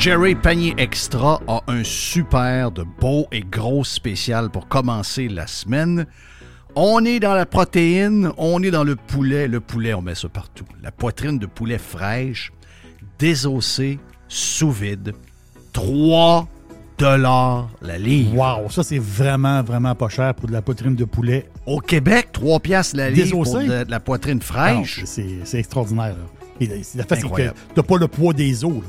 [0.00, 6.06] Jerry Panier Extra a un super de beau et gros spécial pour commencer la semaine.
[6.74, 9.46] On est dans la protéine, on est dans le poulet.
[9.46, 10.64] Le poulet, on met ça partout.
[10.82, 12.50] La poitrine de poulet fraîche,
[13.18, 15.12] désossée, sous vide.
[15.74, 16.48] 3
[16.96, 18.34] dollars la livre.
[18.36, 21.46] Wow, ça c'est vraiment, vraiment pas cher pour de la poitrine de poulet.
[21.66, 25.02] Au Québec, 3 piastres la livre pour de, de la poitrine fraîche.
[25.04, 26.14] C'est extraordinaire.
[26.16, 26.26] là.
[26.60, 28.72] Et la- fait, c'est que t'as pas le poids des os.
[28.72, 28.88] là.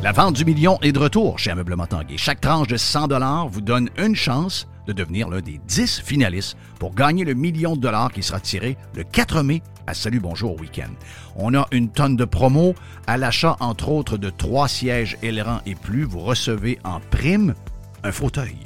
[0.00, 2.16] La vente du million est de retour chez Ameublement Tanguay.
[2.16, 6.94] Chaque tranche de 100 vous donne une chance de devenir l'un des 10 finalistes pour
[6.94, 10.92] gagner le million de dollars qui sera tiré le 4 mai à Salut Bonjour Week-end.
[11.34, 12.76] On a une tonne de promos.
[13.08, 17.56] À l'achat, entre autres, de trois sièges ailerons et plus, vous recevez en prime
[18.04, 18.56] un fauteuil.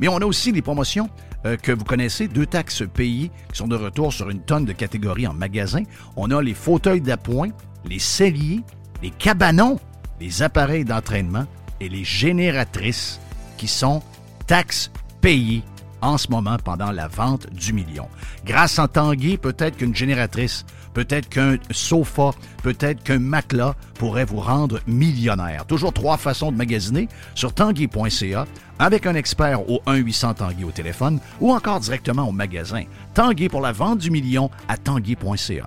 [0.00, 1.08] Mais on a aussi les promotions
[1.46, 4.72] euh, que vous connaissez, deux taxes payées qui sont de retour sur une tonne de
[4.72, 5.84] catégories en magasin.
[6.16, 7.50] On a les fauteuils d'appoint,
[7.84, 8.62] les celliers,
[9.02, 9.78] les cabanons,
[10.20, 11.46] les appareils d'entraînement
[11.80, 13.20] et les génératrices
[13.56, 14.02] qui sont
[14.46, 15.62] taxes payées
[16.02, 18.08] en ce moment pendant la vente du million.
[18.44, 20.64] Grâce à Tanguy, peut-être qu'une génératrice,
[20.94, 22.30] peut-être qu'un sofa,
[22.62, 25.66] peut-être qu'un matelas pourrait vous rendre millionnaire.
[25.66, 28.46] Toujours trois façons de magasiner sur tanguy.ca
[28.78, 32.84] avec un expert au 1-800 Tanguy au téléphone ou encore directement au magasin.
[33.14, 35.66] Tanguy pour la vente du million à tanguy.ca.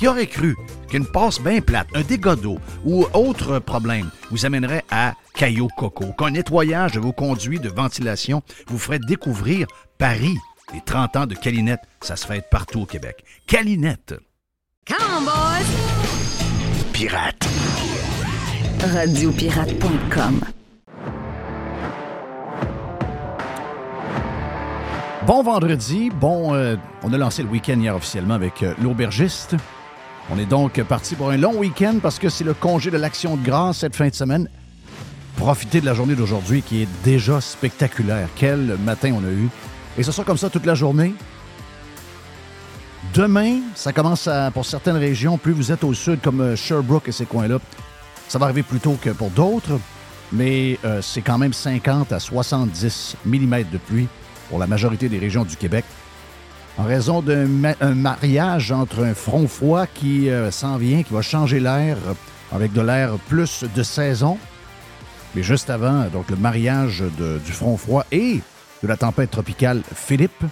[0.00, 0.56] Qui aurait cru
[0.88, 6.14] qu'une passe bien plate, un dégât d'eau ou autre problème vous amènerait à Caillou Coco,
[6.18, 9.66] qu'un nettoyage de vos conduits de ventilation vous ferait découvrir
[9.98, 10.38] Paris.
[10.72, 13.22] Les 30 ans de Calinette, ça se fait partout au Québec.
[13.46, 14.14] Calinette.
[14.86, 15.66] Come on, boys!
[16.94, 17.46] Pirate.
[18.80, 20.40] Radiopirate.com.
[25.26, 29.56] Bon vendredi, bon, euh, on a lancé le week-end hier officiellement avec euh, l'aubergiste.
[30.32, 33.36] On est donc parti pour un long week-end parce que c'est le congé de l'Action
[33.36, 34.48] de grâce cette fin de semaine.
[35.36, 38.28] Profitez de la journée d'aujourd'hui qui est déjà spectaculaire.
[38.36, 39.48] Quel matin on a eu.
[39.98, 41.14] Et ce sera comme ça toute la journée.
[43.12, 47.08] Demain, ça commence à, pour certaines régions, plus vous êtes au sud comme euh, Sherbrooke
[47.08, 47.58] et ces coins-là,
[48.28, 49.80] ça va arriver plus tôt que pour d'autres,
[50.32, 54.06] mais euh, c'est quand même 50 à 70 mm de pluie
[54.48, 55.84] pour la majorité des régions du Québec
[56.78, 61.12] en raison d'un ma- un mariage entre un front froid qui euh, s'en vient, qui
[61.12, 62.14] va changer l'air euh,
[62.52, 64.38] avec de l'air plus de saison.
[65.34, 68.40] Mais juste avant, donc le mariage du front froid et
[68.82, 70.42] de la tempête tropicale Philippe,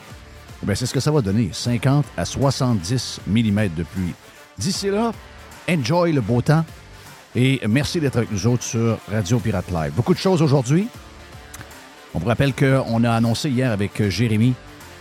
[0.62, 4.14] ben, c'est ce que ça va donner, 50 à 70 mm de pluie.
[4.56, 5.12] D'ici là,
[5.68, 6.64] enjoy le beau temps
[7.34, 9.92] et merci d'être avec nous autres sur Radio Pirate Live.
[9.96, 10.86] Beaucoup de choses aujourd'hui.
[12.14, 14.54] On vous rappelle qu'on a annoncé hier avec euh, Jérémy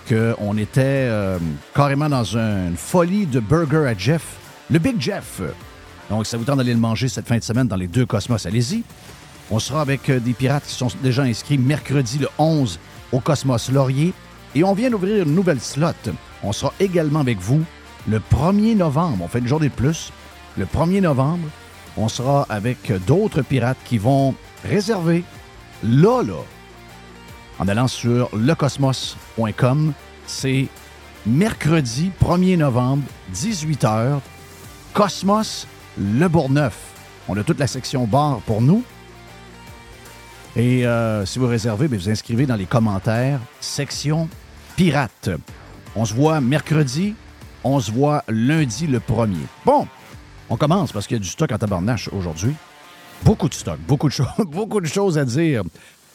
[0.08, 1.38] qu'on était euh,
[1.76, 4.38] carrément dans une folie de burger à Jeff,
[4.70, 5.42] le Big Jeff.
[6.10, 8.46] Donc, ça vous tente d'aller le manger cette fin de semaine dans les deux cosmos,
[8.46, 8.84] allez-y.
[9.52, 12.80] On sera avec euh, des pirates qui sont déjà inscrits mercredi le 11
[13.12, 14.14] au Cosmos Laurier.
[14.56, 15.92] Et on vient d'ouvrir une nouvelle slot.
[16.44, 17.64] On sera également avec vous
[18.08, 19.24] le 1er novembre.
[19.24, 20.12] On fait une journée de plus.
[20.58, 21.48] Le 1er novembre,
[21.98, 24.34] on sera avec d'autres pirates qui vont
[24.64, 25.24] réserver
[25.84, 26.42] là, là,
[27.60, 29.94] en allant sur lecosmos.com.
[30.26, 30.68] C'est
[31.26, 34.20] mercredi 1er novembre, 18h,
[34.94, 35.68] Cosmos
[35.98, 36.78] Le Bourgneuf.
[37.28, 38.84] On a toute la section bar pour nous.
[40.56, 44.28] Et euh, si vous réservez, vous inscrivez dans les commentaires, section
[44.76, 45.30] pirate.
[45.96, 47.16] On se voit mercredi,
[47.64, 49.36] on se voit lundi le 1er.
[49.66, 49.88] Bon,
[50.50, 52.56] on commence parce qu'il y a du stock en tabarnache aujourd'hui.
[53.24, 55.64] Beaucoup de stock, beaucoup de, choses, beaucoup de choses à dire.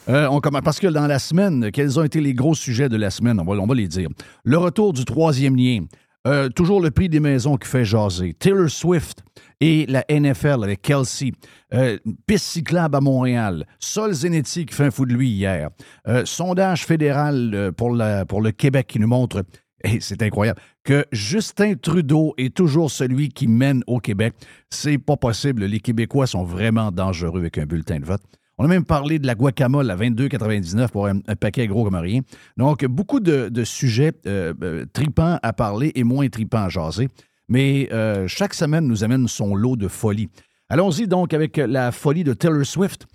[0.08, 3.10] Euh, on parce que dans la semaine, quels ont été les gros sujets de la
[3.10, 3.40] semaine?
[3.40, 4.08] On va, les dire.
[4.44, 5.84] Le retour du troisième lien.
[6.26, 8.34] Euh, toujours le prix des maisons qui fait jaser.
[8.34, 9.24] Taylor Swift
[9.60, 11.32] et la NFL avec Kelsey.
[11.74, 11.98] Euh,
[12.36, 13.66] cyclable à Montréal.
[13.80, 15.70] Sol Zenetti qui fait un fou de lui hier.
[16.06, 19.44] Euh, sondage fédéral pour le Québec qui nous montre,
[19.84, 24.34] et c'est incroyable, que Justin Trudeau est toujours celui qui mène au Québec.
[24.70, 25.64] C'est pas possible.
[25.64, 28.22] Les Québécois sont vraiment dangereux avec un bulletin de vote.
[28.62, 32.20] On a même parlé de la guacamole à 22,99 pour un, paquet gros comme rien.
[32.56, 37.08] Donc, beaucoup de, sujets euh, euh, tripants à parler et moins tripants à jaser.
[37.48, 40.28] Mais euh, chaque semaine nous amène son lot de folie.
[40.68, 43.08] Allons-y donc avec la folie de Taylor Swift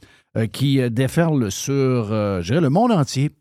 [0.52, 3.32] qui déferle sur, je dirais, le monde entier.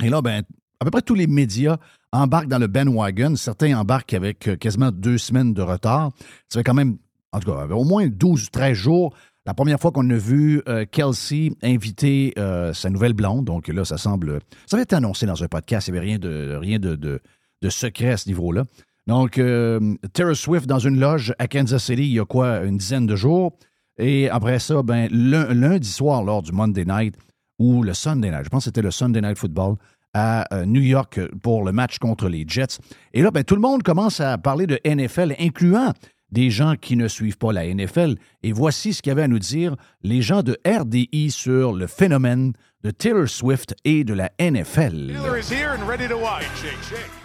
[0.00, 0.44] Et là, ben,
[0.78, 1.78] à peu près tous les médias
[2.12, 3.34] embarquent dans le bandwagon.
[3.34, 6.12] Certains embarquent avec quasiment deux semaines de retard.
[6.48, 6.98] Ça fait quand même,
[7.32, 9.12] en tout cas, au moins 12 ou 13 jours.
[9.48, 13.82] La première fois qu'on a vu euh, Kelsey inviter euh, sa nouvelle blonde, donc là,
[13.82, 14.40] ça semble.
[14.66, 17.70] Ça avait été annoncé dans un podcast, il n'y avait rien de, rien de, de,
[17.70, 18.64] secret à ce niveau-là.
[19.06, 22.76] Donc, euh, Taylor Swift dans une loge à Kansas City il y a quoi, une
[22.76, 23.56] dizaine de jours.
[23.96, 27.16] Et après ça, ben, lun- lundi soir, lors du Monday Night,
[27.58, 29.76] ou le Sunday Night, je pense que c'était le Sunday Night Football,
[30.12, 32.76] à euh, New York pour le match contre les Jets.
[33.14, 35.94] Et là, ben, tout le monde commence à parler de NFL, incluant
[36.30, 38.16] des gens qui ne suivent pas la NFL.
[38.42, 42.52] Et voici ce qu'avaient à nous dire les gens de RDI sur le phénomène
[42.84, 45.12] de Taylor Swift et de la NFL.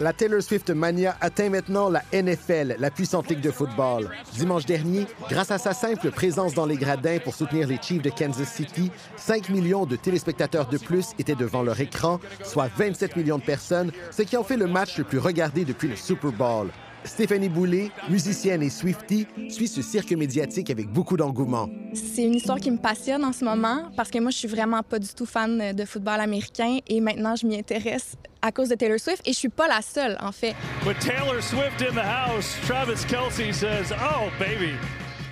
[0.00, 4.10] La Taylor Swift Mania atteint maintenant la NFL, la puissante ligue de football.
[4.32, 8.10] Dimanche dernier, grâce à sa simple présence dans les gradins pour soutenir les Chiefs de
[8.10, 13.38] Kansas City, 5 millions de téléspectateurs de plus étaient devant leur écran, soit 27 millions
[13.38, 16.70] de personnes, ce qui en fait le match le plus regardé depuis le Super Bowl.
[17.04, 21.68] Stéphanie Boulay, musicienne et Swiftie, suit ce cirque médiatique avec beaucoup d'engouement.
[21.92, 24.82] C'est une histoire qui me passionne en ce moment parce que moi, je suis vraiment
[24.82, 28.74] pas du tout fan de football américain et maintenant, je m'y intéresse à cause de
[28.74, 30.54] Taylor Swift et je suis pas la seule, en fait.
[30.86, 34.72] With Taylor Swift in the house, Travis Kelsey says, Oh, baby.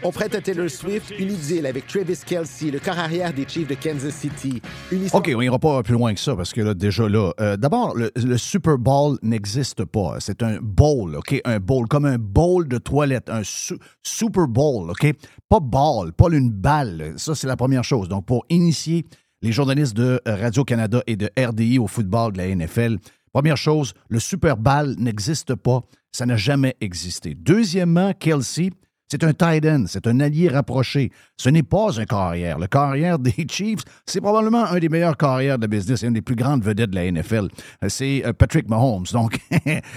[0.05, 3.69] On prête à Taylor Swift une idylle avec Travis Kelsey, le corps arrière des Chiefs
[3.69, 4.61] de Kansas City.
[4.91, 7.57] Une OK, on ira pas plus loin que ça parce que là, déjà là, euh,
[7.57, 10.17] d'abord, le, Super Bowl n'existe pas.
[10.19, 11.41] C'est un bowl, OK?
[11.45, 15.07] Un bowl, comme un bowl de toilette, un su- Super Bowl, OK?
[15.49, 17.15] Pas ball, pas une balle.
[17.17, 18.09] Ça, c'est la première chose.
[18.09, 19.05] Donc, pour initier
[19.41, 22.99] les journalistes de Radio-Canada et de RDI au football de la NFL,
[23.33, 25.83] première chose, le Super Bowl n'existe pas.
[26.11, 27.35] Ça n'a jamais existé.
[27.37, 28.71] Deuxièmement, Kelsey,
[29.13, 31.13] c'est un tight end, c'est un allié rapproché.
[31.37, 32.59] Ce n'est pas un carrière.
[32.59, 36.23] Le carrière des Chiefs, c'est probablement un des meilleurs carrières de business, c'est une des
[36.23, 37.49] plus grandes vedettes de la NFL.
[37.85, 39.05] Euh, C'est euh, Patrick Mahomes.
[39.13, 39.39] Donc,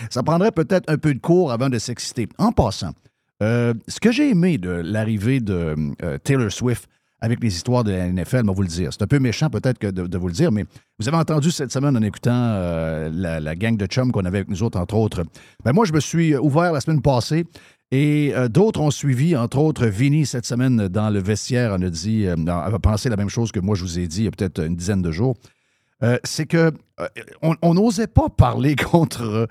[0.09, 2.27] ça prendrait peut-être un peu de cours avant de s'exciter.
[2.37, 2.91] En passant,
[3.41, 5.75] euh, ce que j'ai aimé de l'arrivée de
[6.25, 6.89] Taylor Swift
[7.21, 8.89] avec les histoires de la NFL, je vais vous le dire.
[8.91, 10.65] C'est un peu méchant peut-être de, vous le dire, mais
[10.99, 12.31] vous avez entendu cette semaine en écoutant
[13.11, 15.23] la, la gang de chums qu'on avait avec nous autres, entre autres.
[15.63, 17.45] Ben moi, je me suis ouvert la semaine passée
[17.91, 22.25] et euh, d'autres ont suivi, entre autres, Vinny cette semaine dans le vestiaire a dit,
[22.25, 24.31] euh, a pensé la même chose que moi je vous ai dit il y a
[24.31, 25.35] peut-être une dizaine de jours.
[26.03, 27.07] Euh, c'est que euh,
[27.41, 29.47] on n'osait pas parler contre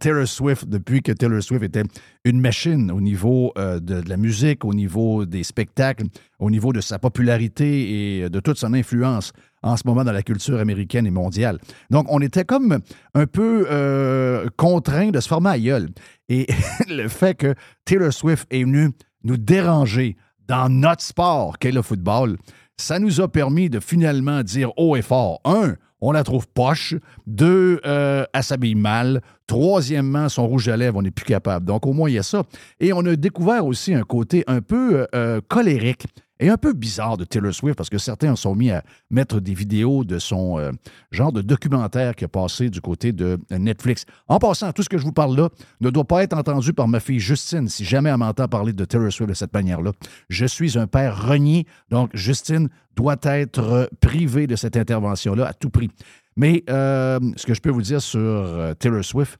[0.00, 1.84] Taylor Swift depuis que Taylor Swift était
[2.24, 6.06] une machine au niveau de la musique, au niveau des spectacles,
[6.40, 9.32] au niveau de sa popularité et de toute son influence
[9.64, 11.58] en ce moment dans la culture américaine et mondiale.
[11.90, 12.78] Donc, on était comme
[13.14, 15.88] un peu euh, contraint de se former à gueule.
[16.28, 16.46] Et
[16.88, 17.54] le fait que
[17.84, 18.90] Taylor Swift est venu
[19.24, 20.16] nous déranger
[20.46, 22.36] dans notre sport qu'est le football,
[22.76, 26.94] ça nous a permis de finalement dire haut et fort, un, on la trouve poche.
[27.26, 29.22] Deux, euh, elle s'habille mal.
[29.46, 31.64] Troisièmement, son rouge à lèvres, on n'est plus capable.
[31.64, 32.42] Donc, au moins, il y a ça.
[32.78, 36.06] Et on a découvert aussi un côté un peu euh, colérique
[36.40, 39.54] et un peu bizarre de Taylor Swift parce que certains sont mis à mettre des
[39.54, 40.72] vidéos de son euh,
[41.10, 44.04] genre de documentaire qui a passé du côté de Netflix.
[44.26, 45.48] En passant, tout ce que je vous parle là
[45.80, 48.84] ne doit pas être entendu par ma fille Justine si jamais elle m'entend parler de
[48.84, 49.92] Taylor Swift de cette manière-là.
[50.28, 55.70] Je suis un père renié, donc Justine doit être privée de cette intervention-là à tout
[55.70, 55.90] prix.
[56.36, 59.38] Mais euh, ce que je peux vous dire sur euh, Taylor Swift,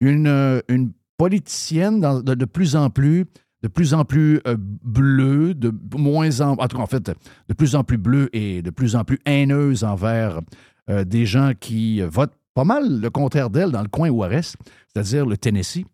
[0.00, 0.62] une,
[1.18, 3.24] politicienne de plus en plus
[3.62, 7.10] de plus en plus euh, bleu, de moins en, en tout cas, fait,
[7.48, 10.40] de plus en plus bleu et de plus en plus haineuse envers
[10.90, 14.30] euh, des gens qui votent pas mal le contraire d'elle dans le coin où elle
[14.30, 14.56] reste,
[14.92, 15.84] c'est-à-dire le Tennessee.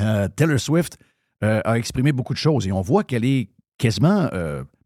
[0.00, 0.98] Euh, Taylor Swift
[1.40, 3.48] a exprimé beaucoup de choses et on voit qu'elle est
[3.78, 4.28] quasiment,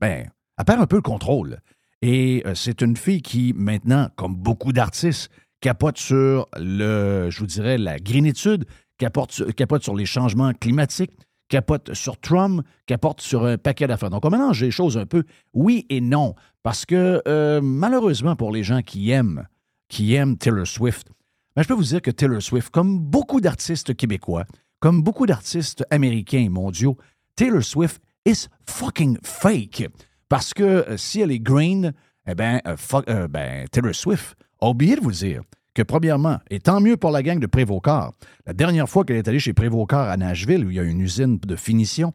[0.03, 1.61] ben, elle perd un peu le contrôle.
[2.03, 5.31] Et c'est une fille qui, maintenant, comme beaucoup d'artistes,
[5.63, 8.67] capote sur le, je vous dirais, la grénitude,
[8.99, 11.13] capote, capote sur les changements climatiques,
[11.53, 14.09] capote sur Trump, capote sur un paquet d'affaires.
[14.09, 18.53] Donc, on mélange les choses un peu, oui et non, parce que euh, malheureusement pour
[18.53, 19.47] les gens qui aiment,
[19.87, 21.09] qui aiment Taylor Swift,
[21.55, 24.47] ben, je peux vous dire que Taylor Swift, comme beaucoup d'artistes québécois,
[24.81, 26.97] comme beaucoup d'artistes américains et mondiaux,
[27.37, 29.91] Taylor Swift is fucking fake.
[30.31, 31.93] Parce que euh, si elle est green,
[32.27, 35.43] eh bien, euh, ben, Taylor Swift a oublié de vous dire
[35.75, 38.13] que, premièrement, et tant mieux pour la gang de Prévocar,
[38.47, 41.01] la dernière fois qu'elle est allée chez Prévocar à Nashville, où il y a une
[41.01, 42.13] usine de finition,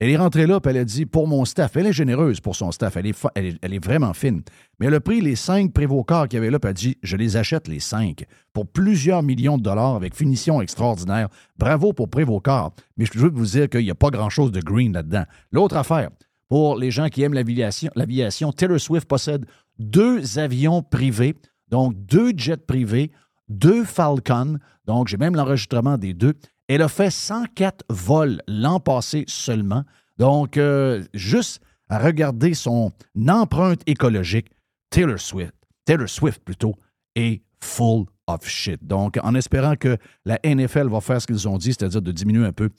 [0.00, 2.56] elle est rentrée là, puis elle a dit pour mon staff, elle est généreuse pour
[2.56, 4.40] son staff, elle est, elle est, vraiment fine.
[4.78, 6.96] Mais elle a pris les cinq Prévocar qu'il y avait là, puis elle a dit
[7.02, 8.24] je les achète les cinq
[8.54, 11.28] pour plusieurs millions de dollars avec finition extraordinaire.
[11.58, 12.72] Bravo pour Prévocar.
[12.96, 15.24] Mais je veux vous dire qu'il n'y a pas grand-chose de green là-dedans.
[15.52, 16.08] L'autre affaire,
[16.48, 19.44] pour les gens qui aiment l'aviation, Taylor Swift possède
[19.78, 21.34] deux avions privés
[21.70, 23.10] donc, deux jets privés,
[23.48, 24.58] deux Falcon.
[24.86, 26.34] Donc, j'ai même l'enregistrement des deux.
[26.68, 29.84] Elle a fait 104 vols l'an passé seulement.
[30.18, 32.92] Donc, euh, juste à regarder son
[33.28, 34.50] empreinte écologique,
[34.90, 36.74] Taylor Swift, Taylor Swift plutôt,
[37.16, 38.84] est full of shit.
[38.84, 42.46] Donc, en espérant que la NFL va faire ce qu'ils ont dit, c'est-à-dire de diminuer
[42.46, 42.70] un peu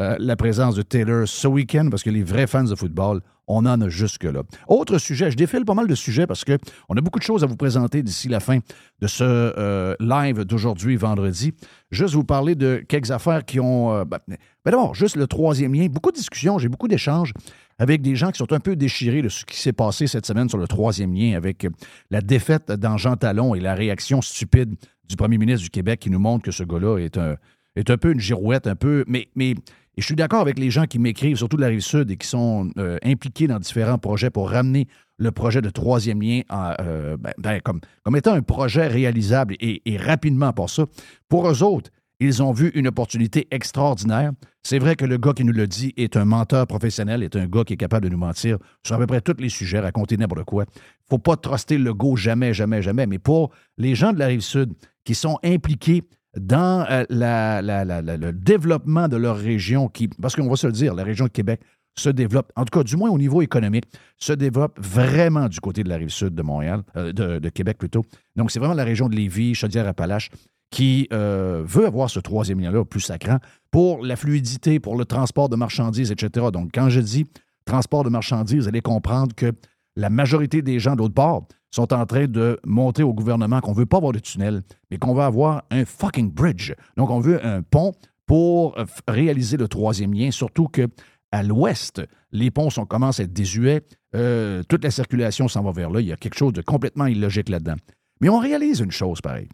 [0.00, 3.66] euh, la présence de Taylor ce week-end, parce que les vrais fans de football on
[3.66, 4.42] en a jusque-là.
[4.68, 7.46] Autre sujet, je défile pas mal de sujets parce qu'on a beaucoup de choses à
[7.46, 8.58] vous présenter d'ici la fin
[9.00, 11.52] de ce euh, live d'aujourd'hui, vendredi.
[11.90, 13.92] Juste vous parler de quelques affaires qui ont...
[13.92, 14.36] Euh, ben, ben,
[14.70, 15.86] d'abord, juste le troisième lien.
[15.86, 17.32] Beaucoup de discussions, j'ai beaucoup d'échanges
[17.78, 20.48] avec des gens qui sont un peu déchirés de ce qui s'est passé cette semaine
[20.48, 21.66] sur le troisième lien avec
[22.10, 24.74] la défaite dans Talon et la réaction stupide
[25.08, 27.36] du premier ministre du Québec qui nous montre que ce gars-là est un,
[27.74, 29.04] est un peu une girouette, un peu...
[29.08, 29.54] Mais, mais
[29.96, 32.16] et je suis d'accord avec les gens qui m'écrivent, surtout de la rive sud, et
[32.16, 34.86] qui sont euh, impliqués dans différents projets pour ramener
[35.18, 39.82] le projet de troisième lien euh, ben, ben, comme, comme étant un projet réalisable et,
[39.98, 40.86] rapidement pour ça.
[41.28, 44.32] Pour eux autres, ils ont vu une opportunité extraordinaire.
[44.62, 47.46] C'est vrai que le gars qui nous le dit est un menteur professionnel, est un
[47.46, 50.16] gars qui est capable de nous mentir sur à peu près tous les sujets, raconter
[50.16, 50.64] n'importe quoi.
[50.64, 53.06] Il ne faut pas truster le go jamais, jamais, jamais.
[53.06, 54.72] Mais pour les gens de la rive sud
[55.04, 56.04] qui sont impliqués
[56.36, 61.04] dans euh, le développement de leur région, qui, parce qu'on va se le dire, la
[61.04, 61.60] région de Québec
[61.96, 63.84] se développe, en tout cas du moins au niveau économique,
[64.16, 68.04] se développe vraiment du côté de la rive sud de Montréal, euh, de, Québec plutôt.
[68.36, 70.30] Donc c'est vraiment la région de Lévis, Chaudière-Appalaches,
[70.70, 73.38] qui euh, veut avoir ce troisième lien-là plus sacrant
[73.72, 76.46] pour la fluidité, pour le transport de marchandises, etc.
[76.52, 77.26] Donc quand je dis
[77.64, 79.52] transport de marchandises, vous allez comprendre que
[79.96, 83.76] la majorité des gens d'autre part sont en train de monter au gouvernement qu'on ne
[83.76, 86.72] veut pas avoir de tunnel, mais qu'on veut avoir un fucking bridge.
[86.96, 87.92] Donc, on veut un pont
[88.26, 90.88] pour euh, réaliser le troisième lien, surtout que
[91.32, 93.82] à l'ouest, les ponts sont, commencent à être désuets.
[94.16, 96.00] Euh, toute la circulation s'en va vers là.
[96.00, 97.76] Il y a quelque chose de complètement illogique là-dedans.
[98.20, 99.48] Mais on réalise une chose pareille.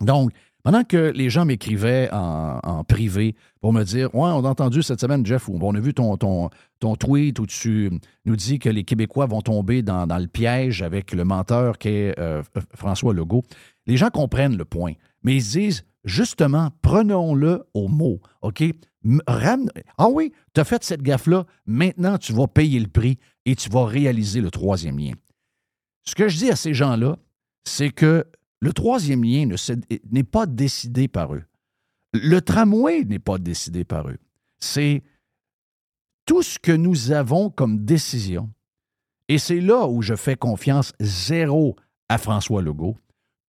[0.00, 0.30] Donc,
[0.66, 5.00] pendant que les gens m'écrivaient en, privé pour me dire Ouais, on a entendu cette
[5.00, 7.92] semaine, Jeff, on a vu ton, ton, ton tweet où tu
[8.24, 12.18] nous dis que les Québécois vont tomber dans, le piège avec le menteur qui est
[12.18, 12.42] euh,
[12.74, 13.44] François Legault.
[13.86, 18.64] Les gens comprennent le point, mais ils disent justement, prenons-le au mot, OK?
[19.98, 23.70] Ah oui, tu as fait cette gaffe-là, maintenant tu vas payer le prix et tu
[23.70, 25.12] vas réaliser le troisième lien.
[26.02, 27.18] Ce que je dis à ces gens-là,
[27.62, 28.26] c'est que
[28.60, 29.48] le troisième lien
[30.10, 31.44] n'est pas décidé par eux.
[32.12, 34.18] Le tramway n'est pas décidé par eux.
[34.58, 35.02] C'est
[36.24, 38.50] tout ce que nous avons comme décision.
[39.28, 41.76] Et c'est là où je fais confiance zéro
[42.08, 42.96] à François Legault.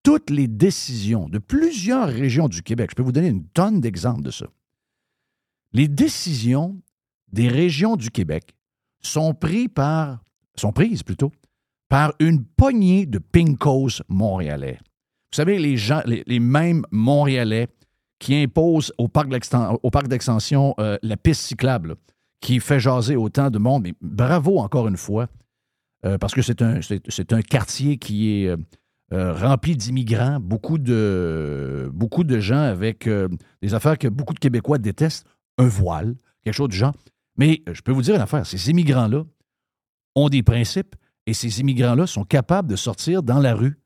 [0.04, 4.22] Toutes les décisions de plusieurs régions du Québec, je peux vous donner une tonne d'exemples
[4.22, 4.48] de ça.
[5.74, 6.82] Les décisions
[7.32, 8.56] des régions du Québec
[9.02, 10.24] sont, prises par,
[10.74, 11.32] prises plutôt
[11.90, 14.80] par une poignée de pinkos montréalais.
[15.32, 17.68] Vous savez, les, mêmes Montréalais
[18.20, 19.28] qui imposent au parc
[20.08, 21.96] d'extension euh, la piste cyclable,
[22.42, 23.84] qui fait jaser autant de monde.
[23.84, 25.28] Mais bravo encore une fois,
[26.06, 28.56] euh, parce que c'est un, quartier qui est
[29.14, 33.08] euh, rempli d'immigrants, beaucoup de, beaucoup de gens avec
[33.62, 36.94] des affaires que beaucoup de Québécois détestent, un voile, quelque chose du genre.
[37.38, 39.24] Mais je peux vous dire une affaire, ces immigrants-là
[40.16, 40.96] ont des principes
[41.28, 43.78] et ces immigrants-là sont capables de sortir dans la rue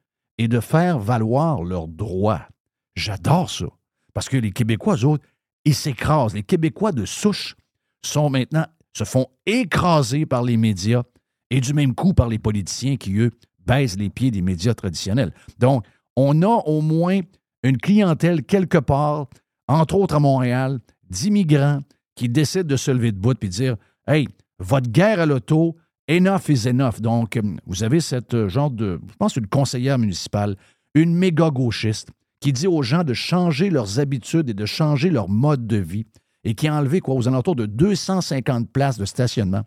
[0.42, 2.48] et de faire valoir leurs droits.
[2.96, 3.68] J'adore ça.
[4.12, 5.24] Parce que les Québécois, eux autres,
[5.66, 6.34] ils s'écrasent.
[6.34, 7.56] Les Québécois de souche
[8.04, 11.04] sont maintenant, se font écraser par les médias
[11.52, 13.30] et du même coup par les politiciens qui, eux,
[13.68, 15.32] baissent les pieds des médias traditionnels.
[15.60, 17.20] Donc, on a au moins
[17.62, 19.28] une clientèle quelque part,
[19.68, 21.82] entre autres à Montréal, d'immigrants
[22.16, 23.76] qui décident de se lever de bout et de dire
[24.08, 25.76] Hey, votre guerre à l'auto,
[26.18, 27.00] enough is enough.
[27.00, 30.56] Donc, euh, vous avez cette euh, genre de, je pense, une conseillère municipale,
[30.94, 35.30] une méga gauchiste, qui dit aux gens de changer leurs habitudes et de changer leur
[35.30, 36.06] mode de vie
[36.44, 39.64] et qui a enlevé, quoi, aux alentours de 250 places de stationnement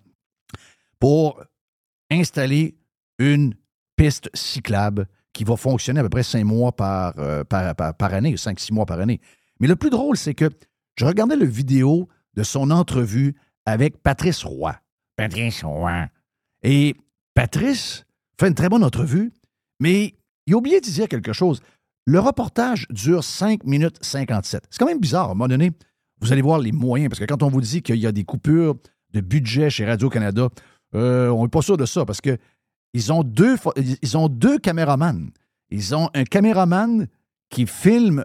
[0.99, 1.41] pour
[2.11, 2.77] installer
[3.19, 3.55] une
[3.97, 8.15] piste cyclable qui va fonctionner à peu près cinq mois par, euh, par, par, par
[8.15, 9.21] année, cinq, six mois par année.
[9.61, 10.51] Mais le plus drôle, c'est que
[10.97, 13.37] je regardais le vidéo de son entrevue
[13.67, 14.75] avec Patrice Roy.
[15.17, 16.09] Patrice Roy.
[16.65, 16.97] Et
[17.35, 18.05] Patrice
[18.41, 19.33] fait une très bonne entrevue,
[19.79, 20.15] mais
[20.47, 21.61] il a oublié de dire quelque chose.
[22.07, 24.65] Le reportage dure 5 minutes 57.
[24.71, 25.25] C'est quand même bizarre.
[25.25, 25.71] À un moment donné,
[26.21, 28.25] vous allez voir les moyens, parce que quand on vous dit qu'il y a des
[28.25, 28.77] coupures
[29.13, 30.49] de budget chez Radio-Canada,
[30.95, 32.37] euh, on n'est pas sûr de ça, parce que
[32.93, 33.25] ils ont
[34.03, 35.31] ils ont deux caméramans.
[35.71, 37.09] Ils ont un caméraman
[37.51, 38.25] qui filme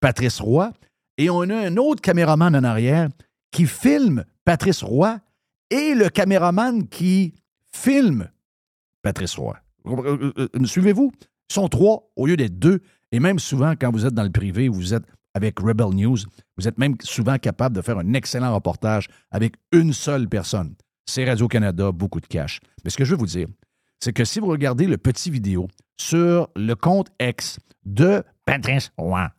[0.00, 0.72] Patrice Roy
[1.16, 3.08] et on a un autre caméraman en arrière
[3.50, 5.18] qui filme Patrice Roy
[5.70, 7.32] et le caméraman qui
[7.74, 8.30] filme
[9.02, 9.56] Patrice Roy.
[9.86, 11.12] Euh, euh, euh, Suivez-vous?
[11.50, 12.80] Ils sont trois au lieu d'être deux.
[13.12, 16.18] Et même souvent, quand vous êtes dans le privé, vous êtes avec Rebel News,
[16.56, 20.74] vous êtes même souvent capable de faire un excellent reportage avec une seule personne.
[21.06, 22.60] C'est Radio-Canada, beaucoup de cash.
[22.84, 23.48] Mais ce que je veux vous dire,
[24.00, 25.66] c'est que si vous regardez le petit vidéo
[25.98, 29.30] sur le compte X de Patrice Roy,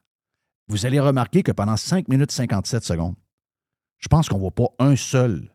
[0.68, 3.16] vous allez remarquer que pendant 5 minutes 57 secondes,
[4.00, 5.50] je pense qu'on ne voit pas un seul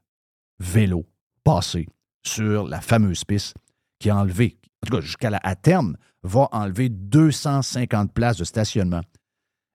[0.59, 1.05] vélo
[1.45, 1.87] passer
[2.23, 3.55] sur la fameuse piste
[3.99, 8.45] qui a enlevé, en tout cas jusqu'à la à terme, va enlever 250 places de
[8.45, 9.03] stationnement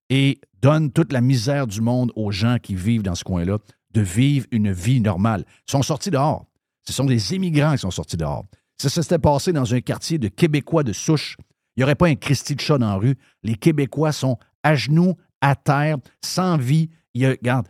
[0.10, 3.58] et donne toute la misère du monde aux gens qui vivent dans ce coin-là
[3.91, 5.45] de vivre une vie normale.
[5.67, 6.45] Ils sont sortis dehors.
[6.84, 8.45] Ce sont des immigrants qui sont sortis dehors.
[8.79, 11.38] Si ça s'était passé dans un quartier de Québécois de souche,
[11.75, 13.15] il n'y aurait pas un Christy de chat dans la rue.
[13.43, 16.89] Les Québécois sont à genoux, à terre, sans vie.
[17.13, 17.67] Il y regarde,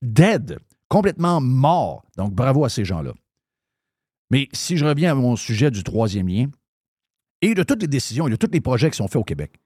[0.00, 2.04] dead, complètement morts.
[2.16, 3.12] Donc, bravo à ces gens-là.
[4.32, 6.46] Mais si je reviens à mon sujet du troisième lien,
[7.42, 9.60] et de toutes les décisions et de tous les projets qui sont faits au Québec,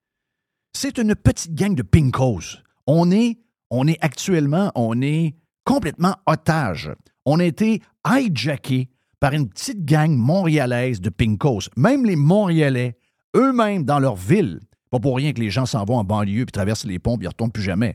[0.72, 2.58] c'est une petite gang de pinkos.
[2.88, 3.38] On est,
[3.70, 6.90] on est actuellement, on est complètement otage.
[7.24, 8.88] On a été hijacké
[9.20, 11.70] par une petite gang montréalaise de pinkos.
[11.76, 12.98] Même les Montréalais,
[13.36, 16.52] eux-mêmes dans leur ville, pas pour rien que les gens s'en vont en banlieue puis
[16.52, 17.94] traversent les ponts ne retournent plus jamais.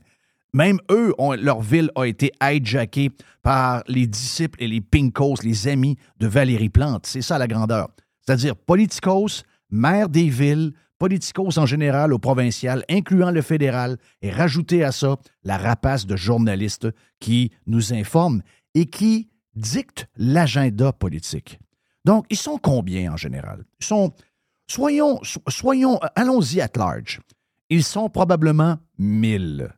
[0.54, 3.10] Même eux, leur ville a été hijackée
[3.42, 7.06] par les disciples et les pinkos, les amis de Valérie Plante.
[7.06, 7.90] C'est ça la grandeur.
[8.26, 14.84] C'est-à-dire politicos, maire des villes, politicos en général au provincial, incluant le fédéral, et rajouter
[14.84, 16.88] à ça la rapace de journalistes
[17.20, 18.42] qui nous informent
[18.76, 21.60] et qui dictent l'agenda politique.
[22.06, 23.64] Donc, ils sont combien en général?
[23.80, 24.14] Sont,
[24.68, 27.22] soyons, so- soyons, allons-y at large.
[27.70, 29.70] Ils sont probablement 1000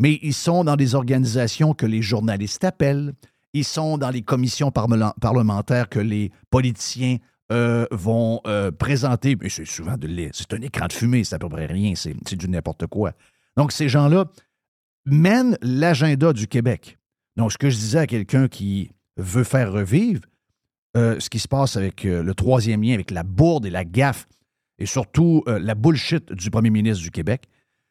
[0.00, 3.12] mais ils sont dans des organisations que les journalistes appellent,
[3.52, 7.18] ils sont dans les commissions parlementaires que les politiciens
[7.52, 9.36] euh, vont euh, présenter.
[9.40, 12.34] Mais c'est souvent de c'est un écran de fumée, c'est à peu près rien, c'est
[12.34, 13.12] du n'importe quoi.
[13.58, 14.24] Donc, ces gens-là
[15.04, 16.98] mènent l'agenda du Québec.
[17.36, 20.22] Donc, ce que je disais à quelqu'un qui veut faire revivre
[20.96, 24.26] euh, ce qui se passe avec le troisième lien, avec la bourde et la gaffe,
[24.78, 27.48] et surtout la bullshit du premier ministre du Québec,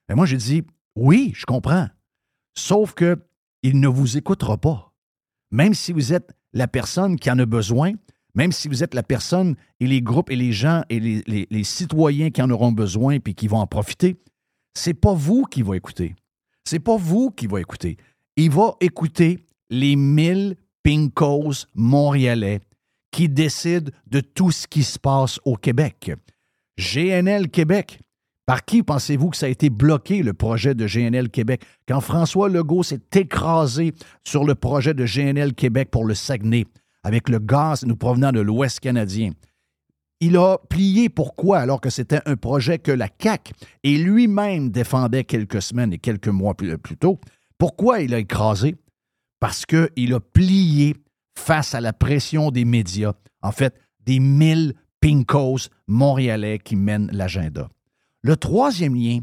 [0.07, 0.63] ben moi, j'ai dit,
[0.95, 1.87] oui, je comprends.
[2.59, 3.17] Sauf que
[3.63, 4.93] il ne vous écoutera pas.
[5.49, 7.93] Même si vous êtes la personne qui en a besoin,
[8.35, 12.31] même si vous êtes la personne et les groupes et les gens et les, citoyens
[12.31, 14.17] qui en auront besoin puis qui vont en profiter,
[14.73, 16.15] c'est pas vous qui va écouter.
[16.65, 17.97] C'est pas vous qui va écouter.
[18.35, 22.59] Il va écouter les mille pinkos montréalais
[23.11, 26.11] qui décident de tout ce qui se passe au Québec.
[26.77, 27.99] GNL Québec.
[28.49, 31.63] Par qui pensez-vous que ça a été bloqué, le projet de GNL Québec?
[31.87, 36.65] Quand François Legault s'est écrasé sur le projet de GNL Québec pour le Saguenay,
[37.03, 39.33] avec le gaz nous provenant de l'Ouest canadien,
[40.19, 43.51] il a plié pourquoi alors que c'était un projet que la CAC
[43.83, 47.19] et lui-même défendait quelques semaines et quelques mois plus, plus tôt?
[47.59, 48.77] Pourquoi il a écrasé?
[49.39, 50.95] Parce qu'il a plié
[51.37, 57.69] face à la pression des médias, en fait, des mille pinkos montréalais qui mènent l'agenda.
[58.21, 59.19] Le troisième lien,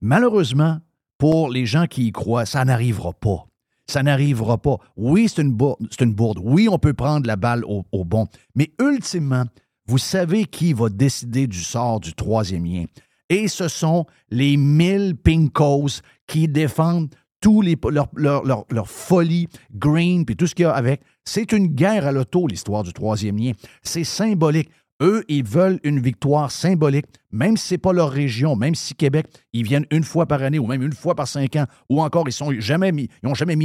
[0.00, 0.78] malheureusement,
[1.18, 3.46] pour les gens qui y croient, ça n'arrivera pas.
[3.86, 4.78] Ça n'arrivera pas.
[4.96, 6.40] Oui, c'est une, bourde.
[6.42, 8.26] Oui, on peut prendre la balle au, bon.
[8.54, 9.44] Mais ultimement,
[9.86, 12.84] vous savez qui va décider du sort du troisième lien.
[13.28, 17.76] Et ce sont les mille pinkos qui défendent tous les,
[18.16, 21.02] leur folie, green, puis tout ce qu'il y a avec.
[21.24, 23.52] C'est une guerre à l'auto, l'histoire du troisième lien.
[23.82, 24.70] C'est symbolique.
[25.02, 28.94] Eux, ils veulent une victoire symbolique, même si ce n'est pas leur région, même si
[28.94, 32.00] Québec, ils viennent une fois par année ou même une fois par cinq ans, ou
[32.00, 33.08] encore ils n'ont jamais, mis,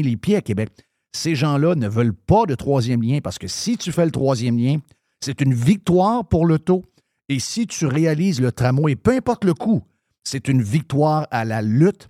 [0.02, 0.70] les pieds à Québec.
[1.16, 4.58] Ces gens-là ne veulent pas de troisième lien parce que si tu fais le troisième
[4.58, 4.78] lien,
[5.22, 6.84] c'est une victoire pour l'auto.
[7.30, 9.84] Et si tu réalises le tramway, peu importe le coût,
[10.24, 12.10] c'est une victoire à la lutte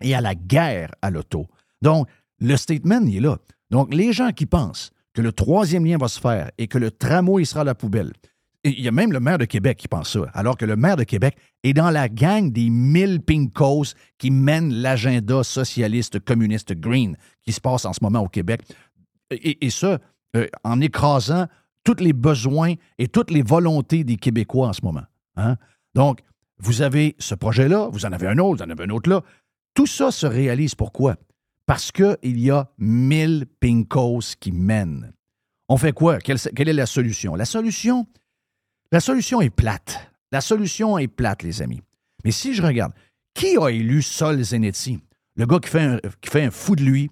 [0.00, 1.46] et à la guerre à l'auto.
[1.82, 2.06] Donc,
[2.38, 3.38] le statement, il est là.
[3.70, 6.92] Donc, les gens qui pensent que le troisième lien va se faire et que le
[6.92, 8.12] tramway sera à la poubelle,
[8.70, 10.96] il y a même le maire de Québec qui pense ça, alors que le maire
[10.96, 17.16] de Québec est dans la gang des mille pinkos qui mènent l'agenda socialiste, communiste, green
[17.42, 18.62] qui se passe en ce moment au Québec.
[19.30, 19.98] Et, ça,
[20.36, 21.46] euh, en écrasant
[21.84, 25.04] tous les besoins et toutes les volontés des Québécois en ce moment.
[25.36, 25.56] Hein?
[25.94, 26.20] Donc,
[26.58, 29.22] vous avez ce projet-là, vous en avez un autre, vous en avez un autre là.
[29.74, 31.16] Tout ça se réalise pourquoi?
[31.66, 35.12] Parce qu'il y a mille pinkos qui mènent.
[35.68, 36.18] On fait quoi?
[36.18, 37.34] Quelle, quelle est la solution?
[37.34, 38.06] La solution,
[38.92, 40.10] la solution est plate.
[40.32, 41.80] La solution est plate, les amis.
[42.24, 42.92] Mais si je regarde,
[43.34, 45.00] qui a élu Sol Zenetti,
[45.36, 47.10] le gars qui fait un, qui fait un fou de lui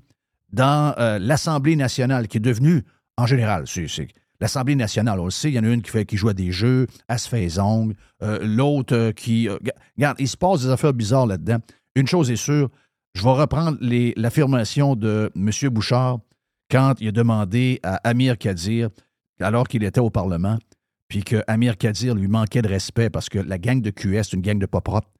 [0.53, 2.83] dans euh, l'Assemblée nationale, qui est devenu,
[3.17, 3.87] en général, c'est
[4.41, 6.35] l'Assemblée nationale, on le sait, il y en a une qui, fait, qui joue à
[6.35, 9.49] des jeux, elle se fait les ongles, euh, l'autre euh, qui...
[9.49, 11.59] regarde, il se passe des affaires bizarres là-dedans.
[11.95, 12.69] Une chose est sûre,
[13.15, 15.51] je vais reprendre l'affirmation de M.
[15.71, 16.19] Bouchard
[16.71, 18.91] quand il a demandé à Amir Kadir,
[19.41, 20.59] alors qu'il était au Parlement,
[21.09, 24.33] puis que Amir Kadir lui manquait de respect parce que la gang de QS, c'est
[24.33, 25.11] une gang de pas propres.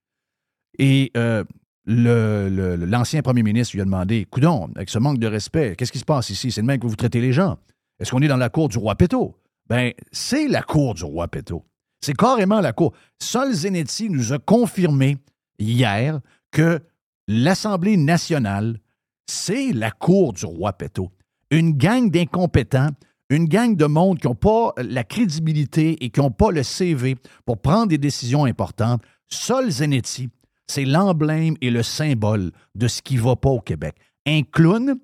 [0.79, 1.45] Et euh,
[1.87, 6.05] l'ancien premier ministre lui a demandé Coudon, avec ce manque de respect, qu'est-ce qui se
[6.05, 6.51] passe ici?
[6.51, 7.59] C'est le même que vous traitez les gens.
[8.01, 9.37] Est-ce qu'on est dans la cour du roi Péto
[9.69, 11.65] Ben, c'est la cour du roi Péto.
[12.01, 12.93] C'est carrément la cour.
[13.21, 15.17] Sol Zenetti nous a confirmé
[15.59, 16.21] hier
[16.51, 16.81] que
[17.27, 18.79] l'Assemblée nationale,
[19.27, 21.11] c'est la cour du roi Péto.
[21.51, 22.91] Une gang d'incompétents
[23.31, 27.17] une gang de monde qui n'ont pas la crédibilité et qui n'ont pas le CV
[27.45, 29.03] pour prendre des décisions importantes.
[29.29, 30.29] Sol Zenetti,
[30.67, 33.97] c'est l'emblème et le symbole de ce qui ne va pas au Québec.
[34.27, 34.97] Un clown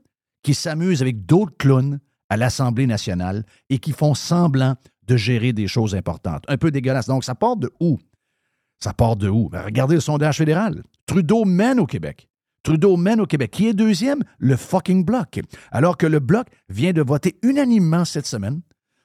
[0.43, 5.69] qui s'amuse avec d'autres clowns à l'Assemblée nationale et qui font semblant de gérer des
[5.69, 6.45] choses importantes.
[6.49, 7.07] Un peu dégueulasse.
[7.07, 7.99] Donc, ça part de où?
[8.79, 9.49] Ça part de où?
[9.49, 10.83] Ben, regardez le sondage fédéral.
[11.07, 12.29] Trudeau mène au Québec.
[12.63, 13.51] Trudeau mène au Québec.
[13.51, 14.23] Qui est deuxième?
[14.39, 15.41] Le fucking Bloc.
[15.71, 18.61] Alors que le Bloc vient de voter unanimement cette semaine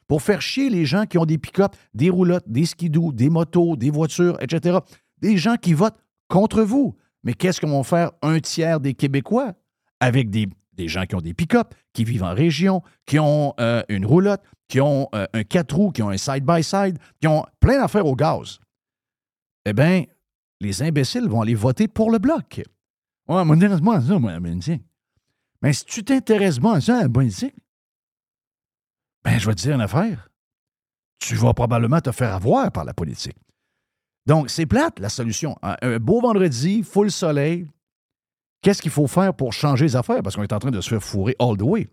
[0.07, 3.75] pour faire chier les gens qui ont des pick-up, des roulottes, des skidoo, des motos,
[3.75, 4.79] des voitures, etc.
[5.21, 6.95] Des gens qui votent contre vous.
[7.23, 9.53] Mais qu'est-ce qu'on va faire un tiers des Québécois
[9.99, 10.47] avec des,
[10.87, 14.79] gens qui ont des pick-up, qui vivent en région, qui ont euh, une roulotte, qui
[14.79, 18.59] ont euh, un quatre roues, qui ont un side-by-side, qui ont plein d'affaires au gaz?
[19.65, 20.03] Eh bien,
[20.61, 22.61] les imbéciles vont aller voter pour le Bloc.
[23.27, 24.83] Ouais, m'intéresse-moi à ça, moi, la politique.
[25.61, 27.55] Mais si tu t'intéresses pas à ça, à la politique,
[29.23, 30.29] ben, je vais te dire une affaire.
[31.19, 33.37] Tu vas probablement te faire avoir par la politique.
[34.25, 35.57] Donc, c'est plate, la solution.
[35.61, 37.67] Un beau vendredi, full soleil,
[38.61, 40.21] qu'est-ce qu'il faut faire pour changer les affaires?
[40.21, 41.89] Parce qu'on est en train de se faire fourrer all the way.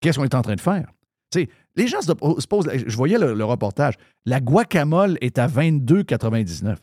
[0.00, 0.86] Qu'est-ce qu'on est en train de faire?
[1.32, 6.76] sais, les gens se posent, je voyais le, le, reportage, la guacamole est à 22,99.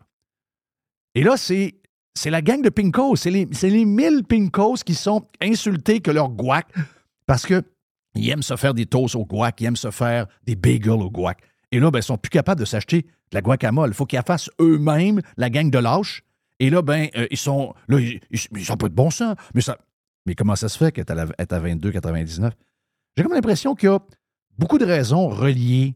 [1.15, 1.75] Et là, c'est
[2.15, 3.17] c'est la gang de pinkos.
[3.17, 6.67] C'est les, les 1000 pinkos qui sont insultés que leur guac
[7.25, 10.91] parce qu'ils aiment se faire des toasts au guac, ils aiment se faire des bagels
[10.91, 11.39] au guac.
[11.71, 13.89] Et là, ben, ils sont plus capables de s'acheter de la guacamole.
[13.89, 16.23] Il faut qu'ils fassent eux-mêmes la gang de lâches.
[16.59, 17.73] Et là, ben, euh, ils sont.
[17.89, 19.35] Là, ils, ils, pas de bon sens.
[19.53, 19.77] Mais, ça,
[20.25, 22.51] mais comment ça se fait qu'elle est à 22,99?
[23.17, 23.99] J'ai comme l'impression qu'il y a
[24.57, 25.95] beaucoup de raisons reliées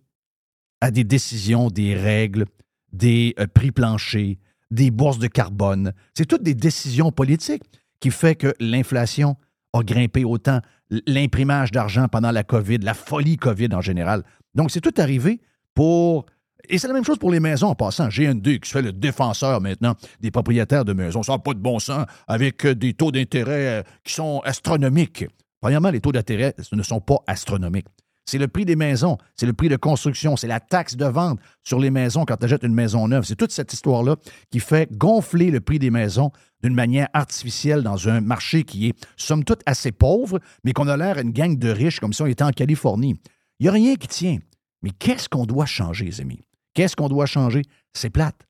[0.81, 2.45] à des décisions, des règles,
[2.91, 4.35] des euh, prix planchers,
[4.71, 5.93] des bourses de carbone.
[6.13, 7.63] C'est toutes des décisions politiques
[7.99, 9.35] qui fait que l'inflation
[9.73, 10.61] a grimpé autant,
[11.05, 14.23] l'imprimage d'argent pendant la COVID, la folie COVID en général.
[14.55, 15.41] Donc, c'est tout arrivé
[15.73, 16.25] pour...
[16.67, 18.09] Et c'est la même chose pour les maisons en passant.
[18.09, 21.23] GND qui se fait le défenseur maintenant des propriétaires de maisons.
[21.23, 25.25] Ça n'a pas de bon sens avec des taux d'intérêt euh, qui sont astronomiques.
[25.61, 27.87] Premièrement, les taux d'intérêt ne sont pas astronomiques.
[28.29, 31.39] C'est le prix des maisons, c'est le prix de construction, c'est la taxe de vente
[31.63, 33.23] sur les maisons quand tu achètes une maison neuve.
[33.23, 34.17] C'est toute cette histoire-là
[34.51, 38.93] qui fait gonfler le prix des maisons d'une manière artificielle dans un marché qui est,
[39.17, 42.27] somme toute, assez pauvre, mais qu'on a l'air une gang de riches comme si on
[42.27, 43.15] était en Californie.
[43.59, 44.37] Il n'y a rien qui tient.
[44.83, 46.43] Mais qu'est-ce qu'on doit changer, les amis?
[46.75, 47.63] Qu'est-ce qu'on doit changer?
[47.93, 48.45] C'est plate.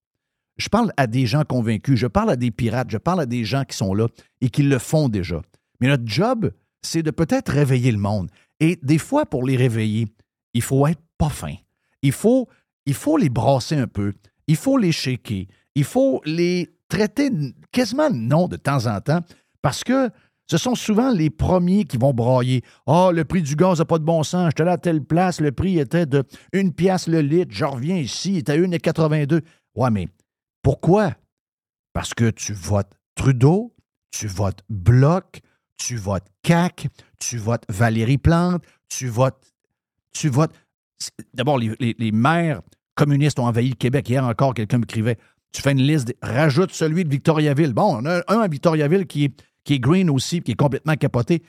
[0.57, 3.45] Je parle à des gens convaincus, je parle à des pirates, je parle à des
[3.45, 4.07] gens qui sont là
[4.41, 5.41] et qui le font déjà.
[5.79, 8.29] Mais notre job, c'est de peut-être réveiller le monde.
[8.59, 10.07] Et des fois, pour les réveiller,
[10.53, 11.55] il faut être pas fin.
[12.01, 12.47] Il faut,
[12.85, 14.13] il faut les brasser un peu.
[14.47, 15.45] Il faut les shaker.
[15.75, 17.29] Il faut les traiter
[17.71, 19.21] quasiment non de temps en temps
[19.61, 20.09] parce que
[20.49, 22.63] ce sont souvent les premiers qui vont brailler.
[22.87, 24.49] Ah, oh, le prix du gaz n'a pas de bon sens.
[24.49, 27.51] J'étais là à telle place, le prix était de une pièce le litre.
[27.53, 29.41] Je reviens ici, il était à 1,82.
[29.75, 30.07] Ouais, mais
[30.63, 31.13] pourquoi?
[31.93, 33.75] Parce que tu votes Trudeau,
[34.09, 35.41] tu votes Bloc,
[35.77, 36.87] tu votes CAC,
[37.19, 39.53] tu votes Valérie Plante, tu votes.
[40.11, 40.53] Tu votes.
[41.33, 42.61] D'abord, les, maires
[42.95, 44.09] communistes ont envahi le Québec.
[44.09, 45.17] Hier encore, quelqu'un m'écrivait
[45.51, 47.73] Tu fais une liste, rajoute celui de Victoriaville.
[47.73, 50.95] Bon, on a un à Victoriaville qui est, qui est green aussi, qui est complètement
[50.95, 51.43] capoté.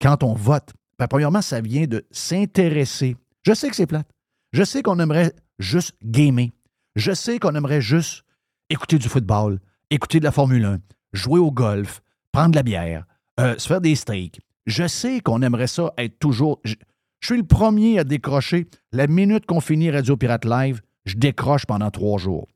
[0.00, 3.16] Quand on vote, ben, premièrement, ça vient de s'intéresser.
[3.42, 4.08] Je sais que c'est plate.
[4.52, 6.48] Je sais qu'on aimerait juste gamer.
[6.96, 8.24] Je sais qu'on aimerait juste
[8.68, 10.78] écouter du football, écouter de la Formule 1,
[11.12, 12.02] jouer au golf,
[12.32, 13.04] prendre de la bière,
[13.38, 14.40] euh, se faire des steaks.
[14.70, 16.60] Je sais qu'on aimerait ça être toujours.
[16.62, 16.76] Je,
[17.20, 18.68] suis le premier à décrocher.
[18.92, 22.46] La minute qu'on finit Radio Pirate Live, je décroche pendant trois jours.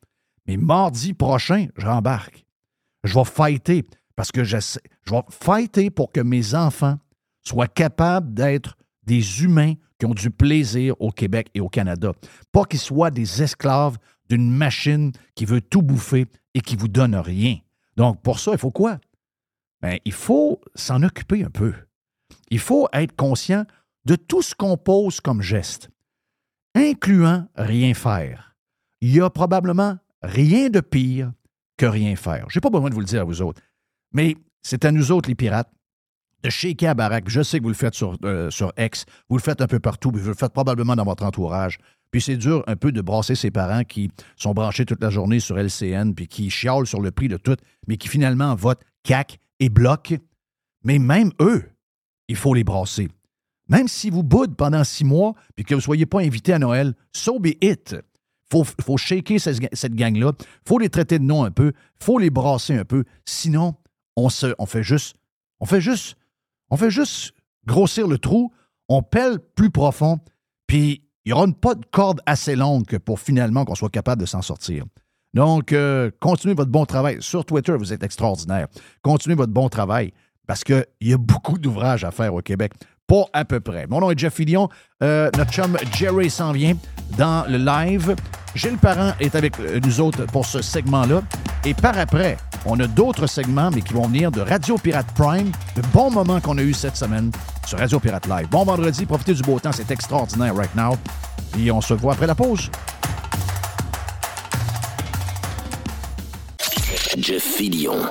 [0.46, 2.46] Mais mardi prochain, j'embarque.
[3.03, 7.00] Je vais fighter parce que je, je vais fighter pour que mes enfants
[7.42, 12.12] soient capables d'être des humains qui ont du plaisir au Québec et au Canada.
[12.53, 13.98] Pas qu'ils soient des esclaves
[14.31, 17.57] d'une machine qui veut tout bouffer et qui vous donne rien.
[17.96, 19.00] Donc, pour ça, il faut quoi?
[19.83, 21.74] Bien, il faut s'en occuper un peu.
[22.50, 23.64] Il faut être conscient
[24.04, 25.90] de tout ce qu'on pose comme geste,
[26.74, 28.54] incluant rien faire.
[29.00, 31.33] Il y a probablement rien de pire
[31.76, 32.46] que rien faire.
[32.48, 33.61] Je n'ai pas besoin de vous le dire à vous autres.
[34.12, 35.70] Mais c'est à nous autres, les pirates,
[36.42, 37.28] de shaker à baraque.
[37.28, 39.80] Je sais que vous le faites sur, euh, sur X, vous le faites un peu
[39.80, 41.78] partout, vous le faites probablement dans votre entourage.
[42.11, 45.40] Puis c'est dur un peu de brasser ses parents qui sont branchés toute la journée
[45.40, 47.57] sur LCN, puis qui chialent sur le prix de tout,
[47.88, 50.14] mais qui finalement votent CAC et bloc.
[50.85, 51.64] Mais même eux,
[52.28, 53.08] il faut les brasser.
[53.68, 56.58] Même si vous boudez pendant six mois, puis que vous ne soyez pas invité à
[56.58, 57.96] Noël, so be it.
[57.96, 60.32] Il faut, faut shaker cette, gang-là.
[60.66, 61.72] Faut les traiter de nom un peu.
[62.00, 63.04] Faut les brasser un peu.
[63.24, 63.74] Sinon,
[64.16, 65.16] on, se, on fait juste.
[65.60, 66.16] On fait juste.
[66.70, 67.32] On fait juste
[67.66, 68.52] grossir le trou.
[68.88, 70.20] On pèle plus profond.
[70.66, 74.26] Puis il n'y aura pas de corde assez longue pour finalement qu'on soit capable de
[74.26, 74.84] s'en sortir.
[75.32, 77.16] Donc, euh, continuez votre bon travail.
[77.20, 78.68] Sur Twitter, vous êtes extraordinaire.
[79.02, 80.12] Continuez votre bon travail
[80.46, 82.72] parce qu'il y a beaucoup d'ouvrages à faire au Québec.
[83.07, 83.87] Pas à peu près.
[83.87, 84.68] Mon nom est Jeff Fillion.
[85.02, 86.74] Euh, notre chum Jerry s'en vient
[87.18, 88.16] dans le live.
[88.54, 91.22] Gilles Parent est avec nous autres pour ce segment-là.
[91.66, 95.52] Et par après, on a d'autres segments, mais qui vont venir de Radio Pirate Prime.
[95.76, 97.30] Le bon moment qu'on a eu cette semaine
[97.66, 98.48] sur Radio Pirate Live.
[98.48, 100.96] Bon vendredi, profitez du beau temps, c'est extraordinaire right now.
[101.59, 102.70] Et on se voit après la pause.
[107.18, 108.11] Jeff Fillion.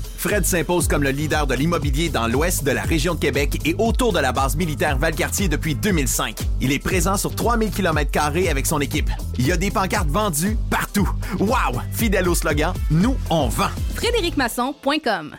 [0.21, 3.73] Fred s'impose comme le leader de l'immobilier dans l'ouest de la région de Québec et
[3.79, 6.39] autour de la base militaire Valcartier depuis 2005.
[6.61, 9.09] Il est présent sur 3000 km avec son équipe.
[9.39, 11.09] Il y a des pancartes vendues partout.
[11.39, 11.81] Wow!
[11.91, 13.71] Fidèle au slogan, nous, on vend.
[13.95, 15.37] FrédéricMasson.com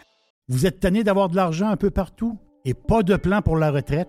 [0.49, 3.71] Vous êtes tanné d'avoir de l'argent un peu partout et pas de plan pour la
[3.71, 4.09] retraite?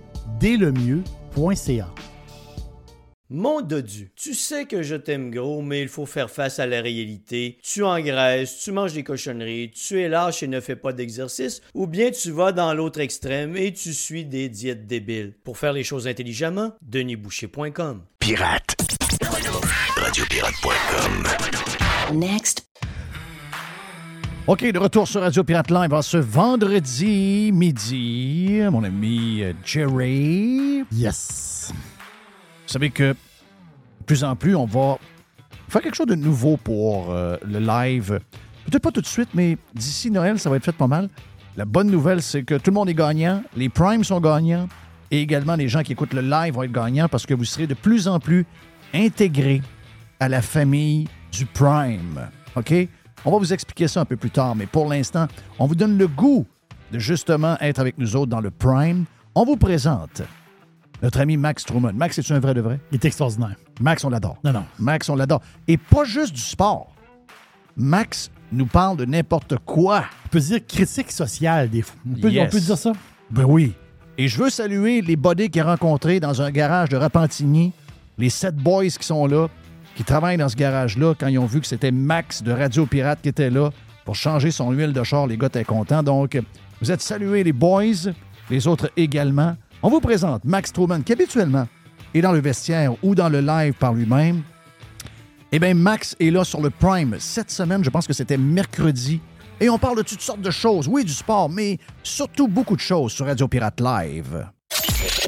[0.41, 1.87] dèslemieux.ca.
[3.29, 6.81] Mon dodu, tu sais que je t'aime gros, mais il faut faire face à la
[6.81, 7.57] réalité.
[7.63, 11.87] Tu engraisses, tu manges des cochonneries, tu es lâche et ne fais pas d'exercice, ou
[11.87, 15.33] bien tu vas dans l'autre extrême et tu suis des diètes débiles.
[15.45, 18.01] Pour faire les choses intelligemment, denisboucher.com.
[18.19, 18.75] Pirate.
[19.95, 22.17] Radiopirate.com.
[22.17, 22.65] Next.
[24.47, 28.59] OK, de retour sur Radio Pirate Live ce vendredi midi.
[28.71, 30.83] Mon ami euh, Jerry.
[30.91, 31.71] Yes.
[31.71, 33.15] Vous savez que de
[34.07, 34.97] plus en plus, on va
[35.69, 38.19] faire quelque chose de nouveau pour euh, le live.
[38.65, 41.07] Peut-être pas tout de suite, mais d'ici Noël, ça va être fait pas mal.
[41.55, 43.43] La bonne nouvelle, c'est que tout le monde est gagnant.
[43.55, 44.67] Les primes sont gagnants.
[45.11, 47.67] Et également, les gens qui écoutent le live vont être gagnants parce que vous serez
[47.67, 48.47] de plus en plus
[48.91, 49.61] intégrés
[50.19, 52.27] à la famille du Prime.
[52.55, 52.73] OK?
[53.25, 55.27] On va vous expliquer ça un peu plus tard, mais pour l'instant,
[55.59, 56.45] on vous donne le goût
[56.91, 59.05] de justement être avec nous autres dans le Prime.
[59.35, 60.23] On vous présente
[61.03, 61.93] notre ami Max Truman.
[61.93, 62.79] Max, es-tu un vrai de vrai?
[62.91, 63.55] Il est extraordinaire.
[63.79, 64.37] Max, on l'adore.
[64.43, 64.65] Non, non.
[64.79, 65.41] Max, on l'adore.
[65.67, 66.91] Et pas juste du sport.
[67.77, 70.03] Max nous parle de n'importe quoi.
[70.25, 71.95] On peut dire critique sociale, des fois.
[72.09, 72.47] On peut, Yes.
[72.47, 72.91] on peut dire ça?
[73.29, 73.73] Ben oui.
[74.17, 77.71] Et je veux saluer les buddies qu'il a rencontrés dans un garage de Repentigny,
[78.17, 79.47] les sept boys qui sont là,
[80.01, 83.19] qui travaillent dans ce garage-là, quand ils ont vu que c'était Max de Radio Pirate
[83.21, 83.69] qui était là
[84.03, 86.01] pour changer son huile de char, les gars étaient contents.
[86.01, 86.39] Donc,
[86.81, 88.09] vous êtes salués, les boys,
[88.49, 89.55] les autres également.
[89.83, 91.67] On vous présente Max Truman, qui habituellement
[92.15, 94.41] est dans le vestiaire ou dans le live par lui-même.
[95.51, 97.83] Eh bien, Max est là sur le Prime cette semaine.
[97.83, 99.21] Je pense que c'était mercredi.
[99.59, 100.87] Et on parle de toutes sortes de choses.
[100.87, 104.47] Oui, du sport, mais surtout beaucoup de choses sur Radio Pirate Live.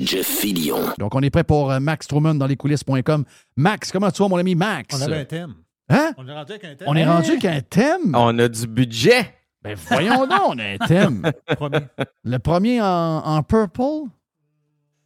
[0.01, 0.81] Jeff Fillion.
[0.97, 3.25] Donc, on est prêt pour euh, Max Truman dans lescoulisses.com.
[3.55, 4.55] Max, comment tu vas, mon ami?
[4.55, 4.95] Max?
[4.97, 5.55] On avait un thème.
[5.89, 6.13] Hein?
[6.17, 6.87] On est rendu avec un thème.
[6.87, 8.15] On est rendu qu'un thème?
[8.15, 9.33] On a du budget.
[9.61, 11.31] Ben, voyons donc, on a un thème.
[11.55, 11.79] Premier.
[12.23, 14.09] Le premier en, en purple?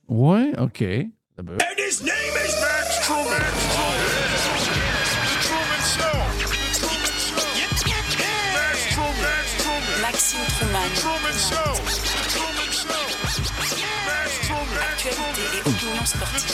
[0.07, 0.81] Oui, OK.
[0.81, 3.43] his name is Max Truman.
[10.01, 10.81] Maxime Truman.
[10.83, 11.76] Actualité
[16.07, 16.47] sportive.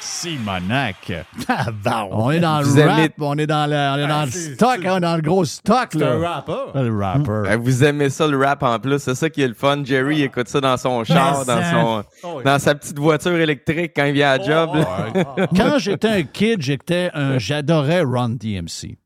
[0.00, 1.12] Simonac.
[1.48, 1.66] Ah,
[2.10, 4.30] On est dans Vous le rap, aimez- on est dans le, on est dans le
[4.30, 5.88] c'est- stock, hein, dans le gros stock.
[5.92, 6.12] C'est Là.
[6.14, 6.52] un rapper.
[6.74, 7.42] Le rapper.
[7.44, 8.98] Ben, Vous aimez ça, le rap en plus.
[8.98, 9.82] C'est ça qui est le fun.
[9.84, 12.44] Jerry écoute ça dans son char, dans, son, Oh, oui.
[12.44, 14.70] dans sa petite voiture électrique quand il vient à la job.
[15.56, 18.98] Quand j'étais un kid, j'étais un, j'adorais Run DMC.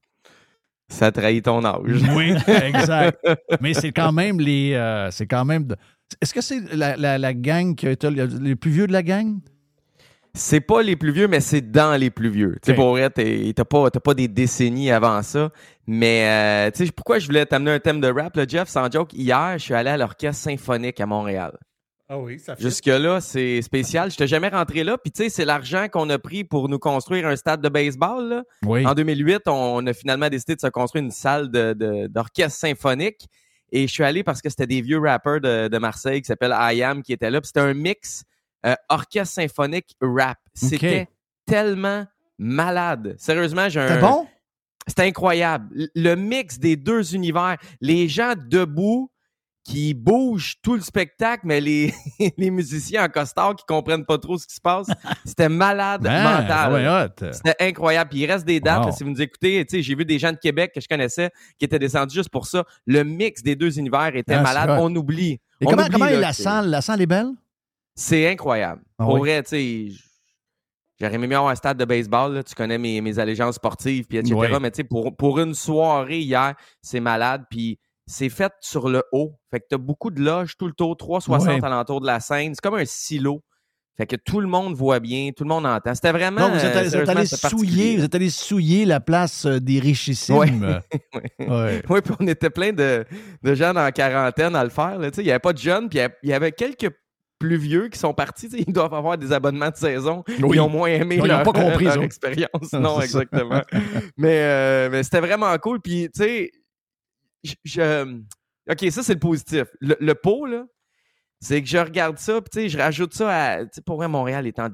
[0.88, 1.80] Ça trahit ton âge.
[2.14, 3.18] Oui, exact.
[3.60, 4.72] Mais c'est quand même les.
[4.74, 5.68] euh, c'est quand même.
[6.20, 8.92] Est-ce que c'est la, la, la gang qui a été le- les plus vieux de
[8.92, 9.38] la gang?
[10.36, 12.56] C'est pas les plus vieux, mais c'est dans les plus vieux.
[12.60, 12.76] Tu sais, Ok.
[12.76, 15.50] pour vrai, t'as pas, t'as pas des décennies avant ça.
[15.86, 16.26] Mais,
[16.66, 18.68] euh, tu sais, pourquoi je voulais t'amener un thème de rap, là, Jeff?
[18.68, 21.56] Sans joke, hier, je suis allé à l'Orchestre symphonique à Montréal.
[22.08, 22.62] Ah oui, ça fait.
[22.62, 24.10] Jusque-là, c'est spécial.
[24.10, 24.98] Je t'ai jamais rentré là.
[24.98, 28.28] Puis, tu sais, c'est l'argent qu'on a pris pour nous construire un stade de baseball.
[28.28, 28.42] Là.
[28.66, 28.84] Oui.
[28.84, 33.28] En 2008, on a finalement décidé de se construire une salle de- de- d'orchestre symphonique.
[33.74, 36.54] Et je suis allé parce que c'était des vieux rappers de, de Marseille qui s'appellent
[36.56, 37.40] I Am qui étaient là.
[37.42, 38.22] C'était un mix
[38.64, 40.38] euh, orchestre symphonique rap.
[40.54, 41.08] C'était
[41.44, 42.06] tellement
[42.38, 43.16] malade.
[43.18, 43.88] Sérieusement, j'ai un.
[43.88, 44.28] C'était bon?
[44.86, 45.88] C'était incroyable.
[45.96, 47.56] Le mix des deux univers.
[47.80, 49.10] Les gens debout
[49.64, 51.94] qui bougent tout le spectacle, mais les,
[52.36, 54.86] les musiciens en costard qui comprennent pas trop ce qui se passe.
[55.24, 57.10] C'était malade Ben, mental.
[57.32, 58.10] C'était incroyable.
[58.10, 58.80] Puis il reste des dates.
[58.80, 58.86] Wow.
[58.88, 61.64] là, si vous nous écoutez, j'ai vu des gens de Québec que je connaissais qui
[61.64, 62.64] étaient descendus juste pour ça.
[62.86, 64.70] Le mix des deux univers était Ah, malade.
[64.78, 65.40] On oublie.
[65.60, 66.68] Et On comment, oublie, comment la salle?
[66.68, 67.30] La salle est belle?
[67.94, 68.82] C'est incroyable.
[68.98, 69.20] Ah Pour oui?
[69.30, 69.98] vrai, tu sais, j-
[71.00, 72.34] j'aurais aimé mieux avoir un stade de baseball.
[72.34, 72.42] là.
[72.42, 74.34] Tu connais mes, mes allégeances sportives, puis etc.
[74.36, 74.48] Oui.
[74.60, 77.44] Mais pour, pour une soirée hier, c'est malade.
[77.48, 79.34] Puis c'est fait sur le haut.
[79.50, 81.64] Fait que tu as beaucoup de loges tout le tour, 360 Ouais.
[81.64, 82.52] alentour de la scène.
[82.54, 83.42] C'est comme un silo.
[83.96, 85.94] Fait que tout le monde voit bien, tout le monde entend.
[85.94, 86.40] C'était vraiment.
[86.40, 88.84] Non, vous êtes, euh, allé- vous êtes sérieusement, allé c'était souiller, vous êtes allé souiller
[88.86, 90.36] la place euh, des richissimes.
[90.36, 90.50] Ouais.
[90.50, 90.80] Ouais.
[91.48, 91.82] Ouais.
[91.88, 93.04] Oui, puis on était plein de,
[93.42, 94.98] de gens la quarantaine à le faire.
[94.98, 95.10] là.
[95.10, 96.90] Tu sais, Il n'y avait pas de jeunes, puis il y avait- quelques
[97.38, 98.48] plus vieux qui sont partis.
[98.66, 100.24] Ils doivent avoir des abonnements de saison.
[100.40, 100.56] Oui.
[100.56, 102.48] Ils ont moins aimé Non, ils ont leur, pas compris, leur expérience.
[102.72, 103.62] Non, exactement.
[104.16, 105.80] mais euh, mais c'était vraiment cool.
[105.80, 106.50] Puis, tu sais,
[107.44, 108.20] je- je-
[108.70, 109.64] OK, ça, c'est le positif.
[109.80, 110.64] Le, le pot, là,
[111.40, 113.64] c'est que je regarde ça, puis tu sais, je rajoute ça à...
[113.64, 114.68] Tu sais, pour vrai, Montréal étant...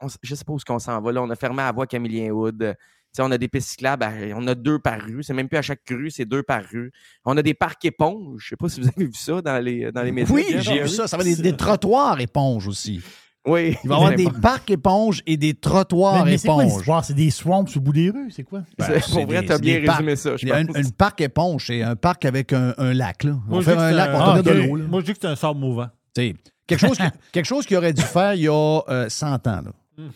[0.00, 1.12] On, je sais pas où est-ce qu'on s'en va.
[1.12, 2.58] Là, on a fermé à voie Camillien Wood.
[2.58, 2.66] Tu
[3.12, 5.22] sais, on a des pistes cyclables, à- on a deux par rue.
[5.22, 6.92] C'est même plus à chaque rue, c'est deux par rue.
[7.24, 8.42] On a des parcs éponges.
[8.44, 10.34] Je sais pas si vous avez vu ça dans les, dans les médias.
[10.34, 11.08] Oui, j'ai vu ça.
[11.08, 13.00] Ça va des, des trottoirs éponges aussi.
[13.48, 13.76] Oui.
[13.82, 17.04] Il va y avoir des parcs éponges et des trottoirs Mais, mais c'est quoi éponges.
[17.04, 18.30] C'est des swamps au bout des rues?
[18.30, 18.60] C'est quoi?
[18.78, 19.98] Ben, C'est- c'est pour vrai, t'as bien des parcs.
[19.98, 20.76] résumé ça, je Il y a pense.
[20.76, 23.24] un, un parc éponge, c'est un parc avec un, un lac.
[23.24, 23.32] Là.
[23.48, 24.56] On Moi, je fait dis que un c'est lac, on ah, de ok.
[24.68, 24.76] l'eau.
[24.76, 24.84] là.
[24.88, 25.88] Moi, je dis que c'est un sable mouvant.
[26.14, 26.34] Tu sais,
[26.66, 29.40] quelque, chose qui, quelque chose qu'il aurait dû faire il y a euh, 100 ans.
[29.46, 29.62] Là.
[29.96, 30.08] Hmm.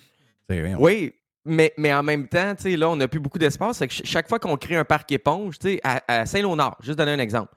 [0.49, 0.76] C'est rien.
[0.78, 1.12] Oui,
[1.45, 3.78] mais, mais en même temps, tu sais, là, on n'a plus beaucoup d'espace.
[3.78, 6.76] C'est que ch- chaque fois qu'on crée un parc éponge, tu sais, à, à Saint-Léonard,
[6.83, 7.51] juste donner un exemple.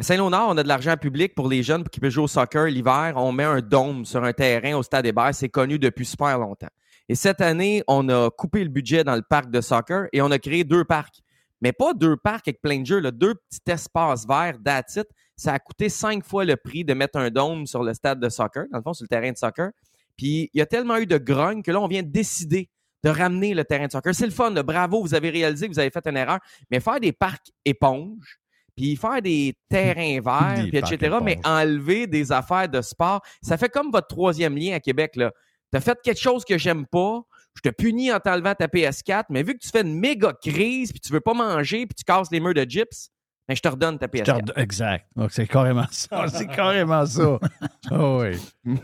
[0.00, 2.64] À Saint-Léonard, on a de l'argent public pour les jeunes qui peuvent jouer au soccer
[2.68, 3.12] l'hiver.
[3.16, 5.34] On met un dôme sur un terrain au Stade Hébert.
[5.34, 6.70] C'est connu depuis super longtemps.
[7.10, 10.30] Et cette année, on a coupé le budget dans le parc de soccer et on
[10.30, 11.20] a créé deux parcs.
[11.60, 15.04] Mais pas deux parcs avec plein de jeux, deux petits espaces verts d'attitude.
[15.36, 18.30] Ça a coûté cinq fois le prix de mettre un dôme sur le stade de
[18.30, 19.70] soccer, dans le fond, sur le terrain de soccer.
[20.16, 22.70] Puis il y a tellement eu de grogne que là, on vient de décider
[23.04, 24.14] de ramener le terrain de soccer.
[24.14, 26.38] C'est le fun, bravo, vous avez réalisé que vous avez fait une erreur.
[26.70, 28.39] Mais faire des parcs éponges,
[28.80, 33.58] puis faire des terrains verts, Des puis etc., mais enlever des affaires de sport, ça
[33.58, 35.16] fait comme votre troisième lien à Québec.
[35.16, 35.30] là.
[35.72, 37.20] Tu as fait quelque chose que j'aime pas,
[37.56, 40.90] je te punis en t'enlevant ta PS4, mais vu que tu fais une méga crise,
[40.92, 43.10] puis tu veux pas manger, puis tu casses les murs de gyps,
[43.48, 44.34] ben, je te redonne ta Je te PS4.
[44.36, 45.06] redonne- Exact.
[45.16, 46.26] Donc, c'est carrément ça.
[46.32, 47.38] C'est carrément ça.
[47.90, 48.30] Ah oui.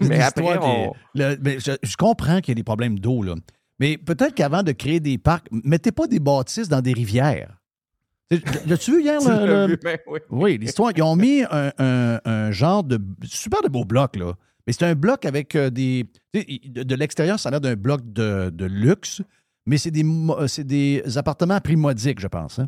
[0.00, 3.22] Mais après, on- des- le- mais je, je comprends qu'il y a des problèmes d'eau,
[3.22, 3.34] là.
[3.78, 7.55] Mais peut-être qu'avant de créer des parcs, mettez pas des bâtisses dans des rivières.
[8.66, 9.20] L'as-tu vu hier?
[9.20, 10.18] Le- le- ben oui.
[10.30, 10.90] Oui, l'histoire.
[10.96, 14.32] Ils ont mis un, un- un genre de super de beau bloc, là.
[14.66, 16.06] Mais c'est un bloc avec euh, des.
[16.34, 19.22] De, de l'extérieur, ça a l'air d'un bloc de, de luxe,
[19.64, 22.58] mais c'est des, euh, des appartements primodiques, je pense.
[22.58, 22.66] hein.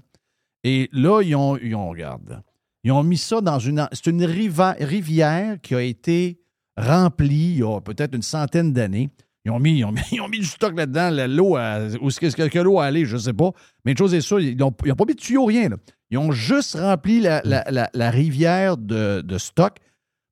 [0.64, 2.40] Et là, ils ont, ils ont, regarde,
[2.84, 3.88] ils ont mis ça dans une.
[3.92, 6.40] C'est une riva- rivière qui a été
[6.76, 9.10] remplie il y a peut-être une centaine d'années.
[9.48, 12.08] Ils ont, mis, ils, ont mis, ils ont mis du stock là-dedans, la- l'eau, où
[12.08, 13.50] est-ce que, l'eau a allé, je ne sais pas.
[13.84, 15.68] Mais une chose est sûre, ils n'ont pas mis de tuyau, rien.
[15.70, 15.76] là.
[16.10, 19.76] Ils ont juste rempli la, la- la- la rivière de, de stock.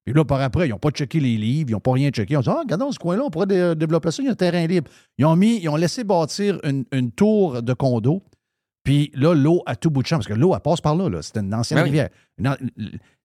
[0.04, 2.34] Puis là, par après, ils n'ont pas checké les livres, ils n'ont pas rien checké.
[2.34, 4.32] Ils ont dit Ah, regardons ce coin-là, on pourrait dé- développer ça, il y a
[4.32, 4.88] un terrain libre.
[5.18, 8.22] Ils ont mis, ils ont laissé bâtir une, une tour de condo.
[8.84, 11.08] Puis là, l'eau à tout bout de champ, parce que l'eau, elle passe par là.
[11.08, 11.22] là.
[11.22, 11.88] C'est une ancienne Ben oui.
[11.90, 12.08] rivière.
[12.38, 12.56] Une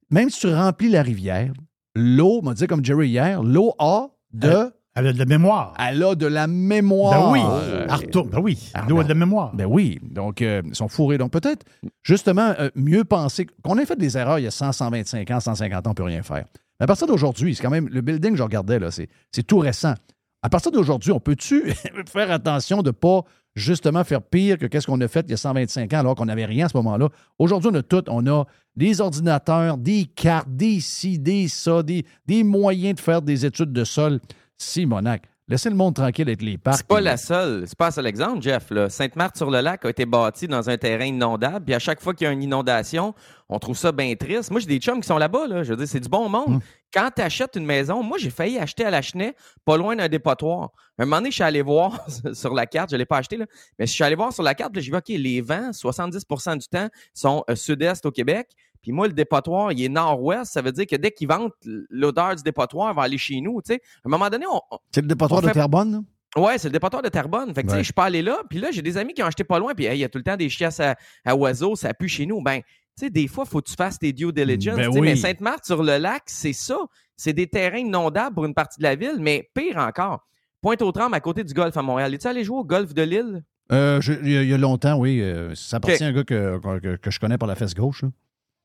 [0.10, 1.54] même si tu remplis la rivière,
[1.96, 4.72] l'eau, m'a dit comme Jerry hier, l'eau a de.
[4.94, 5.74] Elle a de la mémoire.
[5.80, 7.32] Elle a de la mémoire.
[7.32, 7.40] Ben oui.
[7.44, 8.30] Euh, Elle retourne.
[8.30, 8.72] Ben oui.
[8.90, 9.56] L'eau a de la mémoire.
[9.56, 11.18] ben oui, donc euh, ils sont fourrés.
[11.18, 11.66] Donc peut-être,
[12.04, 15.40] justement, euh, mieux penser qu'on ait fait des erreurs il y a 100, 125 ans,
[15.40, 16.46] 150 ans, on ne peut rien faire.
[16.80, 19.44] Mais à partir d'aujourd'hui, c'est quand même, le building que je regardais, là, c'est, c'est
[19.44, 19.94] tout récent.
[20.42, 21.72] À partir d'aujourd'hui, on peut-tu
[22.12, 23.22] faire attention de ne pas
[23.56, 26.26] justement faire pire que qu'est-ce qu'on a fait il y a 125 ans alors qu'on
[26.26, 27.08] n'avait rien à ce moment-là?
[27.40, 28.04] Aujourd'hui, on a tout.
[28.10, 33.22] On a des ordinateurs, des cartes, des ci, des ça, des, des moyens de faire
[33.22, 34.20] des études de sol.
[34.62, 36.78] Simonac, laissez le monde tranquille avec les parcs.
[36.78, 37.64] C'est pas la seule.
[37.68, 38.72] C'est pas un seul exemple, Jeff.
[38.90, 41.66] Sainte-Marthe-sur-le-Lac a été bâti dans un terrain inondable.
[41.66, 43.14] Puis à chaque fois qu'il y a une inondation,
[43.50, 44.52] on trouve ça bien triste.
[44.52, 45.48] Moi, j'ai des chums qui sont là-bas.
[45.48, 45.64] Là.
[45.64, 46.62] Je veux dire, c'est du bon monde.
[46.94, 49.36] Quand tu achètes une maison, moi, j'ai failli acheter à la Chenet,
[49.66, 50.70] pas loin d'un dépotoir.
[50.98, 52.92] Un moment donné, je suis allé voir sur la carte.
[52.92, 53.46] Je ne l'ai pas acheté, là.
[53.80, 54.74] Mais je suis allé voir sur la carte.
[54.76, 58.50] J'ai vu, OK, les vents, 70% du temps, sont euh, sud-est au Québec.
[58.82, 60.52] Puis moi, le dépotoir, il est nord-ouest.
[60.54, 61.54] Ça veut dire que dès qu'ils ventent,
[61.90, 63.60] l'odeur du dépotoir va aller chez nous.
[63.70, 64.60] À un moment donné, on,
[64.94, 66.42] C'est le dépotoir de Terrebonne, là?
[66.42, 67.54] Ouais, c'est le dépotoir de Terrebonne.
[67.54, 67.80] Fait que, tu sais, Ouais.
[67.80, 68.40] je suis pas allé là.
[68.50, 69.74] Puis là, j'ai des amis qui ont acheté pas loin.
[69.76, 71.76] Puis, hey, il y a tout le temps des chiasses à, à oiseaux.
[71.76, 72.42] Ça pue chez nous.
[72.42, 72.66] Ben, tu
[72.96, 74.78] sais, des fois, faut que tu fasses tes due diligence.
[74.78, 75.02] Ben oui.
[75.02, 76.78] Mais Sainte-Marthe, sur le lac, c'est ça.
[77.18, 79.18] C'est des terrains inondables pour une partie de la ville.
[79.20, 80.26] Mais pire encore,
[80.62, 82.14] Pointe-aux-Trembles, à côté du golf à Montréal.
[82.14, 83.44] Es-tu allé jouer au golf de Lille?
[83.74, 85.22] Euh, il, y y a longtemps, oui.
[85.22, 88.04] euh, ça appartient à un gars que, que- que je connais par la fesse gauche.
[88.04, 88.10] là.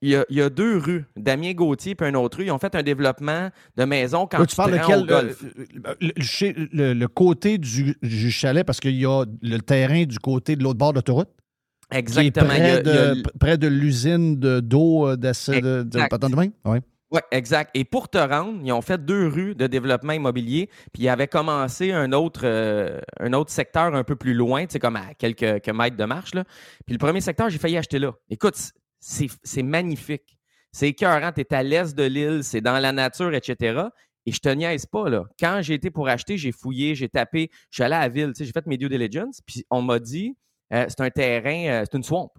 [0.03, 2.45] Il y, a, il y a deux rues, Damien Gauthier puis un autre rue.
[2.45, 4.99] Ils ont fait un développement de maison quand Là, tu, tu parles de quel.
[5.01, 5.43] au golf.
[5.43, 10.19] euh, le, le- le côté du, du chalet, parce qu'il y a le terrain du
[10.19, 11.31] côté de l'autre bord de l'autoroute.
[11.91, 12.51] Exactement.
[12.51, 12.83] Qui Il y est a-
[13.39, 16.49] près, il y a de, l'usine de- d'eau euh, de, de, patente de main?
[17.13, 17.71] Oui, exact.
[17.75, 21.29] Et pour te rendre, ils ont fait deux rues de développement immobilier, puis ils avaient
[21.29, 25.15] commencé un autre, euh, un autre secteur un peu plus loin, tu sais, comme à
[25.17, 26.35] quelques, quelques mètres de marche.
[26.35, 26.43] Là.
[26.85, 28.13] Puis le premier secteur, j'ai failli acheter là.
[28.29, 28.57] Écoute,
[29.01, 30.39] c'est magnifique.
[30.73, 31.33] C'est écœurant.
[31.33, 33.83] Tu es à l'est de l'île, c'est dans la nature, etc.
[34.27, 35.25] Et je te niaise pas, là.
[35.39, 38.33] Quand j'ai été pour acheter, j'ai fouillé, j'ai tapé, je suis allé à la ville,
[38.37, 40.37] j'ai fait mes due diligence, puis on m'a dit,
[40.73, 42.33] euh, c'est un terrain, euh, c'est une swamp.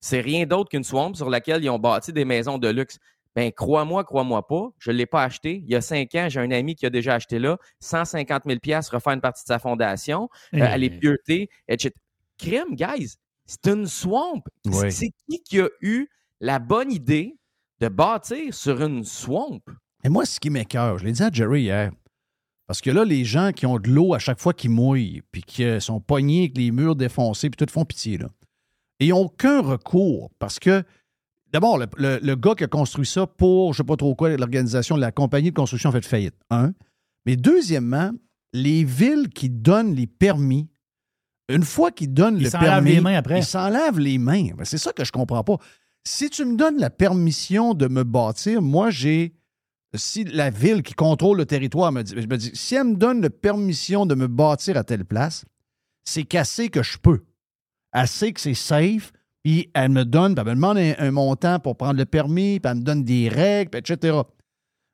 [0.00, 2.98] C'est rien d'autre qu'une swamp sur laquelle ils ont bâti des maisons de luxe.
[3.34, 5.62] Ben, crois-moi, crois-moi pas, je ne l'ai pas acheté.
[5.64, 8.58] Il y a cinq ans, j'ai un ami qui a déjà acheté là, 150 000
[8.90, 10.60] refaire une partie de sa fondation, euh, Eh.
[10.60, 11.94] aller pieuter, etc.
[12.36, 13.16] Crème, guys,
[13.46, 14.42] c'est une swamp.
[14.64, 14.92] C'est- Oui.
[14.92, 16.06] C'est qui qui a eu
[16.40, 17.36] la bonne idée
[17.80, 19.60] de bâtir sur une swamp?
[20.04, 21.92] Et moi, ce qui m'écœure, je l'ai dit à Jerry hier,
[22.66, 25.42] parce que là, les gens qui ont de l'eau à chaque fois qu'ils mouillent, puis
[25.42, 28.28] qui euh, sont pognés avec les murs défoncés, puis tout font pitié, là.
[29.00, 30.82] Et ils n'ont aucun recours, parce que,
[31.52, 34.14] d'abord, le, le- le gars qui a construit ça pour, je ne sais pas trop
[34.14, 36.72] quoi, l'organisation, la compagnie de construction a fait faillite, un.
[37.26, 38.10] Mais deuxièmement,
[38.52, 40.68] les villes qui donnent les permis,
[41.48, 43.38] une fois qu'ils donnent Ils le permis, les mains après.
[43.40, 44.48] ils s'enlèvent les mains.
[44.56, 45.56] Ben, c'est ça que je comprends pas.
[46.04, 49.34] Si tu me donnes la permission de me bâtir, moi, j'ai.
[49.94, 52.94] Si la ville qui contrôle le territoire me dit, je me dis, si elle me
[52.94, 55.44] donne la permission de me bâtir à telle place,
[56.04, 57.24] c'est qu'assez que je peux.
[57.92, 59.12] Assez que c'est safe,
[59.44, 62.58] puis elle me donne, puis elle me demande un, un montant pour prendre le permis,
[62.58, 64.18] puis elle me donne des règles, puis etc.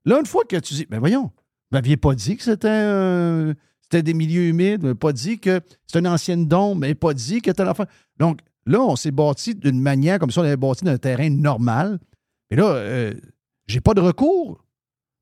[0.05, 1.25] Là, une fois que tu dis, ben voyons,
[1.71, 3.55] vous m'aviez pas dit que c'était euh,
[3.91, 7.41] c'était des milieux humides, m'avez pas dit que c'était une ancienne dombe, mais pas dit
[7.41, 7.87] que telle affaire.
[8.19, 11.99] Donc, là, on s'est bâti d'une manière comme ça, on avait bâti d'un terrain normal.
[12.51, 13.15] Et là, euh,
[13.67, 14.63] j'ai pas de recours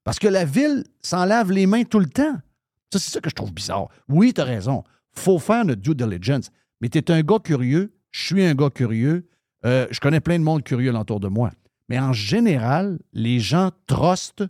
[0.02, 2.34] parce que la ville s'en lave les mains tout le temps.
[2.92, 3.88] Ça, c'est ça que je trouve bizarre.
[4.08, 4.82] Oui, tu as raison.
[5.12, 6.50] faut faire notre due diligence.
[6.80, 9.28] Mais tu es un gars curieux, je suis un gars curieux,
[9.64, 11.52] euh, je connais plein de monde curieux alentour de moi.
[11.88, 14.44] Mais en général, les gens trustent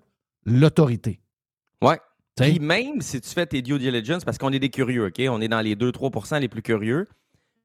[0.46, 1.20] l'autorité.
[2.36, 5.22] Puis même si tu fais tes due diligence, parce qu'on est des curieux, OK?
[5.28, 7.06] On est dans les 2-3% les plus curieux.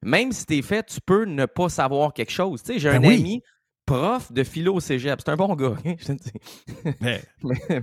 [0.04, 2.64] Même si t'es fait, tu peux ne pas savoir quelque chose.
[2.64, 3.16] Tu sais, j'ai Ben un oui.
[3.20, 3.44] ami
[3.86, 5.20] prof de philo au cégep.
[5.24, 6.32] C'est un bon gars, hein, je te dis.
[7.02, 7.22] Mais,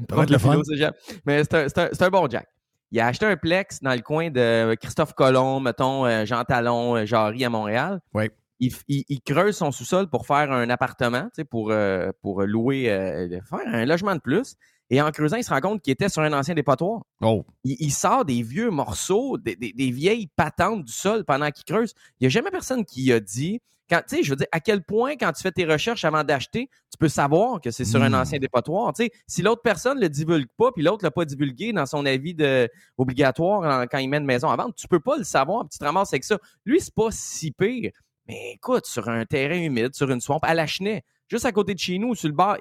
[0.08, 0.94] prof de philo au cégep.
[1.26, 2.48] Mais c'est un, c'est un- c'est un bon Jack.
[2.90, 6.96] Il a acheté un plex dans le coin de Christophe Colomb, mettons, euh, Jean Talon,
[6.96, 8.00] euh, Jarry à Montréal.
[8.14, 8.30] Oui.
[8.60, 12.42] Il, il- il creuse son sous-sol pour faire un appartement, tu sais, pour, euh, pour
[12.44, 14.56] louer, euh, faire un logement de plus.
[14.90, 17.02] Et en creusant, il se rend compte qu'il était sur un ancien dépotoir.
[17.20, 17.44] Oh.
[17.64, 21.64] Il, il sort des vieux morceaux, des, des- des vieilles patentes du sol pendant qu'il
[21.64, 21.92] creuse.
[22.18, 23.60] Il n'y a jamais personne qui a dit.
[23.90, 26.22] Quand, tu sais, je veux dire, à quel point, quand tu fais tes recherches avant
[26.22, 28.14] d'acheter, tu peux savoir que c'est sur un Mm.
[28.14, 28.92] ancien dépotoir.
[28.92, 31.72] Tu sais, si l'autre personne ne le divulgue pas, puis l'autre ne l'a pas divulgué
[31.72, 32.68] dans son avis de,
[32.98, 35.70] obligatoire en- quand il met une maison à vendre, tu peux pas le savoir, puis
[35.70, 36.38] tu te ramasses avec ça.
[36.66, 37.90] Lui, c'est pas si pire.
[38.26, 41.72] Mais écoute, sur un terrain humide, sur une swamp, à la Chenet, juste à côté
[41.74, 42.56] de chez nous, sur le bord.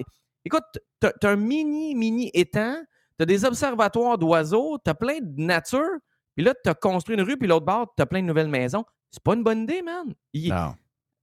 [0.47, 0.63] Écoute,
[0.99, 2.75] t'as t'as un mini, mini étang,
[3.17, 5.89] t'as des observatoires d'oiseaux, t'as plein de nature,
[6.35, 8.85] puis là, t'as construit une rue, puis l'autre bord, t'as plein de nouvelles maisons.
[9.11, 10.13] C'est pas une bonne idée, man.
[10.33, 10.73] Il- Non.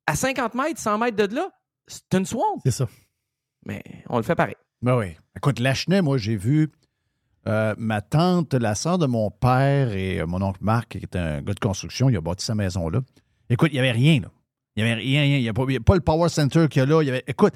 [0.06, 1.48] à 50 mètres, 100 mètres de là,
[1.86, 2.60] c'est une swamp.
[2.64, 2.86] C'est ça.
[3.66, 4.56] Mais on le fait pareil.
[4.82, 5.16] Ben oui.
[5.36, 6.70] Écoute, Lachenay, moi, j'ai vu
[7.46, 11.16] euh, ma tante, la sœur de mon père et euh, mon oncle Marc, qui est
[11.16, 13.00] un gars de construction, il a bâti sa maison là.
[13.50, 14.28] Écoute, il n'y avait rien, là.
[14.76, 15.36] Il n'y avait rien, rien.
[15.36, 17.02] Il n'y a, a pas le power center qu'il y a là.
[17.02, 17.54] Il y avait, écoute,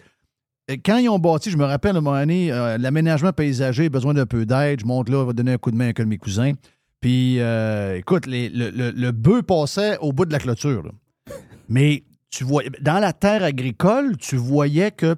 [0.85, 3.89] quand ils ont bâti, je me rappelle à un moment donné, euh, l'aménagement paysager a
[3.89, 4.81] besoin d'un peu d'aide.
[4.81, 6.53] Je monte là, va donner un coup de main à un de mes cousins.
[7.01, 10.93] Puis, euh, écoute, le, bœuf passait au bout de la clôture.
[11.69, 15.16] Mais tu vois, dans la terre agricole, tu voyais que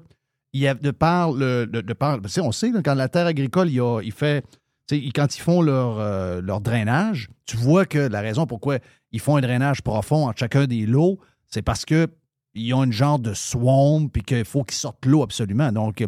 [0.53, 4.13] de par le, de, de sais, on sait quand la terre agricole, il, a- il
[4.13, 4.45] fait,
[5.15, 8.79] quand ils font leur, euh, leur drainage, tu vois que la raison pourquoi
[9.13, 12.09] ils font un drainage profond entre chacun des lots, c'est parce que
[12.55, 15.71] ils ont une genre de swamp puis qu'il faut qu'ils sortent l'eau absolument.
[15.73, 16.07] Donc, euh,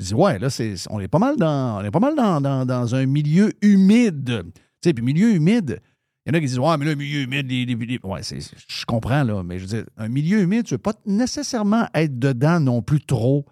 [0.00, 2.40] je dis ouais, là, c'est, on est pas mal dans, on est pas mal dans,
[2.40, 4.44] dans- un milieu humide.
[4.82, 5.80] Tu sais, puis milieu humide.
[6.26, 8.84] Il y en a qui disent Ouais, mais là, milieu humide, les, ouais, c'est- je
[8.86, 12.60] comprends, là, mais je dire, un milieu humide, tu ne veux pas nécessairement être dedans
[12.60, 13.44] non plus trop.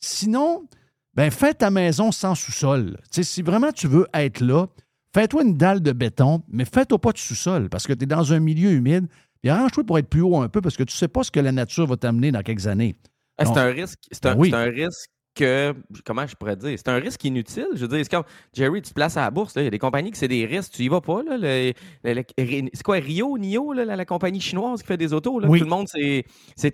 [0.00, 0.68] Sinon,
[1.14, 2.98] ben, fais ta maison sans sous-sol.
[3.04, 4.66] Tu sais, si vraiment tu veux être là,
[5.14, 8.32] fais-toi une dalle de béton, mais fais-toi pas de sous-sol parce que tu es dans
[8.32, 9.06] un milieu humide.
[9.44, 11.38] Puis arrange-toi pour être plus haut un peu parce que tu sais pas ce que
[11.38, 12.96] la nature va t'amener dans quelques années.
[13.36, 13.98] Ah, c'est un risque.
[14.10, 14.48] C'est un, Ben oui.
[14.48, 15.74] c'est un risque que.
[16.06, 16.78] Comment je pourrais dire?
[16.78, 17.66] C'est un risque inutile.
[17.74, 18.24] Je veux dire, c'est comme
[18.54, 19.52] Jerry, tu te places à la bourse.
[19.56, 20.72] Il y a des compagnies que c'est des risques.
[20.72, 21.20] Tu y vas pas.
[22.02, 25.38] C'est quoi, Rio, Nio, là, la, la compagnie chinoise qui fait des autos?
[25.40, 25.58] Là, Oui.
[25.58, 26.24] Tout le monde s'est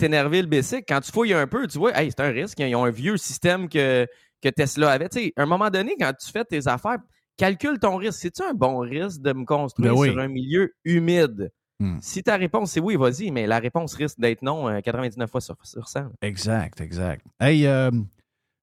[0.03, 0.85] énervé le basic.
[0.87, 2.61] Quand tu fouilles un peu, tu vois, hey, c'est un risque.
[2.61, 4.07] Ils ont un vieux système que,
[4.41, 5.09] que Tesla avait.
[5.09, 6.99] Tu sais, à un moment donné, quand tu fais tes affaires,
[7.37, 8.21] calcule ton risque.
[8.21, 10.11] C'est-tu un bon risque de me construire Ben oui.
[10.11, 11.51] sur un milieu humide?
[11.81, 11.99] Hmm.
[12.01, 15.41] Si ta réponse c'est oui, vas-y, mais la réponse risque d'être non euh, 99 fois
[15.41, 16.11] sur, sur 100.
[16.23, 17.25] Exact, exact.
[17.41, 17.91] Hey, euh,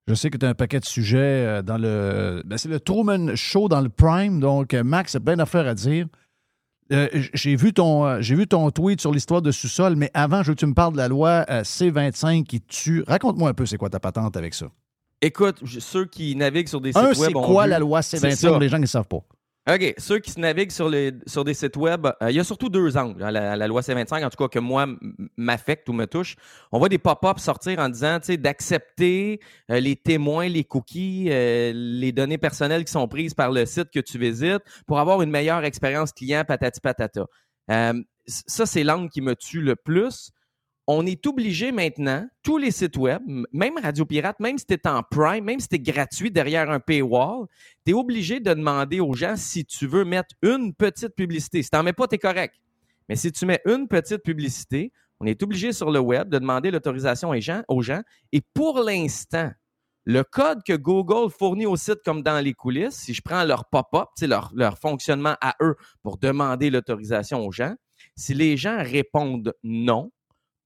[0.07, 2.43] je sais que tu as un paquet de sujets euh, dans le.
[2.45, 5.73] ben, c'est le Truman Show dans le Prime, donc euh, Max a bien d'affaires à
[5.73, 6.05] dire.
[6.93, 10.41] Euh, j'ai vu ton euh, j'ai vu ton tweet sur l'histoire de sous-sol, mais avant,
[10.43, 13.03] je veux que tu me parles de la loi euh, C25 qui tue.
[13.07, 14.67] Raconte-moi un peu c'est quoi ta patente avec ça.
[15.21, 17.29] Écoute, je- ceux qui naviguent sur des Un, sites web.
[17.29, 18.47] c'est quoi vu- la loi C'est C25 ça.
[18.49, 19.19] pour les gens qui ne savent pas?
[19.69, 19.95] OK.
[19.97, 22.69] Ceux qui se naviguent sur, les, sur des sites web, euh, il y a surtout
[22.69, 23.21] deux angles.
[23.21, 24.87] hein, la, la loi C25, en tout cas, que moi,
[25.35, 26.35] m'affecte ou me touche.
[26.71, 31.27] On voit des pop-ups sortir en disant, tu sais, d'accepter euh, les témoins, les cookies,
[31.31, 35.21] euh, les données personnelles qui sont prises par le site que tu visites pour avoir
[35.21, 37.25] une meilleure expérience client, patati patata.
[37.69, 37.93] Euh,
[38.25, 40.31] ça, c'est l'angle qui me tue le plus.
[40.89, 43.21] On est obligé maintenant, tous les sites web,
[43.51, 46.71] même Radio Pirate, même si tu es en Prime, même si tu es gratuit derrière
[46.71, 47.45] un paywall,
[47.85, 51.61] tu es obligé de demander aux gens si tu veux mettre une petite publicité.
[51.61, 52.55] Si tu n'en mets pas, tu es correct.
[53.09, 56.71] Mais si tu mets une petite publicité, on est obligé sur le web de demander
[56.71, 57.31] l'autorisation
[57.67, 58.01] aux gens.
[58.31, 59.51] Et pour l'instant,
[60.09, 63.65] Le code que Google fournit au site comme dans les coulisses, si je prends leur
[63.65, 67.75] pop-up, leur, leur fonctionnement à eux pour demander l'autorisation aux gens,
[68.15, 70.09] si les gens répondent non,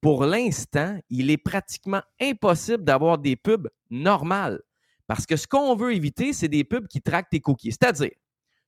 [0.01, 4.61] pour l'instant, il est pratiquement impossible d'avoir des pubs normales.
[5.07, 7.71] Parce que ce qu'on veut éviter, c'est des pubs qui traquent tes cookies.
[7.71, 8.11] C'est-à-dire,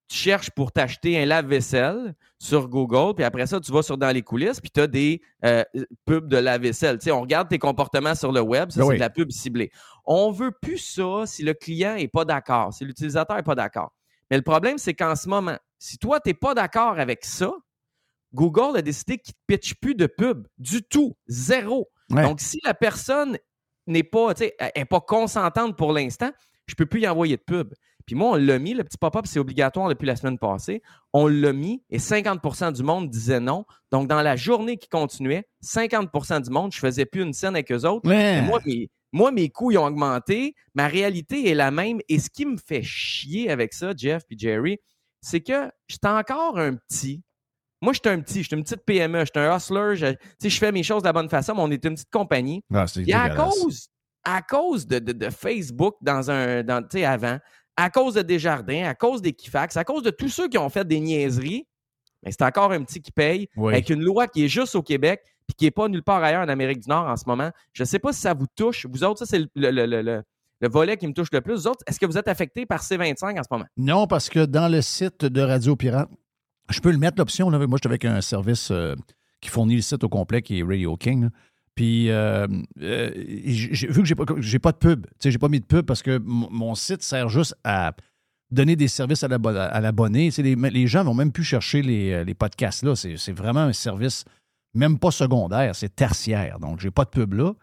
[0.07, 4.11] tu cherches pour t'acheter un lave-vaisselle sur Google, puis après ça, tu vas sur dans
[4.11, 5.63] les coulisses, puis tu as des euh,
[6.05, 6.99] pubs de lave-vaisselle.
[6.99, 9.31] Tu sais, on regarde tes comportements sur le web, ça, Ben c'est de la pub
[9.31, 9.71] ciblée.
[10.05, 13.93] On veut plus ça si le client n'est pas d'accord, si l'utilisateur n'est pas d'accord.
[14.29, 17.51] Mais le problème, c'est qu'en ce moment, si toi, tu n'es pas d'accord avec ça,
[18.33, 21.89] Google a décidé qu'il ne pitch plus de pub du tout, zéro.
[22.09, 22.23] Ouais.
[22.23, 23.37] Donc, si la personne
[23.87, 26.31] n'est pas, est pas consentante pour l'instant,
[26.67, 27.73] je ne peux plus y envoyer de pub.
[28.05, 30.81] Puis moi, on l'a mis, le petit pop-up, c'est obligatoire depuis la semaine passée.
[31.13, 33.65] On l'a mis et 50% du monde disait non.
[33.91, 37.71] Donc, dans la journée qui continuait, 50% du monde, je faisais plus une scène avec
[37.71, 38.09] eux autres.
[38.09, 38.41] Ouais.
[38.41, 40.55] Moi, mes, moi, mes coûts ils ont augmenté.
[40.73, 41.99] Ma réalité est la même.
[42.09, 44.79] Et ce qui me fait chier avec ça, Jeff et Jerry,
[45.21, 47.21] c'est que j'étais encore un petit.
[47.83, 50.83] Moi, j'étais un petit, j'étais une petite PME, j'étais un hustler, je, je fais mes
[50.83, 52.63] choses de la bonne façon, mais on est une petite compagnie.
[52.73, 53.89] Ah, Et à cause,
[54.23, 57.37] à cause de, de- de Facebook dans un, dans, avant,
[57.75, 60.87] à cause de Desjardins, à cause d'Equifax, à cause de tous ceux qui ont fait
[60.87, 61.67] des niaiseries,
[62.23, 63.73] mais c'est encore un petit qui paye Oui.
[63.73, 66.41] avec une loi qui est juste au Québec puis qui n'est pas nulle part ailleurs
[66.43, 67.51] en Amérique du Nord en ce moment.
[67.73, 68.85] Je ne sais pas si ça vous touche.
[68.89, 70.23] Vous autres, ça, c'est le, le- le- le- le-
[70.61, 71.55] le volet qui me touche le plus.
[71.55, 73.65] Vous autres, est-ce que vous êtes affectés par C25 en ce moment?
[73.75, 76.07] Non, parce que dans le site de Radio Pirate,
[76.69, 77.49] je peux le mettre l'option.
[77.49, 78.95] Moi, je suis avec un service euh,
[79.41, 81.29] qui fournit le site au complet, qui est Radio King.
[81.75, 82.47] Puis, euh,
[82.81, 85.85] euh, vu que j'ai pas, pas de pub, tu sais, j'ai pas mis de pub
[85.85, 87.93] parce que mon site sert juste à
[88.51, 90.29] donner des services à l'abo- à l'abonné.
[90.37, 92.95] Les, les gens vont même plus chercher les, les podcasts là.
[92.95, 94.23] C'est vraiment un service
[94.75, 96.59] même pas secondaire, c'est tertiaire.
[96.59, 97.53] Donc, j'ai pas de pub là.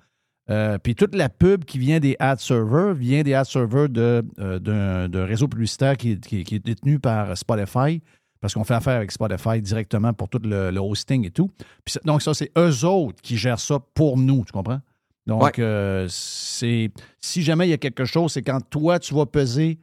[0.82, 4.24] Puis toute la pub qui vient des ad servers vient des ad servers de,
[4.59, 8.03] d'un, d'un réseau publicitaire qui- qui est détenu par Spotify,
[8.41, 11.51] parce qu'on fait affaire avec Spotify directement pour tout le, le hosting et tout.
[11.84, 14.80] Puis donc, ça, c'est eux autres qui gèrent ça pour nous, tu comprends?
[15.26, 15.53] Donc, Ouais.
[15.59, 19.78] euh, c'est si jamais il y a quelque chose, c'est quand toi, tu vas peser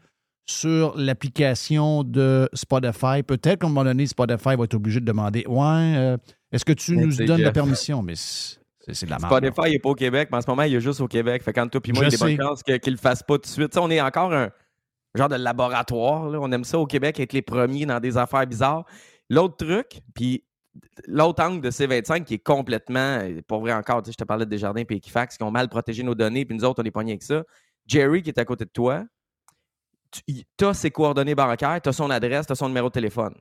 [0.50, 5.44] sur l'application de Spotify, peut-être qu'à un moment donné, Spotify va être obligé de demander
[5.48, 5.66] Ouais,
[5.98, 6.18] euh,
[6.52, 8.02] est-ce que tu nous donnes la permission?
[8.02, 9.32] Mais c'est, de la merde.
[9.44, 9.52] là.
[9.52, 11.44] Spotify n'est pas au Québec, mais en ce moment, il est juste au Québec.
[11.44, 13.22] Fait quand toi puis moi, Je il y a des bonnes chances qu'il le fasse
[13.24, 13.70] pas tout de suite.
[13.72, 14.50] Tu sais, on est encore un
[15.18, 16.30] genre de laboratoire.
[16.30, 16.40] là.
[16.42, 18.86] On aime ça au Québec, être les premiers dans des affaires bizarres.
[19.30, 20.44] L'autre truc, puis
[21.08, 24.46] l'autre angle de C25 qui est complètement, pour vrai encore, tu sais, je te parlais
[24.46, 26.92] de Desjardins et Equifax qui ont mal protégé nos données, puis nous autres, on est
[26.92, 27.44] pognés avec ça.
[27.86, 29.04] Jerry qui est à côté de toi,
[30.12, 33.36] tu as ses coordonnées bancaires, tu as son adresse, tu as son numéro de téléphone.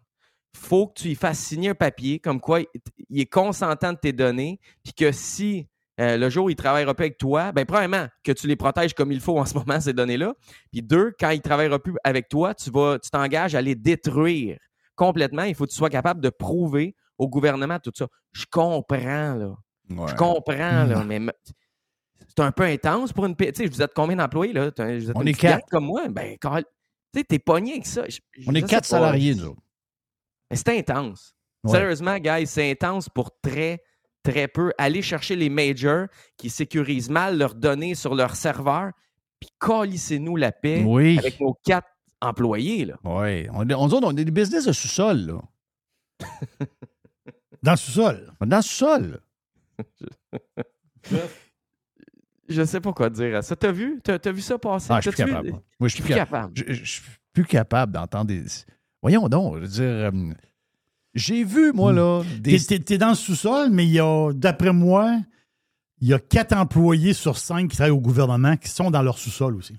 [0.56, 2.60] faut que tu y fasses signer un papier comme quoi
[3.08, 5.68] il est consentant de tes données, puis que si
[6.00, 8.92] euh, le jour où il travaillera plus avec toi, ben premièrement, que tu les protèges
[8.94, 10.34] comme il faut en ce moment, ces données-là.
[10.72, 14.58] Puis deux, quand il travaillera plus avec toi, tu vas, tu t'engages à les détruire
[14.94, 15.42] complètement.
[15.44, 18.06] Il faut que tu sois capable de prouver au gouvernement tout ça.
[18.32, 19.54] Je comprends, là.
[19.88, 21.20] Je comprends, là, mais
[22.28, 23.36] c'est un peu intense pour une...
[23.36, 24.70] P- Tu sais, vous êtes combien d'employés, là?
[24.76, 25.66] Vous êtes On est quatre.
[25.70, 26.08] comme moi?
[26.08, 26.64] Ben, Carl,
[27.14, 28.02] tu sais, t'es pogné avec ça.
[28.08, 29.62] Je- On est quatre salariés, nous autres.
[30.50, 31.34] Mais c'est intense.
[31.64, 31.70] Ouais.
[31.72, 33.80] Sérieusement, guys, c'est intense pour très,
[34.30, 34.72] très peu.
[34.78, 36.06] Aller chercher les majors
[36.36, 38.92] qui sécurisent mal leurs données sur leur serveur,
[39.40, 41.18] puis calissez-nous la paix Oui.
[41.18, 41.88] avec nos quatre
[42.20, 42.84] employés.
[42.86, 42.94] Là.
[43.04, 43.46] Oui.
[43.52, 45.40] On, est- on, on est des business de sous-sol, là.
[47.62, 48.32] Dans le sous-sol.
[48.44, 49.20] Dans le sous-sol.
[52.48, 53.56] Je sais pas quoi dire à ça.
[53.56, 54.00] T'as vu?
[54.02, 54.88] T'as, t'as vu ça passer?
[54.90, 55.50] Ah, je suis plus capable.
[55.80, 56.54] Moi, je suis plus capable.
[56.54, 56.74] capable.
[56.74, 57.02] Je, je suis
[57.32, 58.44] plus capable d'entendre des.
[59.02, 60.12] Voyons donc, je veux dire.
[61.16, 62.58] Euh, j'ai vu, moi, là, des.
[62.58, 65.18] T'es- dans le sous-sol, mais il y a, d'après moi,
[66.00, 69.18] il y a quatre employés sur cinq qui travaillent au gouvernement qui sont dans leur
[69.18, 69.78] sous-sol aussi.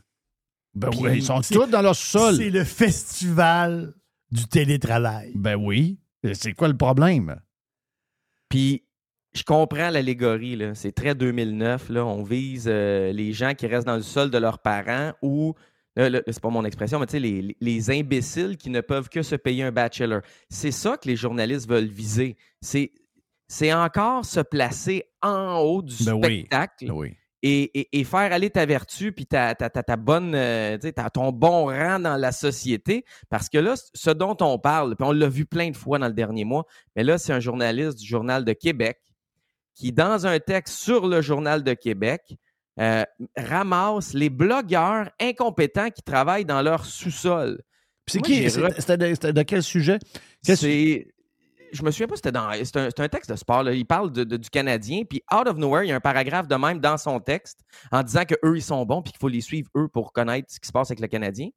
[0.73, 2.35] Ben Puis, oui, ils sont tous dans leur sous-sol.
[2.35, 3.93] C'est le festival
[4.31, 5.31] du télétravail.
[5.35, 5.99] Ben oui.
[6.33, 7.39] C'est quoi le problème?
[8.49, 8.83] Puis,
[9.33, 10.55] je comprends l'allégorie.
[10.55, 10.75] là.
[10.75, 11.89] C'est très 2009.
[11.89, 12.05] Là.
[12.05, 15.53] On vise euh, les gens qui restent dans le sol de leurs parents ou,
[15.97, 19.21] c'est pas mon expression, mais tu sais, les, les- les imbéciles qui ne peuvent que
[19.23, 20.21] se payer un bachelor.
[20.49, 22.37] C'est ça que les journalistes veulent viser.
[22.61, 22.91] C'est,
[23.47, 27.13] c'est encore se placer en haut du Ben spectacle Ben oui.
[27.41, 30.87] et, et- et faire aller ta vertu puis ta, ta, ta, ta bonne, euh, tu
[30.87, 33.03] sais, ta- ton bon rang dans la société.
[33.29, 36.07] Parce que là, ce dont on parle, puis on l'a vu plein de fois dans
[36.07, 38.99] le dernier mois, mais là, c'est un journaliste du Journal de Québec
[39.73, 42.35] qui, dans un texte sur le Journal de Québec,
[42.79, 43.03] euh,
[43.35, 47.61] ramasse les blogueurs incompétents qui travaillent dans leur sous-sol.
[48.07, 48.49] C'est qui?
[48.49, 49.99] C'était de, quel sujet?
[50.41, 51.07] C'est
[51.73, 52.49] je me souviens pas, c'était dans.
[52.63, 53.61] C'est un, un texte de sport.
[53.63, 53.73] là.
[53.73, 55.03] Il parle de- de- du Canadien.
[55.03, 57.59] Puis, out of nowhere, il y a un paragraphe de même dans son texte
[57.91, 59.01] en disant qu'eux, ils sont bons.
[59.01, 61.49] Puis qu'il faut les suivre, eux, pour connaître ce qui se passe avec le Canadien.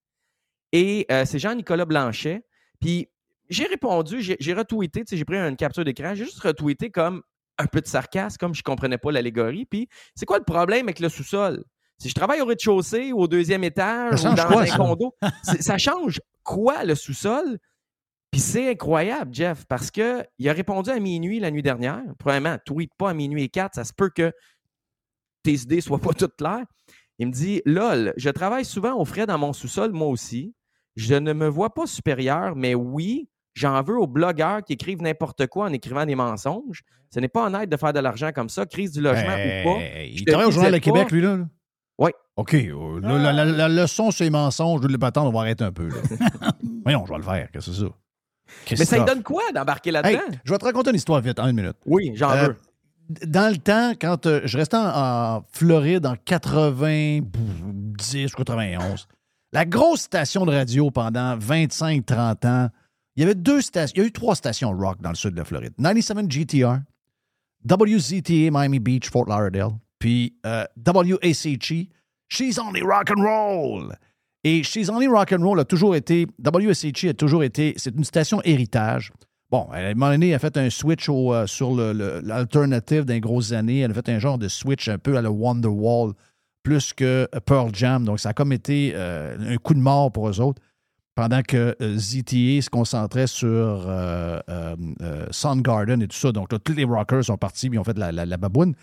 [0.72, 2.42] Et euh, c'est Jean-Nicolas Blanchet.
[2.80, 3.08] Puis,
[3.48, 6.14] j'ai répondu, j'ai retweeté, j'ai pris une capture d'écran.
[6.16, 7.22] J'ai juste retweeté comme
[7.60, 9.66] un peu de sarcasme, comme je comprenais pas l'allégorie.
[9.66, 11.64] Puis, c'est quoi le problème avec le sous-sol?
[11.98, 14.76] Si je travaille au rez-de-chaussée ou au deuxième étage ou dans quoi, un ça?
[14.76, 15.14] condo,
[15.60, 17.58] ça change quoi le sous-sol?
[18.30, 22.02] Puis c'est incroyable, Jeff, parce que il a répondu à minuit la nuit dernière.
[22.18, 24.32] Premièrement, tweet pas à minuit et 4, ça se peut que
[25.42, 26.64] tes idées soient pas toutes claires.
[27.18, 30.54] Il me dit LOL, je travaille souvent au frais dans mon sous-sol, moi aussi.
[30.96, 35.46] Je ne me vois pas supérieur, mais oui, j'en veux aux blogueurs qui écrivent n'importe
[35.46, 36.82] quoi en écrivant des mensonges.
[37.12, 39.64] Ce n'est pas honnête de faire de l'argent comme ça, crise du logement Hey, ou
[39.64, 39.80] pas.
[40.04, 41.36] il Je te travaille au Journal de Québec, lui, là?
[41.36, 41.44] là?
[41.98, 42.10] Oui.
[42.36, 42.54] OK.
[42.54, 44.80] euh, la, la- la leçon, c'est mensonge.
[44.82, 45.88] Je ne pas attendre, on va arrêter un peu.
[45.88, 45.96] Là.
[46.84, 47.48] Voyons, je vais le faire.
[47.52, 47.88] Qu'est-ce que c'est ça?
[48.78, 50.18] Mais ça lui donne quoi d'embarquer là-dedans?
[50.30, 51.76] Hey, je vais te raconter une histoire vite, en une minute.
[51.86, 52.56] Oui, j'en Euh, veux.
[53.26, 54.86] Dans le temps, quand euh, je restais en,
[55.36, 57.22] en Floride en 90
[58.32, 59.08] ou 91,
[59.52, 62.68] la grosse station de radio pendant 25-30 ans,
[63.16, 65.32] il y avait deux stations, il y a eu trois stations rock dans le sud
[65.32, 65.74] de la Floride.
[65.78, 66.78] 97 GTR,
[67.68, 70.64] WZTA Miami Beach, Fort Lauderdale, puis euh,
[72.28, 73.92] She's Only Rock and Roll.
[74.44, 78.04] Et She's Only Rock and Roll a toujours été, WSHE a toujours été, c'est une
[78.04, 79.12] station héritage.
[79.50, 83.52] Bon, à un moment donné, elle a fait un switch euh, sur l'alternative d'un grosses
[83.52, 83.80] années.
[83.80, 86.12] Elle a fait un genre de switch un peu à la Wonderwall,
[86.62, 88.04] plus que Pearl Jam.
[88.04, 90.62] Donc, ça a comme été euh, un coup de mort pour eux autres,
[91.14, 96.32] pendant que euh, ZTA se concentrait sur euh, euh, euh, Soundgarden et tout ça.
[96.32, 98.74] Donc, là, tous les rockers sont partis et ont fait la, la, baboune.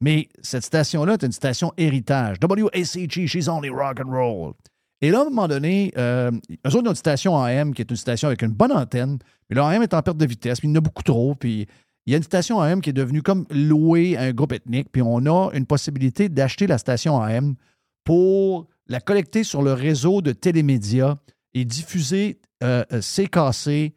[0.00, 2.36] Mais cette station-là est une station héritage.
[2.42, 4.54] WACG, She's Only Rock and Roll.
[5.02, 6.30] Et là, à un moment donné, euh,
[6.66, 9.18] eux autres ont une station AM qui est une station avec une bonne antenne,
[9.48, 11.34] mais leur AM est en perte de vitesse, puis il y en a beaucoup trop,
[11.34, 11.66] puis
[12.06, 14.88] il y a une station AM qui est devenue comme louée à un groupe ethnique,
[14.90, 17.56] puis on a une possibilité d'acheter la station AM
[18.04, 21.18] pour la collecter sur le réseau de télémédias
[21.56, 23.94] et diffuser euh, euh, CKC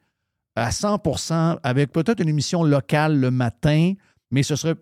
[0.55, 3.93] à 100% avec peut-être une émission locale le matin,
[4.31, 4.75] mais ce serait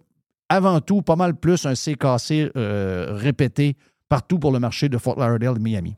[0.47, 3.75] avant tout pas mal plus un CKC euh, répété
[4.09, 5.95] partout pour le marché de Fort Lauderdale et Miami.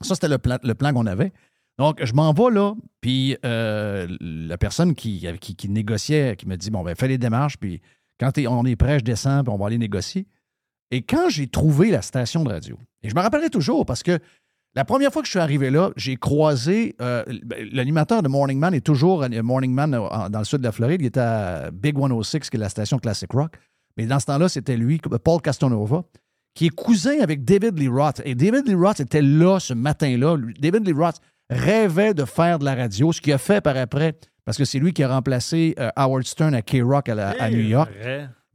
[0.00, 1.32] Ça, c'était le plan, le plan qu'on avait.
[1.78, 6.82] Donc, je m'en vais là, puis la personne qui, qui, négociait, qui me dit Bon,
[6.82, 7.80] ben, fais les démarches, puis
[8.18, 10.26] quand on est prêt, je descends, puis on va aller négocier.
[10.90, 14.18] Et quand j'ai trouvé la station de radio, et je me rappellerai toujours parce que
[14.76, 17.24] la première fois que je suis arrivé là, j'ai croisé euh,
[17.72, 20.72] l'animateur de Morning Man est toujours un Morning Man euh, dans le sud de la
[20.72, 21.00] Floride.
[21.00, 23.54] Il était à Big 106, qui est la station Classic Rock.
[23.96, 26.04] Mais dans ce temps-là, c'était lui, Paul Castanova,
[26.54, 28.20] qui est cousin avec David Lee Roth.
[28.26, 30.36] Et David Lee Roth était là ce matin-là.
[30.60, 34.14] David Lee Roth rêvait de faire de la radio, ce qu'il a fait par après,
[34.44, 37.60] parce que c'est lui qui a remplacé euh, Howard Stern à K-Rock à, à New
[37.60, 37.90] York.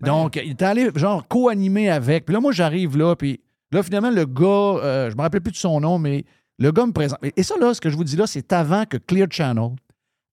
[0.02, 2.26] Donc, il est allé, genre, co-animer avec.
[2.26, 3.42] Puis là, moi, j'arrive là, puis
[3.72, 6.26] là, finalement, le gars, euh, je me rappelle plus de son nom, mais
[6.60, 7.20] le gars me présente.
[7.36, 9.72] Et ça, là, ce que je vous dis là, c'est avant que Clear Channel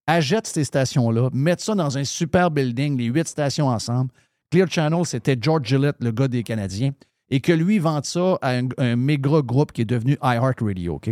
[0.06, 4.10] achète ces stations-là, mette ça dans un super building, les huit stations ensemble.
[4.50, 6.92] Clear Channel, c'était George Gillette, le gars des Canadiens,
[7.30, 11.10] et que lui vende ça à un, un méga groupe qui est devenu iHeartRadio, OK?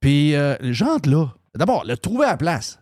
[0.00, 1.34] Puis, euh, j'entre là.
[1.54, 2.80] D'abord, le trouver à la place.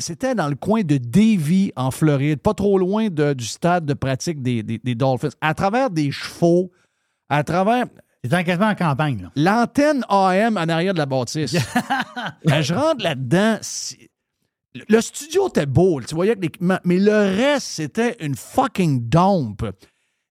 [0.00, 4.42] C'était dans le coin de Davie, en Floride, pas trop loin du stade de pratique
[4.42, 5.30] des Dolphins.
[5.40, 6.70] À travers des chevaux,
[7.30, 7.86] à travers.
[8.22, 9.30] C'était quasiment en campagne, là.
[9.34, 11.56] L'antenne AM en arrière de la bâtisse.
[12.46, 13.58] Quand je rentre là-dedans,
[14.88, 19.64] le- studio était beau, tu voyais que l'équipement, mais le reste, c'était une fucking dompe.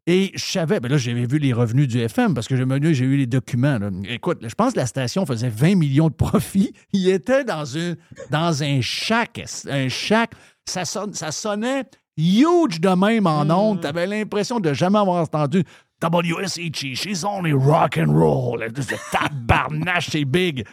[0.05, 3.17] Et je savais, ben là, j'avais vu les revenus du FM parce que j'ai eu
[3.17, 3.77] les documents.
[3.77, 3.89] là.
[4.07, 6.73] Écoute, je pense que la station faisait 20 millions de profits.
[6.93, 7.95] Il était dans, une,
[8.31, 9.43] dans un shack.
[9.69, 10.31] Un shack.
[10.67, 11.83] Ça, sonne- ça sonnait
[12.19, 13.81] huge de même en ondes.
[13.81, 15.63] T'avais l'impression de jamais avoir entendu
[16.01, 18.65] WSHE, she's only rock and roll.
[19.11, 20.65] Tabarnache, c'est big.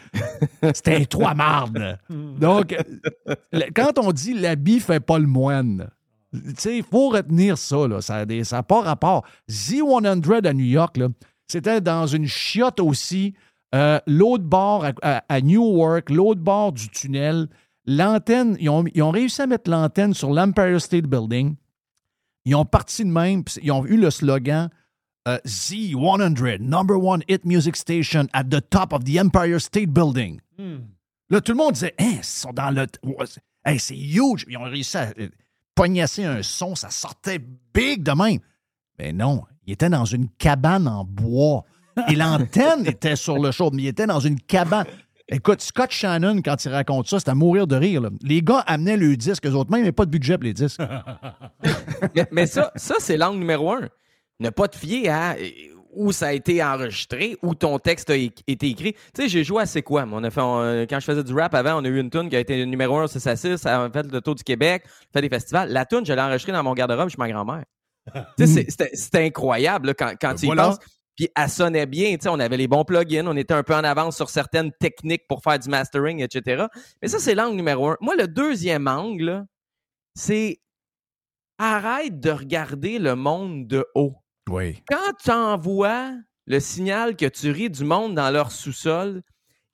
[0.74, 1.98] C'était un trois mardes.
[2.08, 2.76] Donc,
[3.52, 5.88] le- quand on dit l'habit fait pas le moine,
[6.32, 8.00] il faut retenir ça, là.
[8.00, 9.24] Ça n'a pas rapport.
[9.50, 10.96] Z100 à New York,
[11.48, 13.34] c'était dans une chiotte aussi.
[13.74, 17.48] Euh, l'autre bord à, à- à Newark, l'autre bord du tunnel.
[17.86, 21.56] L'antenne, ils ont, ils ont réussi à mettre l'antenne sur l'Empire State Building.
[22.44, 24.68] Ils ont parti de même, ils ont eu le slogan
[25.28, 30.40] euh, Z100, number one hit music station at the top of the Empire State Building.
[31.28, 32.86] Là, tout le monde disait, hein, ils sont dans le.
[33.64, 34.44] Hey, c'est huge.
[34.48, 35.28] Ils ont réussi à euh,
[35.74, 37.40] pognasser un son, ça sortait
[37.74, 38.38] big de même.
[38.98, 41.64] Mais non, il était dans une cabane en bois.
[42.08, 44.86] Et l'antenne était sur le show, mais il était dans une cabane.
[45.28, 48.00] Écoute, Scott Shannon, quand il raconte ça, c'est à mourir de rire.
[48.00, 48.10] là.
[48.22, 50.80] Les gars amenaient le disque, eux autres, même, mais pas de budget pour les disques.
[52.14, 53.88] mais, mais ça, ça c'est l'angle numéro un.
[54.38, 55.48] Ne pas te fier à euh,
[55.94, 58.92] où ça a été enregistré, où ton texte a été écrit.
[58.92, 60.06] Tu sais, j'ai joué à C'est quoi?
[60.12, 62.28] On a fait, on- quand je faisais du rap avant, on a eu une tune
[62.28, 64.84] qui a été numéro un, 6 à 6, ça a fait le tour du Québec,
[65.12, 65.70] fait des festivals.
[65.72, 67.64] La tune, je l'ai enregistrée dans mon garde-robe chez ma grand-mère.
[68.38, 70.68] Tu sais, c'est- c'était c'était incroyable là, quand, quand tu y Voilà.
[70.68, 70.78] penses.
[71.16, 73.74] Puis elle sonnait bien, tu sais, on avait les bons plugins, on était un peu
[73.74, 76.66] en avance sur certaines techniques pour faire du mastering, etc.
[77.00, 77.96] Mais ça, c'est l'angle numéro un.
[78.02, 79.46] Moi, le deuxième angle,
[80.14, 80.60] c'est
[81.58, 84.16] arrête de regarder le monde de haut.
[84.50, 84.82] Oui.
[84.88, 86.12] Quand tu envoies
[86.46, 89.22] le signal que tu ris du monde dans leur sous-sol,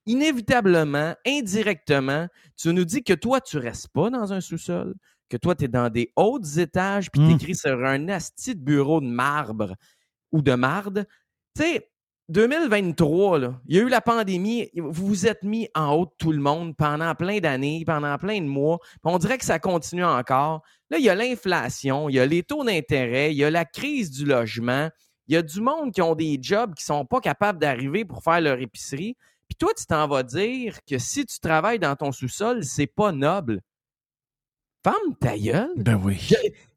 [0.06, 4.94] inévitablement, indirectement, tu nous dis que toi, tu restes pas dans un sous-sol,
[5.28, 7.28] que toi, tu es dans des hauts étages, puis Mm.
[7.28, 9.74] tu écris sur un asti de bureau de marbre
[10.30, 11.06] ou de marde.
[11.54, 11.90] Tu sais,
[12.28, 16.12] 2023, là, il y a eu la pandémie, vous vous êtes mis en haut de
[16.18, 18.78] tout le monde pendant plein d'années, pendant plein de mois.
[19.04, 20.62] On dirait que ça continue encore.
[20.88, 23.66] Là, il y a l'inflation, il y a les taux d'intérêt, il y a la
[23.66, 24.88] crise du logement,
[25.26, 28.22] il y a du monde qui ont des jobs qui sont pas capables d'arriver pour
[28.22, 29.16] faire leur épicerie.
[29.48, 33.12] Puis toi, tu t'en vas dire que si tu travailles dans ton sous-sol, c'est pas
[33.12, 33.60] noble.
[34.84, 35.70] Femme ta gueule.
[35.76, 36.18] Ben oui.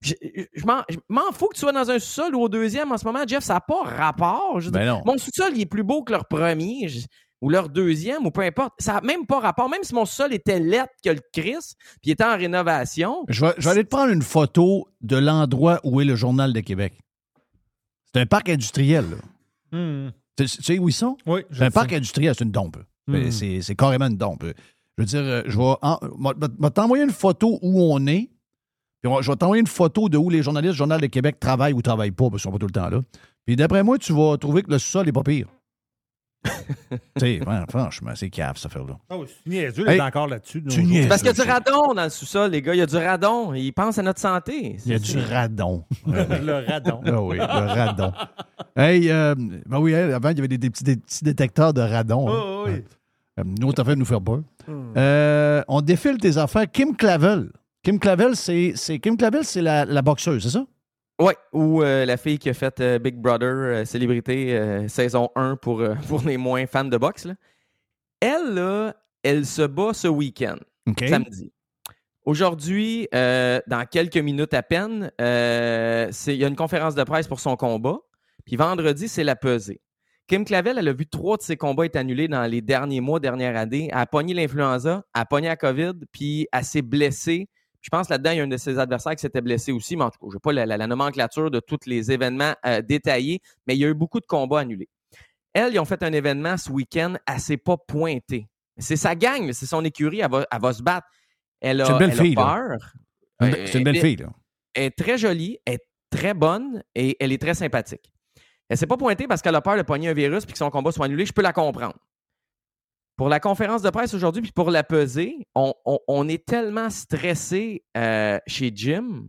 [0.01, 2.97] Je, je- je m'en- fous que tu sois dans un sous-sol ou au deuxième en
[2.97, 4.59] ce moment, Jeff, ça n'a pas rapport.
[4.61, 5.01] Je Ben non.
[5.05, 7.07] Mon sous-sol, il est plus beau que leur premier je-
[7.41, 8.73] ou leur deuxième ou peu importe.
[8.79, 9.69] Ça n'a même pas rapport.
[9.69, 13.25] Même si mon sol était lettre que le Chris, puis il était en rénovation.
[13.27, 16.53] Je vais, je vais aller te prendre une photo de l'endroit où est le Journal
[16.53, 16.93] de Québec.
[18.13, 19.05] C'est un parc industriel.
[19.71, 19.77] là.
[19.77, 20.11] Hmm.
[20.37, 21.17] Tu, tu sais où ils sont?
[21.25, 22.77] Oui, C'est un parc industriel, c'est une dompe.
[23.31, 24.45] C'est c'est carrément une dompe.
[24.97, 28.29] Je veux dire, euh, je vais, en- t'envoyer une photo où on est.
[29.01, 31.73] Puis je vais t'envoyer une photo de où les journalistes du Journal de Québec travaillent
[31.73, 33.01] ou travaillent pas, parce qu'ils sont pas tout le temps là.
[33.45, 35.47] Puis d'après moi, tu vas trouver que le sol est pas pire.
[36.45, 38.97] tu sais, ouais, franchement, c'est cave, cette affaire-là.
[39.09, 40.61] Ah oui, c'est niaiseux Hey, d'être encore là-dessus.
[41.09, 42.73] Parce qu'il y a du radon dans le sous-sol, les gars.
[42.75, 43.53] Il y a du radon.
[43.53, 44.77] Ils pensent à notre santé.
[44.85, 45.83] Il y a du radon.
[46.07, 47.01] le radon.
[47.05, 48.11] Ah oui, le radon.
[48.75, 49.33] Hey, euh,
[49.65, 52.29] ben oui, avant, il y avait des, des petits, des petits détecteurs de radon.
[52.29, 52.41] hein.
[52.43, 52.83] Oh, oui.
[53.39, 54.41] Euh, Nous, affaire de nous faire peur.
[54.69, 56.69] Euh, on défile tes affaires.
[56.71, 57.51] Kim Clavel.
[57.83, 60.65] Kim Clavel, c'est c'est- Kim Clavel, c'est la, la boxeuse, c'est ça?
[61.19, 65.81] Oui, ou euh, la fille qui a fait euh, Big Brother, célébrité, saison 1 pour,
[66.09, 67.25] pour les moins fans de boxe.
[67.25, 67.35] là.
[68.19, 70.57] Elle, là, elle se bat ce week-end,
[71.09, 71.51] samedi.
[72.25, 75.23] Aujourd'hui, dans quelques minutes à peine, il
[76.35, 77.97] y a une conférence de presse pour son combat.
[78.45, 79.81] Puis vendredi, c'est la pesée.
[80.27, 83.19] Kim Clavel, elle a vu trois de ses combats être annulés dans les derniers mois,
[83.19, 83.89] dernière année.
[83.91, 87.47] Elle a pogné l'influenza, elle a pogné la COVID, puis elle s'est blessée.
[87.81, 90.03] Je pense là-dedans, il y a un de ses adversaires qui s'était blessé aussi, mais
[90.05, 92.81] en tout cas, je n'ai pas la, la- la nomenclature de tous les événements euh,
[92.81, 94.89] détaillés, mais il y a eu beaucoup de combats annulés.
[95.53, 98.47] Elle, ils ont fait un événement ce week-end, elle s'est pas pointée.
[98.79, 101.07] C'est sa gang, c'est son écurie, elle va, elle va se battre.
[101.61, 102.77] Elle a, une belle elle fille, peur.
[103.39, 104.29] C'est une- Euh, c'est une belle elle- fille, là.
[104.73, 108.11] Elle est très jolie, elle est très bonne et elle est très sympathique.
[108.69, 110.69] Elle s'est pas pointée parce qu'elle a peur de pogner un virus puis que son
[110.71, 111.25] combat soit annulé.
[111.25, 111.95] Je peux la comprendre.
[113.17, 116.89] Pour la conférence de presse aujourd'hui, puis pour la pesée, on, on- on est tellement
[116.89, 119.27] stressé euh, chez Jim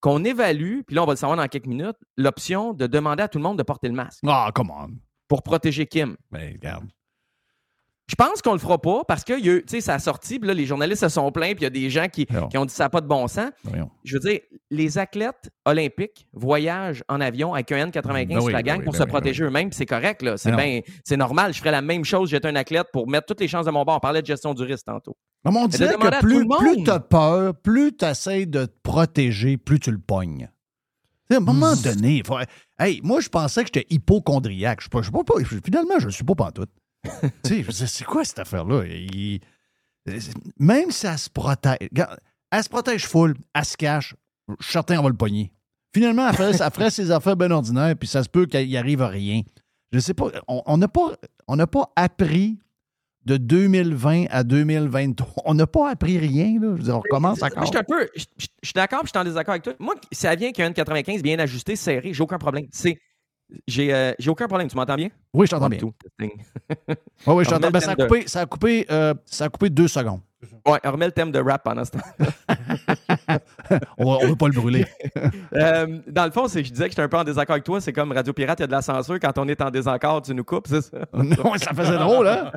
[0.00, 3.28] qu'on évalue, puis là, on va le savoir dans quelques minutes, l'option de demander à
[3.28, 4.88] tout le monde de porter le masque Ah, come on.
[5.28, 6.16] pour protéger Kim.
[6.30, 6.84] Ben, regarde.
[8.06, 10.52] Je pense qu'on le fera pas parce que tu sais, ça a sorti, puis là,
[10.52, 12.74] les journalistes se sont plaints, puis il y a des gens qui, qui ont dit
[12.74, 13.50] ça n'a pas de bon sens.
[13.64, 13.90] Voyons.
[14.04, 14.40] Je veux dire,
[14.70, 18.78] les athlètes olympiques voyagent en avion avec un N95 Ben oui, sur la ben gang
[18.80, 20.36] oui, pour ben se oui, protéger eux-mêmes, puis c'est correct, là.
[20.36, 21.54] C'est Ben c'est normal.
[21.54, 23.84] Je ferais la même chose, j'étais un athlète pour mettre toutes les chances de mon
[23.84, 23.96] bord.
[23.96, 25.16] On parlait de gestion du risque tantôt.
[25.44, 28.72] Non, mais on de dirait que plus, tu as peur, plus tu essaies de te
[28.82, 30.50] protéger, plus tu le pognes.
[31.30, 32.36] À un moment donné, il faut-
[32.78, 34.82] hey, moi, je pensais que j'étais hypochondriaque.
[34.82, 35.34] Je pas, pas-
[35.64, 36.70] finalement, je ne suis pas pantoute.
[37.44, 38.84] Tu sais, c'est quoi cette affaire-là?
[38.86, 39.40] Il-
[40.58, 41.78] Même si elle se protège,
[42.50, 44.14] elle se protège full, elle se cache,
[44.58, 45.52] je suis certain qu'on va le pogner.
[45.94, 49.00] Finalement, elle ferait, elle ferait ses affaires bien ordinaires, puis ça se peut qu'il arrive
[49.02, 49.42] à rien.
[49.92, 51.12] Je sais pas, on on n'a pas,
[51.46, 52.58] on pas appris
[53.24, 55.44] de 2020 à 2023.
[55.46, 56.72] On n'a pas appris rien, là.
[56.72, 57.62] Je veux dire, on recommence encore.
[57.64, 58.08] Je suis un peu.
[58.14, 59.72] Je je- je suis d'accord, puis je suis en désaccord avec toi.
[59.78, 62.66] Moi, ça vient qu'un N95 bien ajusté, serré, j'ai aucun problème.
[62.70, 62.98] C'est.
[63.68, 64.68] J'ai euh, j'ai aucun problème.
[64.68, 65.08] Tu m'entends bien?
[65.32, 65.78] Oui, je t'entends bien.
[65.82, 65.92] Oui,
[67.26, 67.70] oui, je t'entends.
[67.70, 68.40] Ben, ça, de- ça,
[68.90, 70.20] euh, ça a coupé deux secondes.
[70.66, 71.98] Ouais, on remet le thème de rap pendant ce temps.
[73.98, 74.86] on ne veut pas le brûler.
[75.54, 77.64] Euh, dans le fond, c'est que je disais que j'étais un peu en désaccord avec
[77.64, 77.80] toi.
[77.80, 79.18] C'est comme Radio Pirate, il y a de la censure.
[79.20, 80.98] Quand on est en désaccord, tu nous coupes, c'est ça?
[81.12, 82.50] non, ça faisait drôle, hein?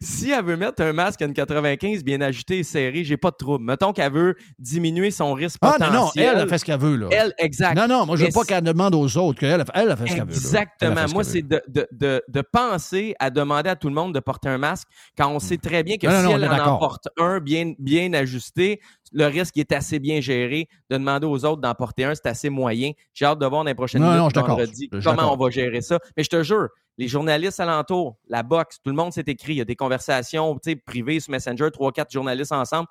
[0.00, 3.30] si elle veut mettre un masque à une 95 bien ajusté et serré, j'ai pas
[3.30, 3.64] de trouble.
[3.64, 5.92] Mettons qu'elle veut diminuer son risque Ah, potentiel.
[5.92, 7.08] non, non, elle a fait ce qu'elle veut, là.
[7.12, 7.76] Elle, exact.
[7.76, 9.96] Non, non, moi, je veux Mais pas qu'elle demande aux autres qu'elle a, elle a
[9.96, 10.30] fait ce qu'elle veut.
[10.34, 11.04] Exactement.
[11.12, 14.48] Moi, c'est de, de, de, de penser à demander à tout le monde de porter
[14.48, 16.78] un masque quand on sait très bien que Non, si non, elle en d'accord.
[16.78, 18.73] porte un bien, bien ajusté,
[19.12, 20.68] le risque est assez bien géré.
[20.90, 22.92] De demander aux autres d'en porter un, c'est assez moyen.
[23.12, 25.80] J'ai hâte de voir dans les prochaines Non, minutes je vendredi comment on va gérer
[25.80, 25.98] ça.
[26.16, 26.68] Mais je te jure,
[26.98, 29.54] les journalistes alentours, la boxe, tout le monde s'est écrit.
[29.54, 32.88] Il y a des conversations privées sur Messenger, trois, quatre journalistes ensemble.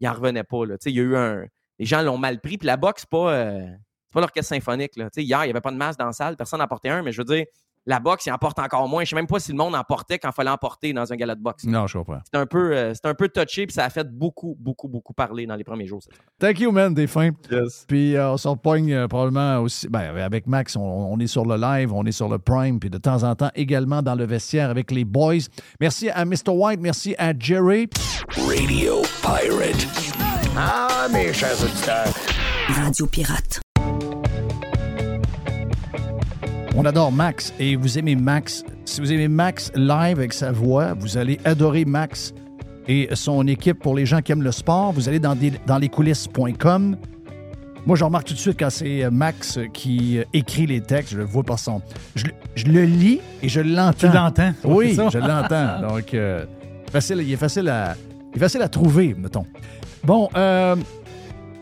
[0.00, 0.64] Ils n'en revenaient pas.
[0.64, 0.76] Là.
[0.86, 1.44] Il y a eu un.
[1.78, 2.58] Les gens l'ont mal pris.
[2.58, 4.96] Puis la boxe, c'est pas, euh, c'est pas l'orchestre symphonique.
[4.96, 5.08] Là.
[5.16, 7.12] Hier, il n'y avait pas de masque dans la salle, personne n'en portait un, mais
[7.12, 7.44] je veux dire,
[7.86, 9.04] la boxe, il en porte encore moins.
[9.04, 11.12] Je sais même pas si le monde en portait quand il fallait en porter dans
[11.12, 11.64] un gala de boxe.
[11.64, 12.20] Non, je comprends.
[12.30, 15.12] C'est un peu, euh, c'est un peu touché, puis ça a fait beaucoup, beaucoup, beaucoup
[15.12, 16.00] parler dans les premiers jours.
[16.38, 17.30] Thank you, man, des fins.
[17.88, 19.88] Puis euh, on s'en pogne euh, probablement aussi.
[19.88, 22.90] Ben, avec Max, on, on est sur le live, on est sur le Prime, puis
[22.90, 25.34] de temps en temps également dans le vestiaire avec les boys.
[25.80, 26.50] Merci à Mr.
[26.50, 27.88] White, merci à Jerry.
[28.36, 29.86] Radio Pirate.
[30.56, 32.12] Ah, mes chers auditeurs.
[32.68, 33.60] Radio Pirate.
[36.76, 38.64] On adore Max et vous aimez Max.
[38.84, 42.32] Si vous aimez Max live avec sa voix, vous allez adorer Max
[42.88, 44.92] et son équipe pour les gens qui aiment le sport.
[44.92, 46.96] Vous allez dans, des- dans lescoulisses.com.
[47.86, 51.12] Moi, je remarque tout de suite quand c'est euh, Max qui euh, écrit les textes,
[51.12, 51.80] je le vois par son.
[52.14, 54.08] Je, le- je le lis et je l'entends.
[54.10, 54.52] Tu l'entends?
[54.64, 55.80] Oui, je l'entends.
[55.88, 56.44] Donc, euh,
[56.92, 57.96] facile, il est facile à,
[58.32, 59.46] il est facile à trouver, mettons.
[60.04, 60.76] Bon, euh,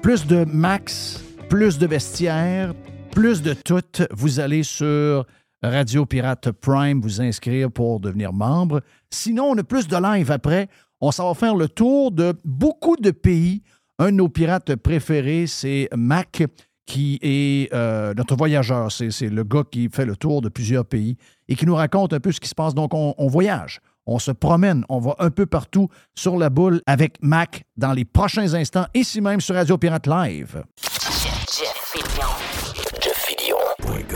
[0.03, 2.75] plus de Max, plus de vestiaire,
[3.19, 3.83] plus de tout.
[4.13, 5.27] Vous allez sur
[5.61, 8.81] Radio Pirate Prime vous inscrire pour devenir membre.
[9.11, 10.69] Sinon, on a plus de live après.
[11.01, 13.65] On s'en va faire le tour de beaucoup de pays.
[13.99, 16.45] Un de nos pirates préférés, c'est Mac,
[16.87, 18.93] qui est euh, notre voyageur.
[18.93, 21.17] C'est le gars qui fait le tour de plusieurs pays
[21.49, 22.73] et qui nous raconte un peu ce qui se passe.
[22.73, 26.83] Donc, on, on voyage, on se promène, on va un peu partout sur la boule
[26.87, 30.63] avec Mac dans les prochains instants, ici même sur Radio Pirate Live.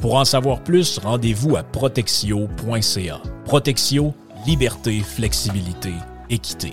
[0.00, 3.20] Pour en savoir plus, rendez-vous à protexio.ca.
[3.44, 4.14] Protexio,
[4.46, 5.92] liberté, flexibilité,
[6.30, 6.72] équité.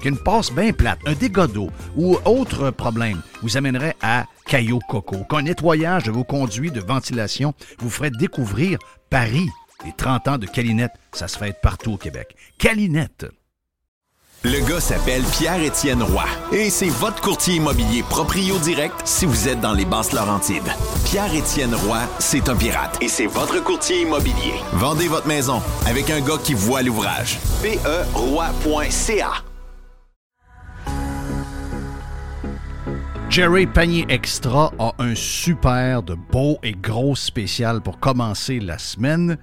[0.00, 5.24] qu'une passe bien plate, un dégât d'eau ou autre problème vous amènerait à Caillou Coco,
[5.28, 8.78] qu'un nettoyage de vos conduits de ventilation vous ferait découvrir
[9.10, 9.48] Paris.
[9.84, 12.36] Les 30 ans de Calinette, ça se fête partout au Québec.
[12.58, 13.26] Calinette.
[14.42, 19.60] Le gars s'appelle Pierre-Étienne Roy et c'est votre courtier immobilier proprio direct si vous êtes
[19.60, 20.72] dans les basses Laurentides.
[21.04, 24.54] Pierre-Étienne Roy, c'est un pirate et c'est votre courtier immobilier.
[24.72, 27.38] Vendez votre maison avec un gars qui voit l'ouvrage.
[27.60, 29.44] PERoy.ca
[33.30, 39.38] Jerry Panier Extra a un super de beau et gros spécial pour commencer la semaine.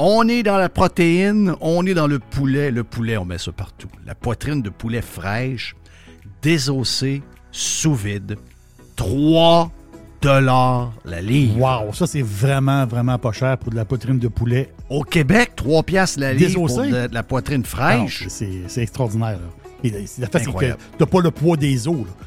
[0.00, 2.72] On est dans la protéine, on est dans le poulet.
[2.72, 3.88] Le poulet, on met ça partout.
[4.04, 5.76] La poitrine de poulet fraîche,
[6.42, 8.38] désossée, sous vide.
[8.96, 9.70] 3
[10.20, 11.60] dollars la livre.
[11.60, 14.72] Wow, ça c'est vraiment, vraiment pas cher pour de la poitrine de poulet.
[14.90, 18.24] Au Québec, 3 piastres la livre pour de, de la poitrine Ah fraîche.
[18.28, 19.38] c'est extraordinaire.
[19.38, 19.70] là.
[19.84, 21.96] Et, la fait, c'est que t'as pas le poids des os.
[21.98, 22.26] là.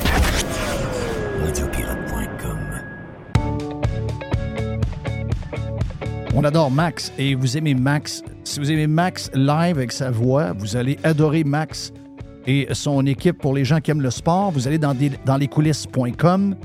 [6.33, 8.23] On adore Max et vous aimez Max.
[8.43, 11.91] Si vous aimez Max live avec sa voix, vous allez adorer Max
[12.47, 14.51] et son équipe pour les gens qui aiment le sport.
[14.51, 16.55] Vous allez dans, des- dans lescoulisses.com.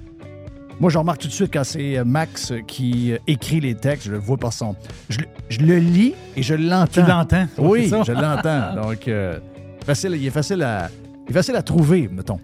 [0.78, 4.06] Moi, je remarque tout de suite quand c'est euh, Max qui euh, écrit les textes,
[4.06, 4.76] je le vois par son.
[5.08, 7.02] Je, le- je le lis et je l'entends.
[7.02, 7.46] Tu l'entends?
[7.58, 8.74] Oui, je l'entends.
[8.82, 9.38] Donc, euh,
[9.84, 10.90] facile, il est facile à,
[11.26, 12.38] il est facile à trouver, mettons.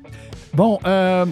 [0.54, 1.26] Bon, euh,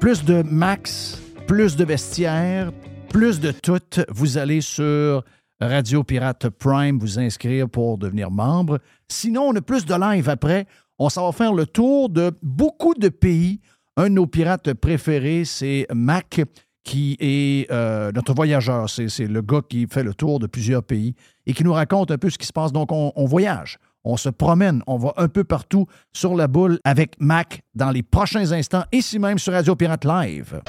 [0.00, 2.72] plus de Max, plus de vestiaire,
[3.08, 3.80] plus de tout.
[4.10, 5.24] Vous allez sur
[5.60, 8.78] Radio Pirate Prime vous inscrire pour devenir membre.
[9.08, 10.66] Sinon, on a plus de live après.
[10.98, 13.60] On s'en va faire le tour de beaucoup de pays.
[13.96, 16.40] Un de nos pirates préférés, c'est Mac,
[16.84, 18.88] qui est euh, notre voyageur.
[18.88, 21.14] C'est le gars qui fait le tour de plusieurs pays
[21.46, 22.72] et qui nous raconte un peu ce qui se passe.
[22.72, 26.78] Donc, on, on voyage, on se promène, on va un peu partout sur la boule
[26.84, 30.60] avec Mac dans les prochains instants, ici même sur Radio Pirate Live.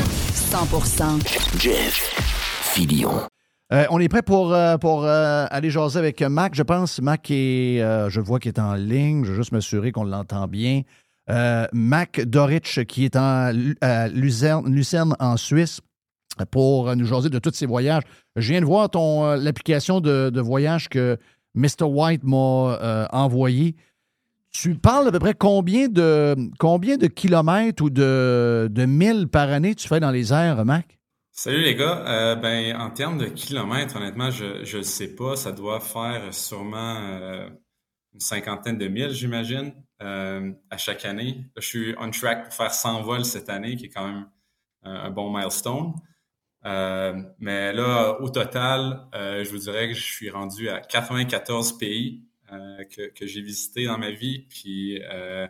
[0.00, 2.14] 100% Jeff
[2.74, 3.10] Filion.
[3.72, 7.00] Euh, on est prêt pour, euh, euh, aller jaser avec Mac, je pense.
[7.00, 9.24] Mac est, je vois qu'il est en ligne.
[9.24, 10.82] Je veux juste m'assurer qu'on l'entend bien.
[11.72, 13.52] Mac Dorich, qui est en,
[14.12, 15.80] Lucerne, en Suisse,
[16.50, 18.02] pour nous jaser de tous ses voyages.
[18.36, 18.88] Je viens de voir
[19.36, 21.16] l'application de, de voyage que
[21.54, 21.84] Mr.
[21.84, 23.76] White m'a envoyée.
[24.52, 29.48] Tu parles à peu près combien de, combien de kilomètres ou de, de milles par
[29.50, 30.98] année tu fais dans les airs, Mac?
[31.30, 32.04] Salut les gars.
[32.06, 35.36] Euh, ben, en termes de kilomètres, honnêtement, je ne sais pas.
[35.36, 37.48] Ça doit faire sûrement euh,
[38.12, 39.72] une cinquantaine de milles, j'imagine,
[40.02, 41.46] euh, à chaque année.
[41.56, 44.28] Je suis on track pour faire 100 vols cette année, qui est quand même
[44.82, 45.94] un, bon milestone.
[46.62, 52.22] Mais là, au total, je vous dirais que je suis rendu à 94 pays
[52.90, 54.46] que, que j'ai visités dans ma vie.
[54.48, 55.46] Puis, euh,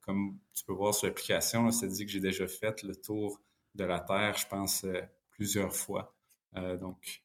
[0.00, 3.40] comme tu peux voir sur l'application, ça dit que j'ai déjà fait le tour
[3.74, 6.14] de la Terre, je pense, euh, plusieurs fois.
[6.56, 7.22] Euh, donc,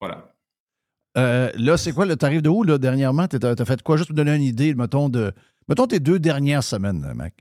[0.00, 0.34] voilà.
[1.16, 3.28] Euh, là, c'est quoi le tarif de où, là, dernièrement?
[3.28, 3.96] Tu as, fait quoi?
[3.96, 5.32] Juste pour donner une idée, mettons, de.
[5.68, 7.34] Mettons tes deux dernières semaines, Mac.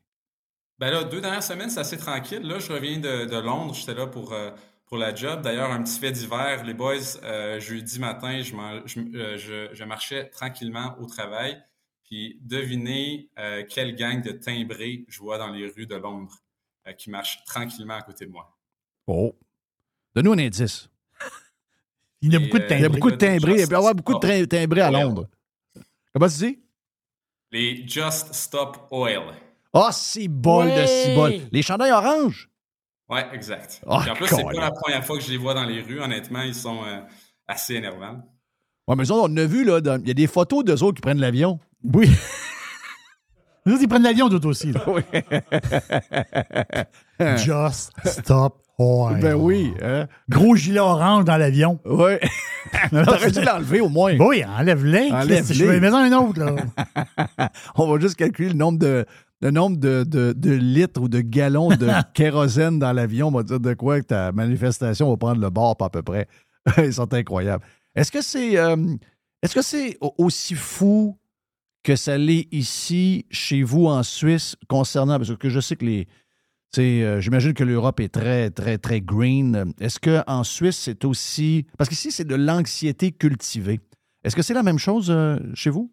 [0.79, 2.41] Ben là, deux dernières semaines, c'est assez tranquille.
[2.41, 3.73] Là, je reviens de, de Londres.
[3.73, 4.51] J'étais là pour, euh,
[4.93, 5.41] pour la job.
[5.41, 9.73] D'ailleurs, un petit fait d'hiver, les boys, euh, jeudi matin, je, m'en- je, euh, je-
[9.73, 11.59] je marchais tranquillement au travail.
[12.03, 16.37] Puis devinez euh, quelle gang de timbrés je vois dans les rues de Londres
[16.87, 18.55] euh, qui marche tranquillement à côté de moi.
[19.07, 19.35] Oh.
[20.15, 20.87] Donne-nous un indice.
[22.21, 23.61] Il y a beaucoup de euh, Il y a beaucoup de timbrés.
[23.61, 24.91] Il peut y avoir beaucoup de timbrés à.
[24.91, 25.27] Londres.
[26.13, 26.59] Comment tu dis?
[27.51, 29.23] Les Just Stop Oil.
[29.73, 31.33] Ah, si bol de bol.
[31.51, 32.47] Les chandails oranges?
[33.09, 33.81] Ouais, exact.
[33.87, 35.81] Ah, Puis en plus, c'est pas la première fois que je les vois dans les
[35.81, 35.99] rues.
[36.01, 36.99] Honnêtement, ils sont euh,
[37.47, 38.21] assez énervants.
[38.87, 40.95] Ouais, mais ça, on a vu, là, dans- il y a des photos d'eux autres
[40.95, 41.59] qui prennent l'avion.
[41.83, 42.09] Oui.
[43.65, 44.73] Les autres, ils prennent l'avion d'autres aussi.
[44.73, 44.81] là.
[47.37, 49.19] Just stop oil.
[49.21, 49.73] Ben oui.
[49.81, 50.07] Hein?
[50.27, 51.79] Gros gilet orange dans l'avion.
[51.85, 52.13] Oui.
[52.91, 54.17] T'aurais dû l'enlever au moins.
[54.19, 55.11] Oui, enlève-les.
[55.11, 55.53] Enlève-les.
[55.55, 56.39] Je vais mettre un autre.
[56.39, 56.55] Là.
[57.75, 59.05] On va juste calculer le nombre de,
[59.43, 63.27] le nombre de, de- de litres ou de gallons de kérosène dans l'avion.
[63.27, 66.01] On va dire de quoi que ta manifestation va prendre le bord, pas à peu
[66.01, 66.27] près.
[66.77, 67.63] Ils sont incroyables.
[67.93, 68.77] Est-ce que c'est euh,
[69.41, 71.17] est-ce que c'est au- aussi fou
[71.83, 76.05] que ça l'est ici, chez vous, en Suisse, concernant, parce que je sais que les.
[76.05, 76.11] tu
[76.75, 79.73] sais, euh, J'imagine que l'Europe est très, très, très green.
[79.81, 81.65] Est-ce qu'en Suisse, c'est aussi.
[81.77, 83.81] Parce qu'ici, c'est de l'anxiété cultivée.
[84.23, 85.92] Est-ce que c'est la même chose euh, chez vous?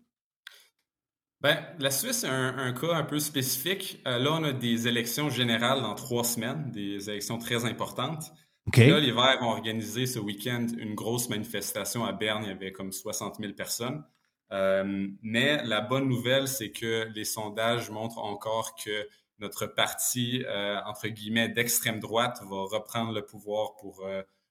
[1.42, 4.02] Ben, la Suisse est un, un cas un peu spécifique.
[4.06, 8.30] Euh, là, on a des élections générales dans trois semaines, des élections très importantes.
[8.76, 12.42] Là, les Verts ont organisé ce week-end une grosse manifestation à Berne.
[12.44, 14.04] Il y avait comme 60 000 personnes.
[14.52, 19.08] Euh, mais la bonne nouvelle, c'est que les sondages montrent encore que
[19.38, 20.44] notre parti,
[20.84, 24.06] entre guillemets, d'extrême droite va reprendre le pouvoir pour,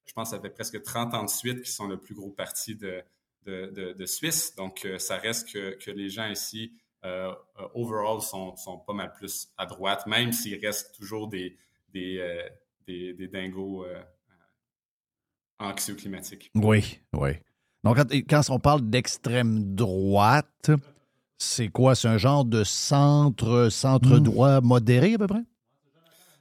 [0.05, 2.75] je pense, ça fait presque 30 ans de suite, qui sont le plus gros parti
[2.75, 3.03] de,
[3.45, 4.55] de, de, Suisse.
[4.55, 6.73] Donc, ça reste que, que les gens ici,
[7.73, 11.57] overall, sont, sont, pas mal plus à droite, même s'il reste toujours des,
[11.93, 12.45] des,
[12.85, 13.85] des, des dingos
[15.59, 16.51] anxieux climatiques.
[16.55, 17.31] Oui, oui.
[17.83, 17.97] Donc,
[18.29, 20.71] quand, on parle d'extrême droite,
[21.37, 21.95] c'est quoi?
[21.95, 24.23] C'est un genre de centre, centre hmm.
[24.23, 25.43] droit modéré à peu près?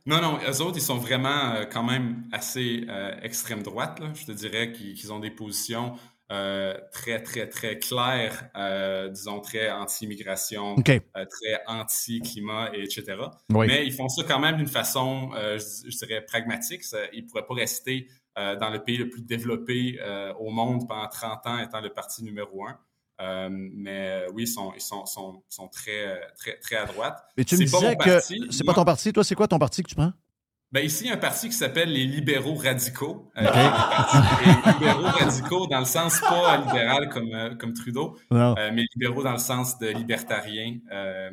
[0.06, 4.00] Non, non, eux autres, ils sont vraiment euh, quand même assez euh, extrême droite.
[4.14, 5.96] Je te dirais qu'ils ont des positions
[6.30, 8.50] euh, très, très, très claires,
[9.10, 13.16] disons, très anti-immigration, très anti-climat, etc.
[13.50, 16.82] Mais ils font ça quand même d'une façon, je, dirais, pragmatique.
[17.12, 20.86] ils ne pourraient pas rester euh, dans le pays le plus développé euh, au monde
[20.86, 22.78] pendant 30 ans, étant le parti numéro un.
[23.20, 27.20] Euh, mais oui, ils sont, ils sont, sont, sont très, très, très à droite.
[27.36, 28.20] Mais tu me disais que
[28.52, 29.12] c'est pas ton parti.
[29.12, 30.12] Toi, c'est quoi ton parti que tu prends?
[30.70, 33.30] Ben ici, il y a un parti qui s'appelle les libéraux radicaux.
[33.36, 39.38] les libéraux radicaux dans le sens pas libéral comme, comme Trudeau, mais libéraux dans le
[39.38, 40.78] sens de libertarien.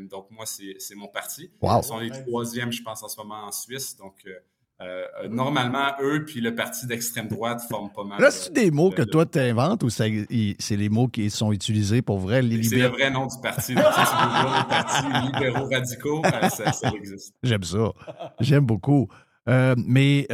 [0.09, 1.51] donc moi, c'est mon parti.
[1.61, 3.97] Ils sont les troisièmes, je pense, en ce moment en Suisse.
[3.97, 4.15] Donc
[4.81, 8.19] euh, euh, normalement, eux puis le parti d'extrême droite forment pas mal.
[8.19, 12.01] Là, c'est des mots que toi tu inventes ou c'est les mots qui sont utilisés
[12.01, 12.41] pour vrai?
[12.41, 13.73] Les c'est le vrai nom du parti.
[13.73, 17.33] le parti libéraux radicaux, euh, ça, existe.
[17.41, 17.93] J'aime ça.
[18.41, 19.07] J'aime beaucoup.
[19.47, 20.27] Mais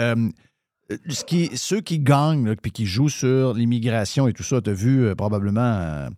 [1.07, 4.73] ce qui, ceux qui gagnent puis qui jouent sur l'immigration et tout ça, tu as
[4.73, 6.09] vu probablement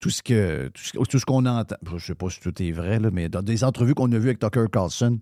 [0.00, 1.76] tout ce que tout ce, qu'on entend.
[1.86, 4.28] Je ne sais pas si tout est vrai, mais dans des entrevues qu'on a vues
[4.28, 5.20] avec Tucker Carlson,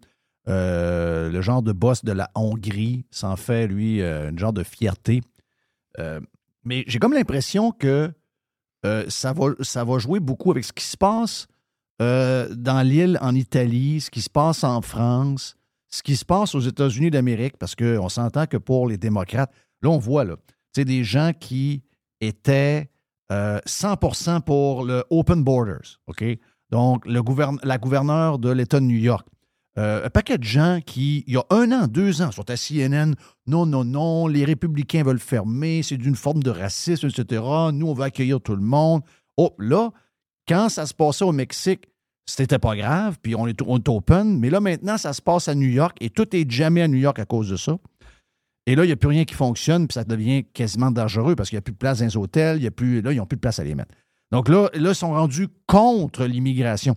[0.49, 4.63] euh, le genre de boss de la Hongrie s'en fait, lui, euh, une genre de
[4.63, 5.21] fierté.
[5.99, 6.21] Euh,
[6.65, 8.13] mais j'ai comme l'impression que
[9.09, 11.47] ça, va, ça va jouer beaucoup avec ce qui se passe
[11.99, 15.57] dans l'île en Italie, ce qui se passe en France,
[15.91, 19.53] ce qui se passe aux États-Unis d'Amérique, parce qu'on s'entend que pour les démocrates,
[19.83, 20.37] là, on voit, là,
[20.73, 21.83] c'est des gens qui
[22.21, 22.91] étaient
[23.31, 26.25] 100% pour le Open Borders, OK?
[26.71, 27.23] Donc, le
[27.63, 29.27] la gouverneure de l'État de New York,
[29.79, 32.57] euh, un paquet de gens qui, il y a un an, deux ans, sont à
[32.57, 33.15] CNN.
[33.47, 37.43] Non, non, non, les républicains veulent fermer, c'est d'une forme de racisme, etc.
[37.73, 39.03] Nous, on va accueillir tout le monde.
[39.37, 39.93] Oh, là,
[40.49, 41.87] quand ça se passait au Mexique,
[42.31, 44.39] c'était pas grave, puis on est, on est open.
[44.39, 46.99] Mais là, maintenant, ça se passe à New York et tout est jamais à New
[46.99, 47.77] York à cause de ça.
[48.67, 51.49] Et là, il n'y a plus rien qui fonctionne, puis ça devient quasiment dangereux parce
[51.49, 53.27] qu'il n'y a plus de place dans les hôtels, y a plus, là, ils n'ont
[53.27, 53.95] plus de place à les mettre.
[54.31, 56.95] Donc là, là, ils sont rendus contre l'immigration.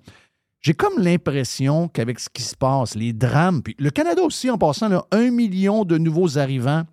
[0.60, 4.58] J'ai comme l'impression qu'avec ce qui se passe, les drames, puis le Canada aussi, en
[4.58, 6.84] passant, là, un million de nouveaux arrivants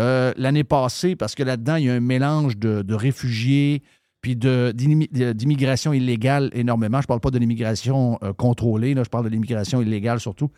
[0.00, 3.82] euh, l'année passée, parce que là-dedans, il y a un mélange de, réfugiés,
[4.24, 6.96] puis d'immigration illégale énormément.
[6.96, 10.50] Je ne parle pas de l'immigration euh, contrôlée, je parle de l'immigration illégale surtout.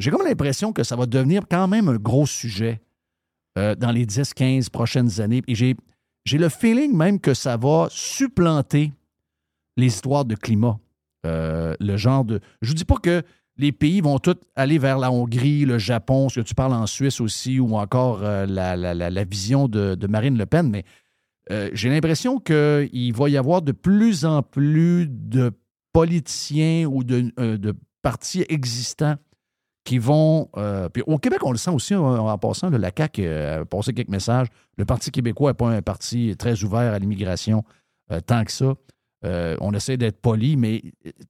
[0.00, 2.80] J'ai comme l'impression que ça va devenir quand même un gros sujet
[3.58, 5.40] euh, dans les 10-15 prochaines années.
[5.46, 5.76] Et j'ai
[6.32, 8.92] le feeling même que ça va supplanter
[9.76, 10.76] les histoires de climat.
[11.26, 12.40] Euh, le genre de.
[12.60, 13.22] Je ne dis pas que
[13.56, 16.88] les pays vont tous aller vers la Hongrie, le Japon, ce que tu parles en
[16.88, 20.84] Suisse aussi, ou encore la, vision de, Marine Le Pen, mais
[21.50, 25.52] euh, j'ai l'impression qu'il va y avoir de plus en plus de
[25.92, 27.32] politiciens ou de,
[28.02, 29.16] partis existants
[29.84, 30.48] qui vont.
[30.92, 34.48] puis au Québec, on le sent aussi en, passant, la CAQ a passé quelques messages.
[34.76, 37.64] Le Parti québécois n'est pas un parti très ouvert à l'immigration
[38.26, 38.74] tant que ça.
[39.24, 40.82] Euh, on essaie d'être poli, mais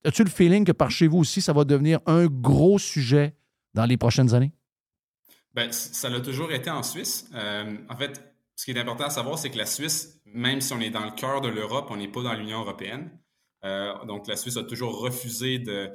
[0.05, 3.35] as-tu le feeling que par chez vous aussi, ça va devenir un gros sujet
[3.75, 4.53] dans les prochaines années?
[5.55, 7.31] Bien, ça l'a toujours été en Suisse.
[7.35, 10.73] Euh, en fait, ce qui est important à savoir, c'est que la Suisse, même si
[10.73, 13.17] on est dans le cœur de l'Europe, on n'est pas dans l'Union européenne.
[13.65, 15.93] Euh, donc, la Suisse a toujours refusé de,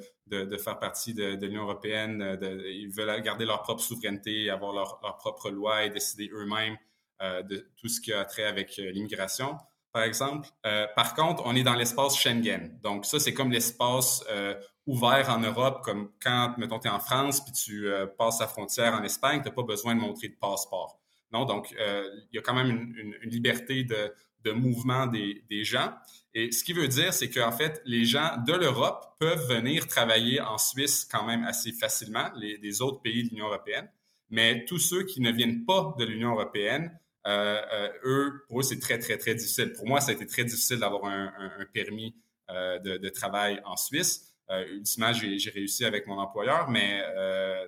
[0.58, 2.40] faire partie de, l'Union européenne.
[2.42, 6.78] ils veulent garder leur propre souveraineté, avoir leur, leur propre loi et décider eux-mêmes
[7.22, 9.58] de tout ce qui a trait avec l'immigration
[9.92, 10.50] par exemple.
[10.66, 12.80] Euh, par contre, on est dans l'espace Schengen.
[12.82, 14.56] Donc, ça, c'est comme l'espace euh,
[14.86, 18.48] ouvert en Europe, comme quand, mettons, tu es en France puis tu euh, passes la
[18.48, 21.01] frontière en Espagne, tu n'as pas besoin de montrer de passeport.
[21.32, 25.94] Non, donc, il y a quand même une, liberté de, mouvement des, gens.
[26.34, 30.42] Et ce qui veut dire, c'est qu'en fait, les gens de l'Europe peuvent venir travailler
[30.42, 33.90] en Suisse quand même assez facilement, les, autres pays de l'Union européenne.
[34.30, 36.98] Mais tous ceux qui ne viennent pas de l'Union européenne
[37.28, 39.74] euh, euh, eux, pour eux, c'est très, très, très difficile.
[39.74, 41.32] Pour moi, ça a été très difficile d'avoir un,
[41.74, 42.16] permis
[42.50, 44.34] euh, de, travail en Suisse.
[44.50, 47.02] ultimement, j'ai réussi avec mon employeur, mais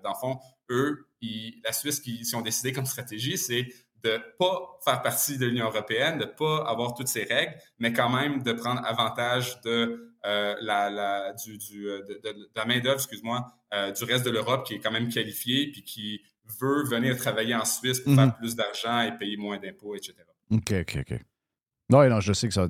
[0.03, 1.07] dans le fond, eux,
[1.63, 3.67] la Suisse, qui, ont décidé comme stratégie, c'est
[4.03, 8.09] de pas faire partie de l'Union européenne, de pas avoir toutes ces règles, mais quand
[8.09, 12.65] même de prendre avantage de euh, la, la, du, du, euh, de, de, de la
[12.65, 16.21] main-d'œuvre, excuse-moi, euh, du reste de l'Europe qui est quand même qualifiée puis qui
[16.59, 18.17] veut venir travailler en Suisse pour Mhm.
[18.17, 20.13] faire plus d'argent et payer moins d'impôts, etc.
[20.51, 21.19] OK, OK, OK.
[21.89, 22.67] Non, non, je sais que ça.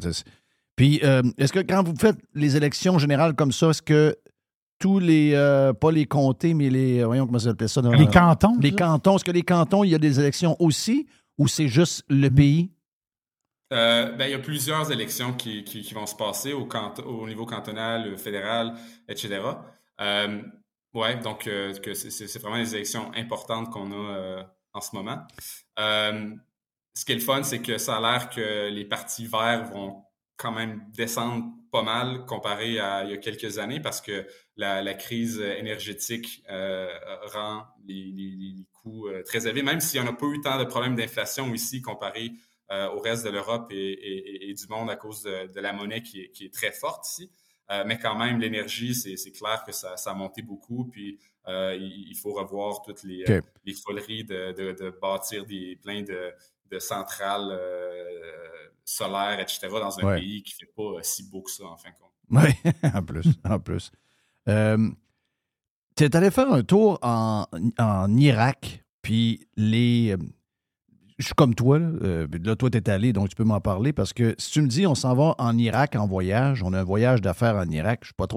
[0.76, 4.16] Puis, euh, est-ce que quand vous faites les élections générales comme ça, est-ce que
[4.84, 7.82] tous les, euh, pas les comtés, mais les, voyons comment ça s'appelle ça?
[7.82, 8.76] dans- Les cantons, Les ça?
[8.76, 11.08] cantons, est-ce que les cantons, il y a des élections aussi
[11.38, 12.70] ou c'est juste le pays?
[13.72, 16.68] Euh, ben, il y a plusieurs élections qui, qui, qui vont se passer au,
[17.30, 18.74] niveau cantonal, euh, fédéral,
[19.08, 19.40] etc.
[20.02, 20.42] Euh,
[20.94, 24.44] ouais, donc euh, c'est- vraiment des élections importantes qu'on a euh,
[24.74, 25.20] en ce moment.
[25.80, 26.36] Euh,
[26.94, 30.04] ce qui est le fun, c'est que ça a l'air que les partis verts vont
[30.36, 34.26] quand même descendre pas mal comparé à il y a quelques années parce que
[34.58, 36.88] la, la crise énergétique euh,
[37.34, 40.60] rend les, les- les coûts euh, très élevés, même si on n'a pas eu tant
[40.60, 42.32] de problèmes d'inflation ici comparé
[42.72, 45.74] euh, au reste de l'Europe et, et- et du monde à cause de, de la
[45.74, 47.32] monnaie qui est, qui est très forte ici.
[47.88, 50.86] Mais quand même, l'énergie, c'est clair que ça, ça a monté beaucoup.
[50.92, 51.18] Puis
[51.48, 53.44] il, il faut revoir toutes les, OK.
[53.66, 57.52] les foleries de, de- de bâtir des, plein de centrales
[58.86, 60.20] solaires, etc., dans un Ouais.
[60.20, 62.12] pays qui fait pas euh, si beau que ça, en fin de compte.
[62.30, 63.92] Oui, en plus, en plus.
[64.50, 64.90] Euh,
[65.96, 67.46] tu es allé faire un tour en,
[67.80, 70.12] en Irak, puis les.
[70.14, 70.18] euh,
[71.20, 73.62] Je suis comme toi, là, euh, là toi, tu es allé, donc tu peux m'en
[73.62, 76.74] parler, parce que si tu me dis on s'en va en Irak en voyage, on
[76.74, 78.28] a un voyage d'affaires en Irak, je suis pas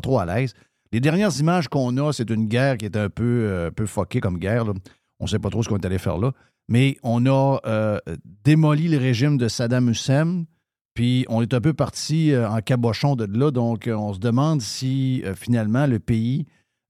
[0.00, 0.52] trop à l'aise.
[0.92, 4.20] Les dernières images qu'on a, c'est une guerre qui est un peu, euh, peu fuckée
[4.20, 4.64] comme guerre.
[4.64, 4.72] là.
[5.20, 6.32] On sait pas trop ce qu'on est allé faire là.
[6.68, 7.98] Mais on a euh,
[8.44, 10.44] démoli le régime de Saddam Hussein,
[10.94, 14.18] puis on est un peu parti euh, en cabochon de là, donc euh, on se
[14.18, 16.46] demande si finalement le pays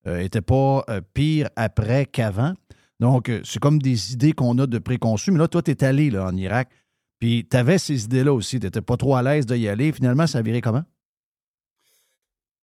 [0.07, 0.85] n'était pas
[1.15, 2.55] pire après qu'avant.
[3.01, 5.33] Donc, c'est comme des idées qu'on a de préconçues.
[5.33, 6.71] Mais là, toi, tu es allé là, en Irak,
[7.19, 8.61] puis tu avais ces idées-là aussi.
[8.61, 9.91] Tu n'étais pas trop à l'aise d'y aller.
[9.91, 10.85] Finalement, ça viré comment?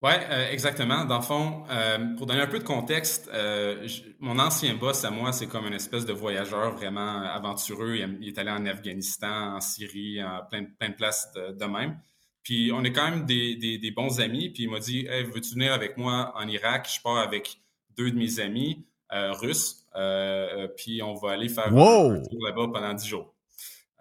[0.03, 0.11] Oui,
[0.51, 1.05] exactement.
[1.05, 3.87] Dans le fond, euh, pour donner un peu de contexte, euh,
[4.19, 7.95] mon ancien boss à moi, c'est comme une espèce de voyageur vraiment aventureux.
[8.19, 11.97] Il, est allé en Afghanistan, en Syrie, en plein, plein de places de, de même.
[12.43, 14.49] Puis on est quand même des, des- des bons amis.
[14.49, 16.89] Puis il m'a dit hey, veux-tu venir avec moi en Irak?
[16.93, 17.61] Je pars avec
[17.97, 19.85] deux de mes amis euh, russes.
[19.95, 22.11] euh, euh, puis on va aller faire Wow!
[22.11, 23.32] un tour là-bas pendant dix jours.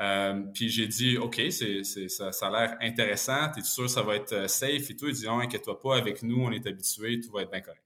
[0.03, 3.51] Euh, puis j'ai dit, OK, c'est, ça, a l'air intéressant.
[3.55, 5.07] T'es sûr que ça va être euh, safe et tout?
[5.07, 7.85] Il dit, non, inquiète-toi pas, avec nous, on est habitués, tout va être bien correct.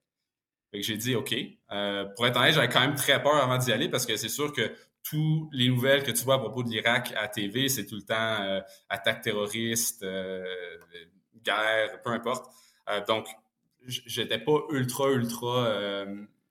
[0.71, 1.35] Fait que j'ai dit, OK.
[1.73, 4.31] Euh, pour être honnête, j'avais quand même très peur avant d'y aller parce que c'est
[4.31, 4.73] sûr que
[5.03, 8.03] toutes les nouvelles que tu vois à propos de l'Irak à TV, c'est tout le
[8.03, 10.05] temps attaque terroriste,
[11.45, 12.51] guerre, peu importe.
[13.07, 13.29] Donc,
[13.87, 16.05] j'étais pas ultra, ultra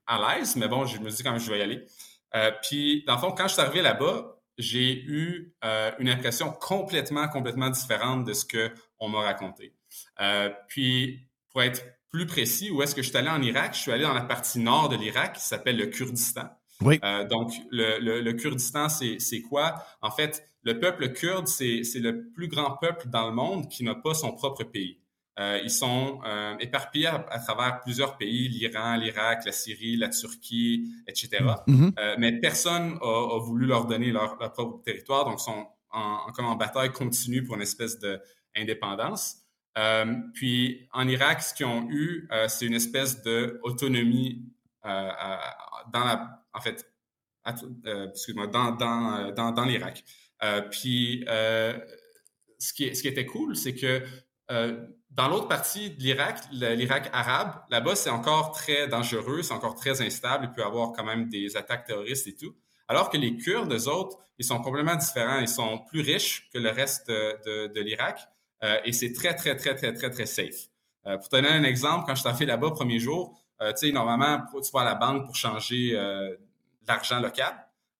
[0.06, 1.86] à l'aise, mais bon, je me suis dit quand même, je vais y aller.
[2.62, 7.28] Puis, dans le fond, quand je suis arrivé là-bas, j'ai eu euh, une impression complètement,
[7.28, 9.74] complètement différente de ce qu'on m'a raconté.
[10.20, 11.20] Euh, puis,
[11.50, 13.74] pour être plus précis, où est-ce que je suis allé en Irak?
[13.74, 16.48] Je suis allé dans la partie nord de l'Irak qui s'appelle le Kurdistan.
[16.80, 16.98] Oui.
[17.04, 19.82] Euh, donc, le, le- le Kurdistan, c'est c'est quoi?
[20.02, 23.82] En fait, le peuple kurde, c'est c'est le plus grand peuple dans le monde qui
[23.84, 25.00] n'a pas son propre pays.
[25.38, 30.08] Euh, ils sont euh, éparpillés à, à travers plusieurs pays, l'Iran, l'Irak, la Syrie, la
[30.08, 31.44] Turquie, etc.
[31.66, 31.92] Mhm.
[31.98, 36.00] Euh, mais personne a, a voulu leur donner leur, leur propre territoire, donc sont en,
[36.26, 39.42] en, comme en bataille continue pour une espèce d'indépendance.
[40.32, 44.42] Puis en Irak, ce qu'ils ont eu, c'est une espèce d'autonomie
[44.82, 46.90] dans la, en fait,
[47.46, 50.02] excuse-moi, dans, dans, dans, dans l'Irak.
[50.70, 54.02] Puis ce, qui, ce qui était cool, c'est que
[54.50, 54.86] euh,
[55.16, 60.02] dans l'autre partie de l'Irak, l'Irak arabe, là-bas, c'est encore très dangereux, c'est encore très
[60.02, 62.54] instable, il peut y avoir quand même des attaques terroristes et tout.
[62.88, 65.40] Alors que les Kurdes, eux autres, ils sont complètement différents.
[65.40, 68.28] Ils sont plus riches que le reste de, de, l'Irak
[68.62, 70.68] euh, et c'est très, très, très, très, très, très safe.
[71.06, 73.86] Euh, pour te donner un exemple, quand je suis arrivé là-bas premier jour, euh, tu
[73.86, 76.36] sais, normalement, tu vas à la banque pour changer euh,
[76.86, 77.54] l'argent local.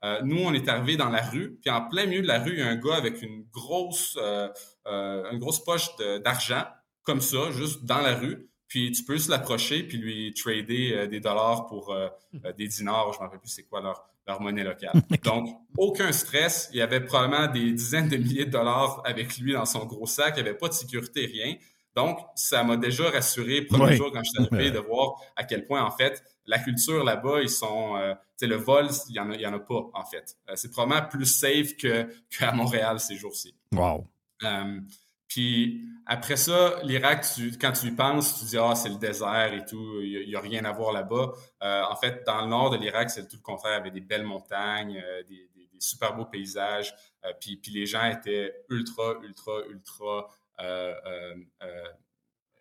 [0.05, 2.52] Euh, nous, on est arrivé dans la rue, puis en plein milieu de la rue,
[2.52, 4.48] il y a un gars avec une grosse, euh,
[4.84, 6.64] une grosse poche d'argent,
[7.07, 8.49] comme ça, juste dans la rue.
[8.69, 12.09] Puis tu peux se l'approcher puis lui trader euh, des dollars pour euh,
[12.45, 14.91] euh, des dinars, je ne me rappelle plus c'est quoi leur, leur monnaie locale.
[15.24, 16.69] Donc, aucun stress.
[16.73, 20.07] Il y avait probablement des dizaines de milliers de dollars avec lui dans son gros
[20.09, 20.35] sac.
[20.37, 21.55] Il n'y avait pas de sécurité, rien.
[21.95, 23.97] Donc, ça m'a déjà rassuré, premier Oui.
[23.97, 27.41] jour quand je suis arrivé, de voir à quel point, en fait, la culture là-bas,
[27.43, 27.97] ils sont...
[27.97, 30.37] euh, tu sais, le vol, il n'y en, a- en pas, en fait.
[30.51, 32.07] Euh, c'est probablement plus safe que-
[32.37, 33.55] qu'à Montréal ces jours-ci.
[33.73, 34.07] Wow.
[34.43, 34.81] Euh,
[35.28, 37.24] puis après ça, l'Irak,
[37.61, 40.40] quand tu y penses, tu dis ah c'est le désert et tout, il n'y a,
[40.40, 41.32] rien à voir là-bas.
[41.62, 43.73] Euh, en fait, dans le nord de l'Irak, c'est tout le contraire.
[43.73, 46.94] Il y avait des belles montagnes, euh, des, des- des super beaux paysages.
[47.24, 50.28] Euh, puis, puis les gens étaient ultra, ultra, ultra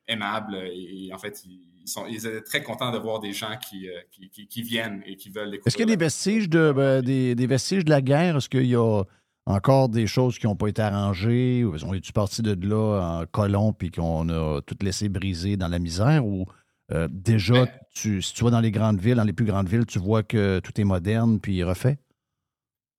[0.08, 0.56] aimables.
[0.68, 3.88] Et, et en fait, ils, sont, ils étaient très contents de voir des gens qui,
[4.12, 5.68] qui, qui- qui viennent et qui veulent découvrir.
[5.68, 8.38] Est-ce qu'il y a des vestiges de, ben, des, des vestiges de la guerre?
[8.38, 9.04] Est-ce qu'il y a
[9.46, 11.64] encore des choses qui n'ont pas été arrangées?
[11.64, 15.68] Ou On est-tu parti de là en colon puis qu'on a tout laissé briser dans
[15.68, 16.26] la misère?
[16.26, 16.46] Ou
[16.92, 19.86] euh, déjà, tu, si tu vas dans les grandes villes, dans les plus grandes villes,
[19.86, 21.98] tu vois que tout est moderne puis refait?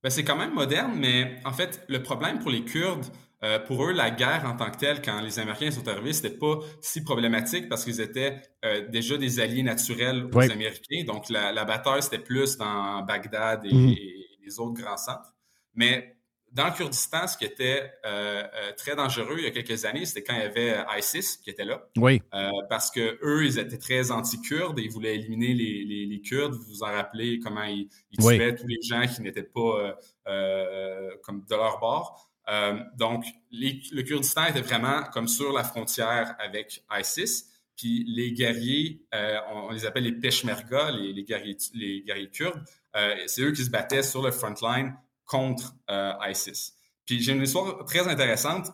[0.03, 3.05] Ben, c'est quand même moderne, mais en fait, le problème pour les Kurdes,
[3.43, 6.37] euh, pour eux, la guerre en tant que telle, quand les Américains sont arrivés, c'était
[6.37, 10.51] pas si problématique parce qu'ils étaient euh, déjà des alliés naturels aux Oui.
[10.51, 11.03] Américains.
[11.05, 15.33] Donc, la, la bataille, c'était plus dans Bagdad et, et les autres grands centres.
[15.75, 16.16] Mais
[16.51, 20.05] dans le Kurdistan, ce qui était euh, euh, très dangereux il y a quelques années,
[20.05, 21.87] c'était quand il y avait ISIS qui était là.
[21.97, 22.21] Oui.
[22.33, 26.21] Euh, parce que eux, ils étaient très anti-kurdes et ils voulaient éliminer les, les, les
[26.21, 26.53] Kurdes.
[26.53, 28.37] Vous vous en rappelez comment ils, ils Oui.
[28.37, 29.93] tuaient tous les gens qui n'étaient pas euh,
[30.27, 32.29] euh, comme de leur bord.
[32.49, 37.45] Euh, donc, les- le Kurdistan était vraiment comme sur la frontière avec ISIS.
[37.75, 42.63] Puis les guerriers, euh, on, on les appelle les Peshmerga, les, guerriers, les guerriers kurdes.
[42.95, 44.95] Euh, c'est eux qui se battaient sur le front line
[45.27, 46.73] contre euh, ISIS.
[47.05, 48.67] Puis j'ai une histoire très intéressante.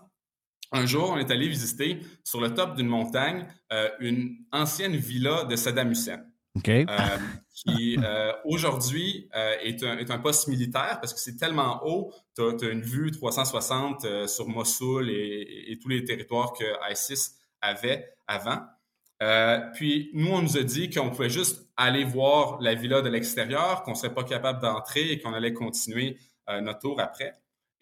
[0.71, 5.43] Un jour, on est allé visiter sur le top d'une montagne euh, une ancienne villa
[5.43, 6.23] de Saddam Hussein.
[6.87, 6.97] Euh,
[7.55, 12.13] qui euh, aujourd'hui euh, est, un, est un poste militaire parce que c'est tellement haut,
[12.35, 17.31] tu as, une vue 360 euh, sur Mossoul et, et- tous les territoires que ISIS
[17.61, 18.61] avait avant.
[19.73, 23.83] Puis nous, on nous a dit qu'on pouvait juste aller voir la villa de l'extérieur,
[23.83, 26.17] qu'on serait pas capable d'entrer et qu'on allait continuer
[26.47, 27.33] notre tour après.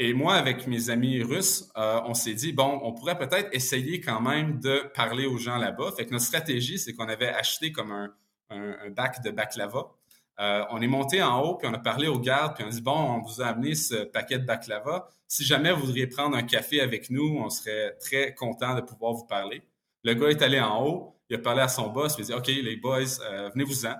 [0.04, 4.02] Et moi, avec mes amis russes, euh, on s'est dit, bon, on pourrait peut-être essayer
[4.02, 5.92] quand même de parler aux gens là-bas.
[5.96, 8.12] Fait que notre stratégie, c'est qu'on avait acheté comme un,
[8.50, 9.92] un, bac de baklava.
[10.40, 12.72] Euh, on est monté en haut, puis on a parlé aux gardes, puis on a
[12.72, 15.08] dit, bon, on vous a amené ce paquet de baklava.
[15.28, 19.14] Si jamais vous voudriez prendre un café avec nous, on serait très content de pouvoir
[19.14, 19.62] vous parler.
[20.04, 22.34] Le gars est allé en haut, il a parlé à son boss, il a dit,
[22.34, 23.94] OK, les boys, euh, venez-vous-en.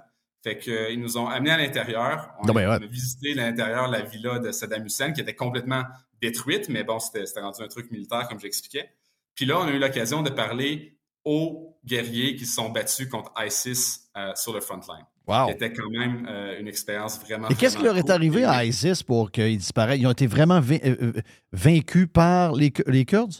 [0.44, 2.32] Fait qu'ils nous ont amenés à l'intérieur.
[2.42, 2.66] On, a- ouais.
[2.66, 5.84] on a visité l'intérieur, la villa de Saddam Hussein, qui était complètement
[6.22, 8.90] détruite, mais bon, c'était rendu un truc militaire, comme j'expliquais.
[9.36, 13.32] Puis là, on a eu l'occasion de parler aux guerriers qui se sont battus contre
[13.38, 15.06] ISIS euh, sur le front line.
[15.28, 15.50] Wow.
[15.50, 17.48] C'était quand même euh, une expérience vraiment.
[17.50, 20.00] Et qu'est-ce qui leur est arrivé à ISIS pour qu'ils disparaissent?
[20.00, 21.14] Ils ont été vraiment vain- euh, euh,
[21.52, 23.36] vaincus par les, les Kurdes?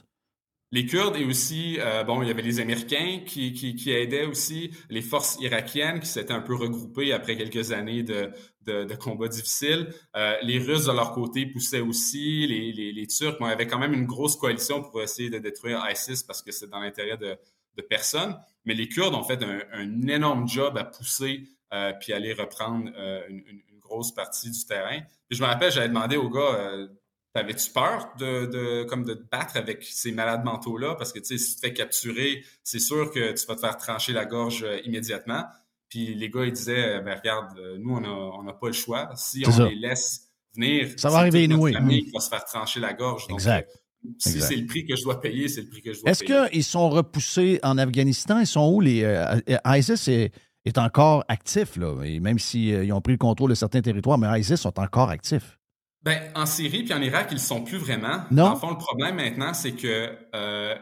[0.74, 4.26] Les Kurdes et aussi, euh, bon, il y avait les Américains qui, qui, qui aidaient
[4.26, 8.32] aussi, les forces irakiennes qui s'étaient un peu regroupées après quelques années de,
[8.62, 9.94] de, de combats difficiles.
[10.16, 12.48] Euh, les Russes, de leur côté, poussaient aussi.
[12.48, 15.84] Les, les, les Turcs, y avait quand même une grosse coalition pour essayer de détruire
[15.92, 17.38] ISIS parce que c'est dans l'intérêt de,
[17.76, 18.38] de personne.
[18.64, 21.44] Mais les Kurdes ont fait un, un énorme job à pousser
[21.74, 25.02] euh, puis aller reprendre euh, une, une- une grosse partie du terrain.
[25.30, 26.88] Je me rappelle, j'avais demandé au gars,
[27.34, 30.96] T'avais-tu peur de, de, comme de te battre avec ces malades mentaux-là?
[30.96, 33.62] Parce que, tu sais, si tu te fais capturer, c'est sûr que tu vas te
[33.62, 35.46] faire trancher la gorge euh, immédiatement.
[35.88, 38.68] Puis les gars, ils disaient, euh, ben regarde, euh, nous, on n'a on n'a pas
[38.68, 39.10] le choix.
[39.16, 39.70] Si on ça.
[39.70, 41.74] les laisse venir, Ça va arriver notre inouï.
[41.74, 43.28] famille qui va se faire trancher la gorge.
[43.28, 43.70] Donc, Exact.
[44.18, 46.26] si c'est le prix que je dois payer, c'est le prix que je dois Est-ce
[46.26, 46.50] payer.
[46.50, 48.40] qu'ils sont repoussés en Afghanistan?
[48.40, 48.82] Ils sont où?
[48.82, 50.34] Les, euh, ISIS est,
[50.66, 51.96] est encore actif, là.
[52.04, 55.58] Et même s'ils ont pris le contrôle de certains territoires, mais ISIS sont encore actifs.
[56.04, 58.24] Ben, en Syrie puis en Irak, ils ne sont plus vraiment.
[58.32, 58.54] Non.
[58.54, 60.76] Le fond, le problème maintenant, c'est que, euh,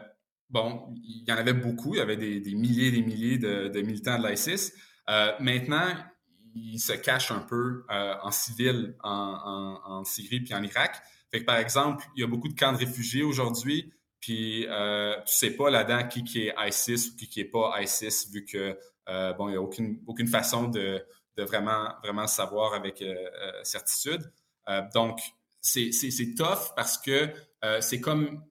[0.48, 1.94] bon, il y en avait beaucoup.
[1.94, 4.72] Il y avait des, des milliers et des milliers de, de militants de l'ISIS.
[5.10, 5.88] Euh, maintenant,
[6.54, 9.10] ils se cachent un peu euh, en civil en,
[9.84, 10.96] en- en Syrie puis en Irak.
[11.30, 13.92] Fait que, par exemple, il y a beaucoup de camps de réfugiés aujourd'hui.
[14.20, 17.74] Puis, euh, tu sais pas là-dedans qui, qui est ISIS ou qui, qui est pas
[17.80, 18.76] ISIS, vu que,
[19.36, 21.04] bon, il n'y a aucune, aucune façon de,
[21.36, 23.02] de vraiment, vraiment savoir avec
[23.62, 24.30] certitude.
[24.70, 25.20] Euh, donc,
[25.60, 27.28] c'est tough parce que
[27.64, 28.42] euh, c'est comme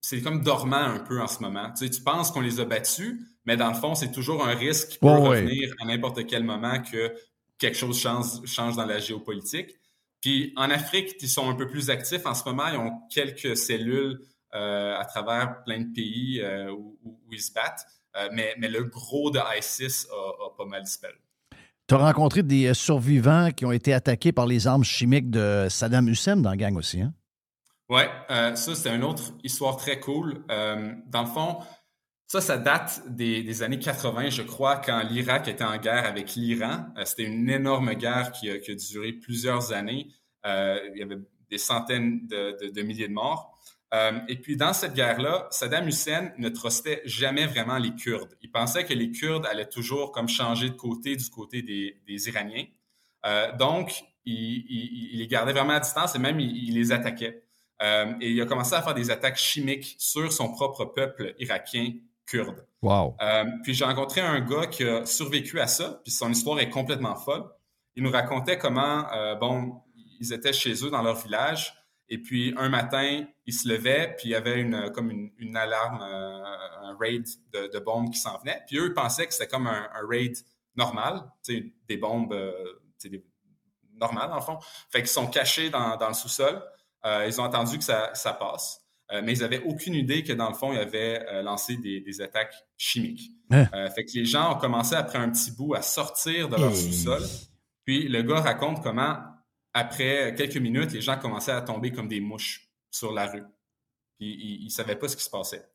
[0.00, 1.70] c'est comme dormant un peu en ce moment.
[1.72, 4.54] Tu, sais, tu penses qu'on les a battus, mais dans le fond, c'est toujours un
[4.54, 7.12] risque qui peut revenir à n'importe quel moment que
[7.58, 9.70] quelque chose change, change dans la géopolitique.
[10.20, 12.68] Puis en Afrique, ils sont un peu plus actifs en ce moment.
[12.68, 14.20] Ils ont quelques cellules
[14.54, 17.84] euh, à travers plein de pays euh, où, où- où ils se battent.
[18.16, 21.18] Euh, mais, mais le gros de ISIS a, a pas mal disparu.
[21.88, 25.68] Tu as rencontré des euh, survivants qui ont été attaqués par les armes chimiques de
[25.70, 27.14] Saddam Hussein dans la gang aussi, hein?
[27.88, 30.44] Ouais, euh, ça, c'était une autre histoire très cool.
[30.50, 31.58] Euh, dans le fond,
[32.26, 36.86] ça, ça date des, années 80, je crois, quand l'Irak était en guerre avec l'Iran.
[37.04, 40.08] C'était une énorme guerre qui a, duré plusieurs années.
[40.44, 41.18] Il y avait
[41.48, 43.55] des centaines de milliers de morts.
[43.96, 48.36] Euh, et puis, dans cette guerre-là, Saddam Hussein ne trustait jamais vraiment les Kurdes.
[48.42, 52.28] Il pensait que les Kurdes allaient toujours comme changer de côté du côté des, des
[52.28, 52.66] Iraniens.
[53.24, 54.34] Euh, donc, il,
[54.68, 57.42] il- il les gardait vraiment à distance et même il, il les attaquait.
[57.82, 61.92] Euh, et il a commencé à faire des attaques chimiques sur son propre peuple irakien
[62.26, 62.66] kurde.
[62.82, 63.16] Wow.
[63.62, 67.16] Puis j'ai rencontré un gars qui a survécu à ça, puis son histoire est complètement
[67.16, 67.44] folle.
[67.94, 69.06] Il nous racontait comment,
[69.40, 69.80] bon,
[70.20, 71.74] ils étaient chez eux dans leur village,
[72.08, 75.56] et puis un matin, ils se levaient, puis il y avait une, comme une, une
[75.56, 76.42] alarme, euh,
[76.82, 78.62] un raid de, de bombes qui s'en venait.
[78.66, 80.36] Puis eux, pensaient que c'était comme un, un raid
[80.76, 82.52] normal, des bombes, euh,
[83.04, 83.24] des-
[83.98, 84.58] normales, dans le fond.
[84.90, 86.62] Fait qu'ils sont cachés dans, dans le sous-sol.
[87.06, 88.80] Euh, ils ont attendu que ça, ça passe.
[89.12, 92.00] Euh, mais ils n'avaient aucune idée que dans le fond, ils avaient euh, lancé des,
[92.00, 93.30] des attaques chimiques.
[93.50, 93.66] Hein?
[93.72, 96.70] Euh, fait que les gens ont commencé après un petit bout à sortir de leur
[96.72, 96.76] Hey.
[96.76, 97.22] sous-sol.
[97.84, 99.16] Puis le gars raconte comment,
[99.76, 103.44] après quelques minutes, les gens commençaient à tomber comme des mouches sur la rue.
[104.18, 105.68] Puis il ne savait pas ce qui se passait.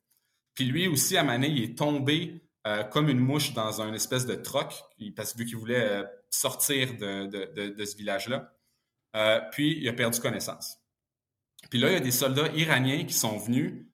[0.54, 4.26] Puis lui aussi, à Mané, il est tombé euh, comme une mouche dans un espèce
[4.26, 4.74] de troc,
[5.14, 8.52] parce qu'il voulait euh, sortir de, ce village-là.
[9.14, 10.78] Euh, puis il a perdu connaissance.
[11.70, 13.86] Puis là, il y a des soldats iraniens qui sont venus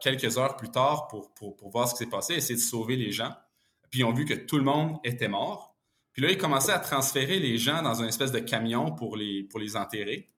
[0.00, 3.32] quelques heures plus tard pour voir ce qui s'est passé, essayer de sauver les gens.
[3.90, 5.75] Puis ils ont vu que tout le monde était mort.
[6.16, 9.42] Puis là, ils commençaient à transférer les gens dans une espèce de camion pour les,
[9.42, 10.30] pour les enterrer.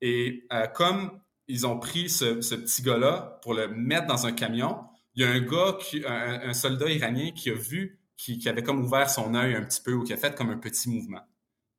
[0.00, 4.84] Et euh, comme ils ont pris ce, petit gars-là pour le mettre dans un camion,
[5.14, 5.78] il y a un gars,
[6.08, 9.80] un, soldat iranien qui a vu, qui, qui avait comme ouvert son œil un petit
[9.80, 11.22] peu ou qui a fait comme un petit mouvement.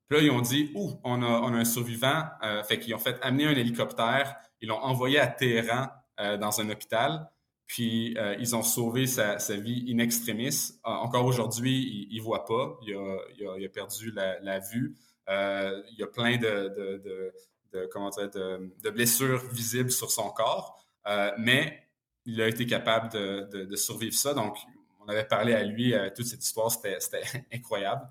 [0.07, 2.23] Puis là, ils ont dit, ouh, on a, on a un survivant.
[2.43, 4.33] Euh, fait qu'ils ont fait amener un hélicoptère.
[4.61, 5.87] Ils l'ont envoyé à Téhéran
[6.21, 7.29] euh, dans un hôpital.
[7.71, 10.73] Puis euh, ils ont sauvé sa, vie in extremis.
[10.83, 12.77] Encore aujourd'hui, il ne voit pas.
[12.85, 14.93] Il a, perdu la, vue.
[15.29, 17.31] Euh, il y a plein de, de,
[17.71, 20.85] de- de- blessures visibles sur son corps.
[21.07, 21.87] Euh, mais
[22.25, 24.33] il a été capable de, survivre ça.
[24.33, 24.57] Donc,
[24.99, 27.21] on avait parlé à lui, toute cette histoire, c'était
[27.53, 28.05] incroyable.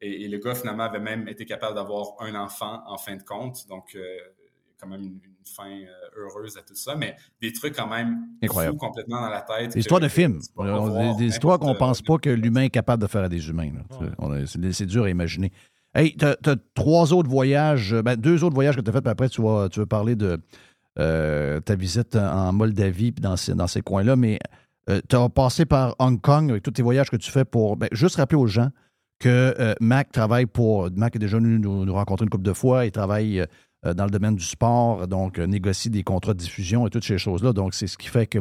[0.00, 3.68] Et, le gars, finalement, avait même été capable d'avoir un enfant en fin de compte.
[3.68, 3.96] Donc,
[4.80, 5.86] quand même une fin euh,
[6.16, 6.94] heureuse à tout ça.
[6.96, 8.74] Mais des trucs quand même Incroyable.
[8.74, 9.72] fous complètement dans la tête.
[9.74, 10.38] Des histoires de films.
[10.58, 13.48] Des, des histoires qu'on n'importe- pense pas que l'humain est capable de faire à des
[13.48, 13.70] humains.
[14.72, 15.52] C'est dur à imaginer.
[15.94, 16.36] Hey, tu as,
[16.74, 19.40] trois autres voyages, euh, ben, deux autres voyages que tu as fait, puis après, tu
[19.42, 20.38] vas, tu vas parler de
[20.98, 24.14] euh, ta visite en Moldavie, puis dans ces, dans ces coins-là.
[24.16, 24.38] Mais
[25.08, 27.76] tu as passé par Hong Kong avec tous tes voyages que tu fais pour.
[27.76, 28.68] ben, juste rappeler aux gens
[29.18, 30.90] que euh, Mac travaille pour.
[30.94, 32.84] Mac est déjà venu nous, nous rencontrer une couple de fois.
[32.84, 33.46] Il travaille euh,
[33.94, 37.18] dans le domaine du sport, donc euh, négocie des contrats de diffusion et toutes ces
[37.18, 37.52] choses-là.
[37.52, 38.38] Donc, c'est ce qui fait que,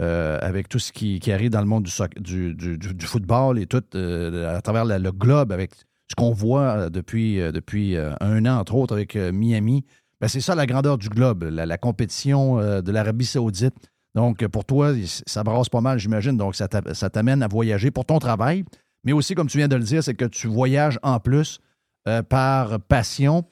[0.00, 1.88] euh, avec tout ce qui, arrive dans le monde
[2.18, 5.72] du, du, football et tout, euh, à travers le globe, avec
[6.10, 9.84] ce qu'on voit euh, depuis, euh, depuis euh, un an, entre autres, avec euh, Miami,
[10.20, 13.74] ben, c'est ça la grandeur du globe, la, la compétition euh, de l'Arabie Saoudite.
[14.14, 14.92] Donc, euh, pour toi,
[15.26, 16.36] ça brasse pas mal, j'imagine.
[16.36, 18.64] Donc, ça t'a- ça t'amène à voyager pour ton travail,
[19.04, 21.58] mais aussi, comme tu viens de le dire, c'est que tu voyages en plus
[22.06, 23.44] euh, par passion.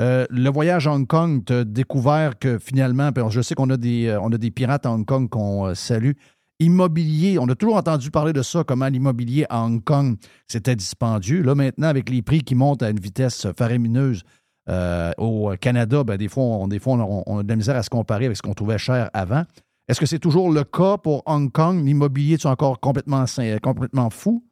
[0.00, 3.76] Euh, le voyage à Hong Kong, tu as découvert que finalement, je sais qu'on a
[3.76, 6.12] des, euh, a des pirates à Hong Kong qu'on euh, salue.
[6.58, 10.16] Immobilier, on a toujours entendu parler de ça, comment l'immobilier à Hong Kong,
[10.48, 11.42] c'était dispendieux.
[11.42, 14.22] Là, maintenant, avec les prix qui montent à une vitesse faramineuse
[14.70, 17.82] euh, au Canada, ben, des fois, on, des fois on, a de la misère à
[17.82, 19.44] se comparer avec ce qu'on trouvait cher avant.
[19.88, 21.84] Est-ce que c'est toujours le cas pour Hong Kong?
[21.84, 23.24] L'immobilier, est encore complètement,
[23.62, 24.44] complètement fou?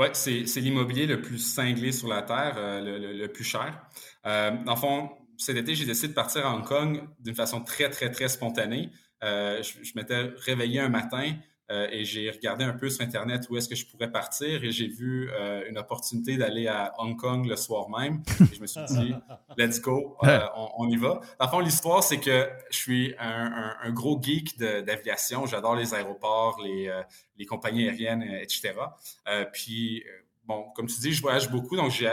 [0.00, 3.86] Oui, c'est l'immobilier le plus cinglé sur la Terre, euh, le, plus cher.
[4.24, 7.90] Euh, dans fond, cet été, j'ai décidé de partir à Hong Kong d'une façon très,
[7.90, 8.90] très, très spontanée.
[9.22, 11.34] Euh, je m'étais réveillé un matin
[11.70, 14.72] euh, et j'ai regardé un peu sur Internet où est-ce que je pourrais partir et
[14.72, 18.22] j'ai vu euh, une opportunité d'aller à Hong Kong le soir même.
[18.40, 19.14] Et je me suis dit,
[19.56, 21.20] let's go, euh, on, on y va.
[21.38, 25.46] Dans le fond, l'histoire, c'est que je suis un, un- un gros geek d'aviation.
[25.46, 27.02] J'adore les aéroports, les, euh,
[27.36, 28.72] les compagnies aériennes, etc.
[29.28, 30.04] Euh, puis,
[30.44, 32.12] bon, comme tu dis, je voyage beaucoup, donc j'ai euh,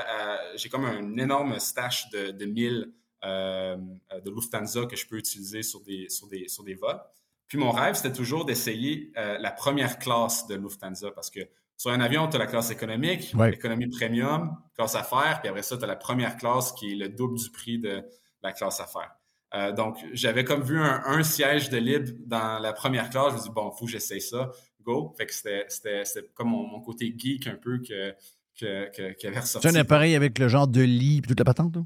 [0.69, 2.91] comme un énorme stash de, de 1000
[3.23, 3.75] euh,
[4.23, 6.99] de Lufthansa que je peux utiliser sur des, sur des, sur des vols.
[7.47, 11.39] Puis mon rêve, c'était toujours d'essayer euh, la première classe de Lufthansa parce que
[11.77, 13.51] sur un avion, tu as la classe économique, Ouais.
[13.51, 17.09] l'économie premium, classe affaires, puis après ça, tu as la première classe qui est le
[17.09, 18.03] double du prix de
[18.41, 19.11] la classe affaires.
[19.53, 23.29] Euh, donc, j'avais comme vu un, un siège de libre dans la première classe.
[23.29, 24.49] Je me suis dit, bon, faut que j'essaye ça.
[24.81, 25.13] Go.
[25.17, 28.13] Fait que c'était- c'était c'était comme mon, mon côté geek un peu que,
[28.59, 29.67] que, que- qui avait ressorti.
[29.69, 31.75] C'est un appareil avec le genre de lit et toute la patente?
[31.75, 31.83] là?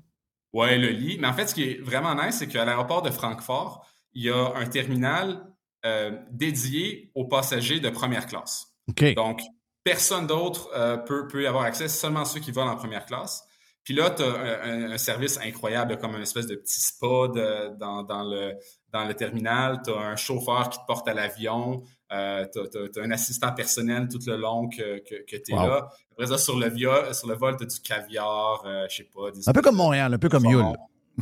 [0.54, 1.18] Ouais, le lit.
[1.20, 4.30] Mais en fait, ce qui est vraiment nice, c'est qu'à l'aéroport de Francfort, il y
[4.30, 5.51] a un terminal
[5.86, 8.68] euh, dédié aux passagers de première classe.
[9.16, 9.42] Donc,
[9.84, 13.44] personne d'autre euh, peut, peut y avoir accès, seulement ceux qui volent en première classe.
[13.84, 17.78] Puis là, tu as un, un, service incroyable, comme une espèce de petit spa de,
[17.80, 18.54] dans, dans, le,
[18.92, 19.82] dans le terminal.
[19.84, 21.82] Tu as un chauffeur qui te porte à l'avion.
[22.12, 25.90] Euh, tu as, un assistant personnel tout le long que, que, que tu es là.
[26.12, 29.10] Après ça, sur le, via, sur le vol, tu as du caviar, euh, je sais
[29.12, 29.32] pas.
[29.32, 30.76] Des un peu comme Montréal, un peu comme Yule.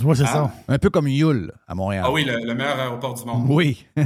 [0.03, 0.51] Moi, c'est ça.
[0.67, 2.03] Un peu comme Yule à Montréal.
[2.07, 3.45] Ah oui, le, le meilleur aéroport du monde.
[3.49, 3.85] Oui.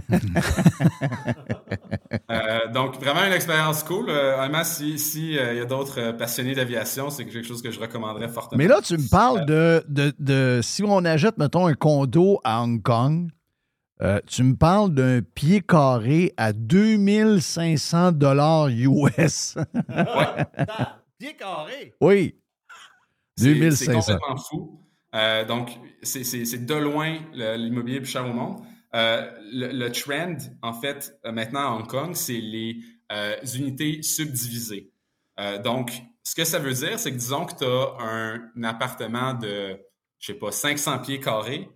[2.32, 4.10] euh, donc, vraiment une expérience cool.
[4.10, 7.72] Euh, honnêtement, si, si euh, y a d'autres euh, passionnés d'aviation, c'est quelque chose que
[7.72, 8.57] je recommanderais fortement.
[8.57, 12.61] Mais là, tu me parles de, de, de si on achète, mettons, un condo à
[12.61, 13.30] Hong Kong,
[14.02, 19.56] euh, tu me parles d'un pied carré à 2500 dollars US.
[19.90, 20.45] ouais.
[21.20, 21.94] Pied carré?
[22.02, 22.36] Oui.
[23.38, 24.14] C'est 2500.
[24.14, 24.83] complètement fou.
[25.14, 25.69] Euh, donc,
[26.02, 28.64] c'est de loin l'immobilier le plus cher au monde.
[28.95, 32.77] Euh, le, le, trend, en fait, euh, maintenant à Hong Kong, c'est les
[33.11, 34.91] euh, unités subdivisées.
[35.64, 35.91] Donc,
[36.23, 39.80] ce que ça veut dire, c'est que disons que tu as un, un, appartement de,
[40.19, 41.68] je sais pas, 500 pieds carrés,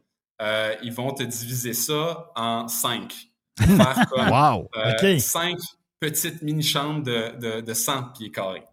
[0.83, 3.15] ils vont te diviser ça en cinq.
[3.59, 4.69] Faire comme wow.
[4.93, 5.17] okay.
[5.17, 5.57] cinq
[5.99, 8.63] petites mini-chambres de, de, de 100 pieds carrés.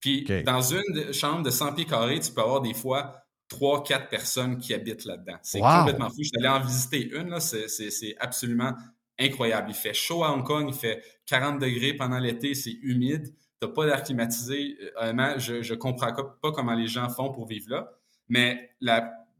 [0.00, 0.42] Puis, okay.
[0.42, 3.21] dans une chambre de 100 pieds carrés, tu peux avoir des fois
[3.52, 5.36] trois, quatre personnes qui habitent là-dedans.
[5.42, 5.80] C'est wow.
[5.80, 6.22] complètement fou.
[6.22, 8.72] Je suis allé en visiter une, c'est absolument
[9.18, 9.70] incroyable.
[9.70, 13.66] Il fait chaud à Hong Kong, il fait 40 degrés pendant l'été, c'est humide, tu
[13.66, 14.78] n'as pas d'air climatisé.
[14.96, 17.90] Honnêtement, je ne comprends pas comment les gens font pour vivre là.
[18.28, 18.70] Mais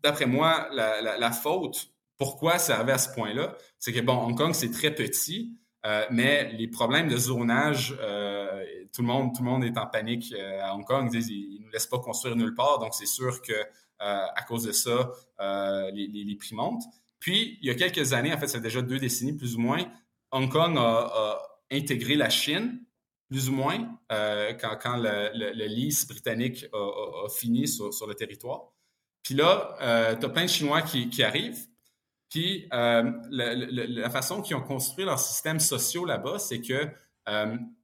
[0.02, 4.14] d'après moi, la, la, la, faute, pourquoi ça arrivé à ce point-là, c'est que, bon,
[4.14, 5.56] Hong Kong, c'est très petit,
[5.86, 8.62] euh, mais les problèmes de zonage, euh,
[8.93, 11.09] tout, le monde, tout le monde est en panique euh, à Hong Kong.
[11.12, 13.64] Ils ils ne nous laissent pas construire nulle part, donc c'est sûr que euh,
[14.03, 16.85] à cause de ça, euh, les, prix montent.
[17.20, 19.85] Puis, il y a quelques années, en fait, c'est déjà deux décennies plus ou moins,
[20.33, 22.81] Hong Kong a, intégré la Chine,
[23.31, 28.73] plus ou moins, euh, quand, le, le, le, lease britannique a, fini sur, le territoire.
[29.23, 31.66] Puis là, euh, tu as plein de Chinois qui, arrivent.
[32.29, 36.89] Puis, euh, la, façon qu'ils ont construit leurs systèmes sociaux là-bas, c'est que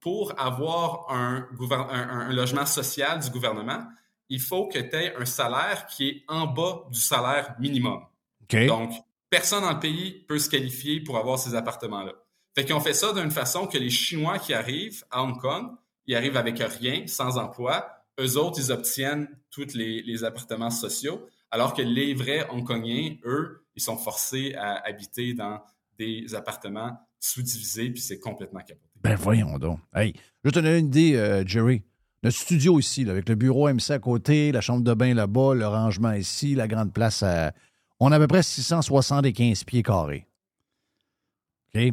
[0.01, 3.85] pour avoir un logement social du gouvernement,
[4.29, 8.03] il faut que tu aies un salaire qui est en bas du salaire minimum.
[8.45, 8.67] Okay.
[8.67, 8.93] Donc,
[9.31, 12.13] personne dans le pays peut se qualifier pour avoir ces appartements-là.
[12.55, 15.71] Fait qu'ils ont fait ça d'une façon que les Chinois qui arrivent à Hong Kong,
[16.07, 17.89] ils arrivent avec rien, sans emploi.
[18.21, 23.65] Eux autres, ils obtiennent tous les, les appartements sociaux, alors que les vrais Hongkongais, eux,
[23.77, 25.63] ils sont forcés à habiter dans
[25.99, 28.89] des appartements sous-divisés, puis c'est complètement capoté.
[29.01, 29.81] Ben voyons donc.
[29.95, 30.15] Hey,
[30.45, 31.83] je te donne une idée, euh, Jerry.
[32.23, 35.55] Le studio ici, là, avec le bureau MC à côté, la chambre de bain là-bas,
[35.55, 37.53] le rangement ici, la grande place à...
[38.01, 40.27] On a à peu près 675 pieds carrés.
[41.75, 41.93] OK?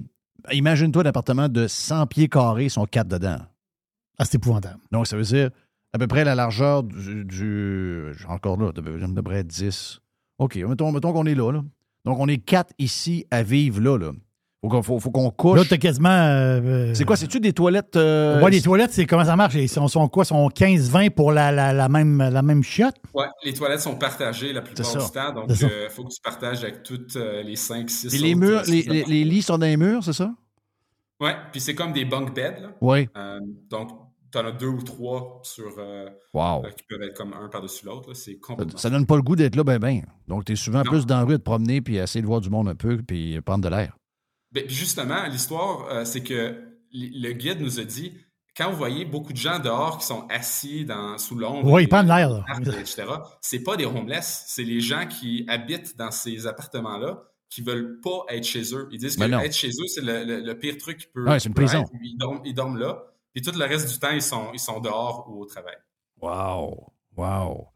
[0.52, 3.40] Imagine-toi un appartement de 100 pieds carrés, sont quatre dedans.
[4.18, 4.80] Ah, c'est épouvantable.
[4.92, 5.52] Donc, ça veut dire
[5.94, 7.24] à peu près la largeur du...
[7.26, 10.02] du encore là, de, de près 10.
[10.40, 11.64] OK, mettons, mettons qu'on est là, là.
[12.04, 14.12] Donc, on est quatre ici à vivre là, là.
[14.66, 15.60] Faut qu'on, faut, faut qu'on couche.
[15.60, 16.10] Là, t'as quasiment.
[16.10, 17.96] Euh, c'est quoi, c'est-tu des toilettes?
[17.98, 18.42] Euh...
[18.42, 19.54] Ouais, les toilettes, c'est comment ça marche?
[19.54, 20.26] Ils sont, sont quoi?
[20.26, 22.96] sont 15-20 pour la, la, la, même, la même chiotte?
[23.14, 25.34] Ouais, les toilettes sont partagées la plupart du temps.
[25.34, 28.64] Donc, il euh, faut que tu partages avec toutes euh, les 5-6 Et les murs,
[28.66, 30.34] les, les, les, lits sont dans les murs, c'est ça?
[31.20, 32.62] Ouais, puis c'est comme des bunk beds.
[32.62, 32.70] Là.
[32.82, 33.08] Oui.
[33.70, 33.92] donc,
[34.32, 35.76] tu en as deux ou trois sur,
[36.34, 36.64] wow.
[36.76, 38.16] qui peuvent être comme un par-dessus l'autre.
[38.16, 38.78] C'est complètement.
[38.78, 40.02] Ça, ça donne pas le goût d'être là, ben, ben.
[40.28, 40.90] Donc, tu es souvent non.
[40.90, 43.40] plus dans la rue te promener, puis essayer de voir du monde un peu, puis
[43.42, 43.96] prendre de l'air.
[44.56, 46.56] Ben, justement, l'histoire, euh, c'est que
[46.94, 48.14] le guide nous a dit
[48.56, 51.88] quand vous voyez beaucoup de gens dehors qui sont assis dans, sous l'ombre, oui,
[52.80, 53.03] etc.,
[53.41, 58.23] c'est pas des homeless, c'est les gens qui habitent dans ces appartements-là qui veulent pas
[58.30, 58.88] être chez eux.
[58.91, 61.27] Ils disent que être chez eux, c'est le, le, le, pire truc qui peut.
[61.27, 61.82] Ouais, c'est une prison.
[61.82, 61.91] Être.
[62.02, 63.03] Ils, dorment, ils dorment là,
[63.34, 65.76] puis tout le reste du temps, ils sont, ils sont dehors ou au travail.
[66.22, 66.94] Wow!
[67.18, 67.68] Wow!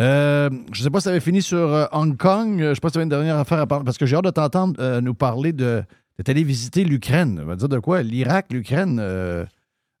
[0.00, 2.58] Euh, je ne sais pas si tu avais fini sur euh, Hong Kong.
[2.58, 4.16] Je ne sais pas si tu avais une dernière affaire à parler, parce que j'ai
[4.16, 5.82] hâte de t'entendre euh, nous parler de.
[6.24, 7.40] Tu allé visiter l'Ukraine.
[7.42, 8.02] On va dire de quoi?
[8.02, 8.98] L'Irak, l'Ukraine.
[9.00, 9.44] Euh...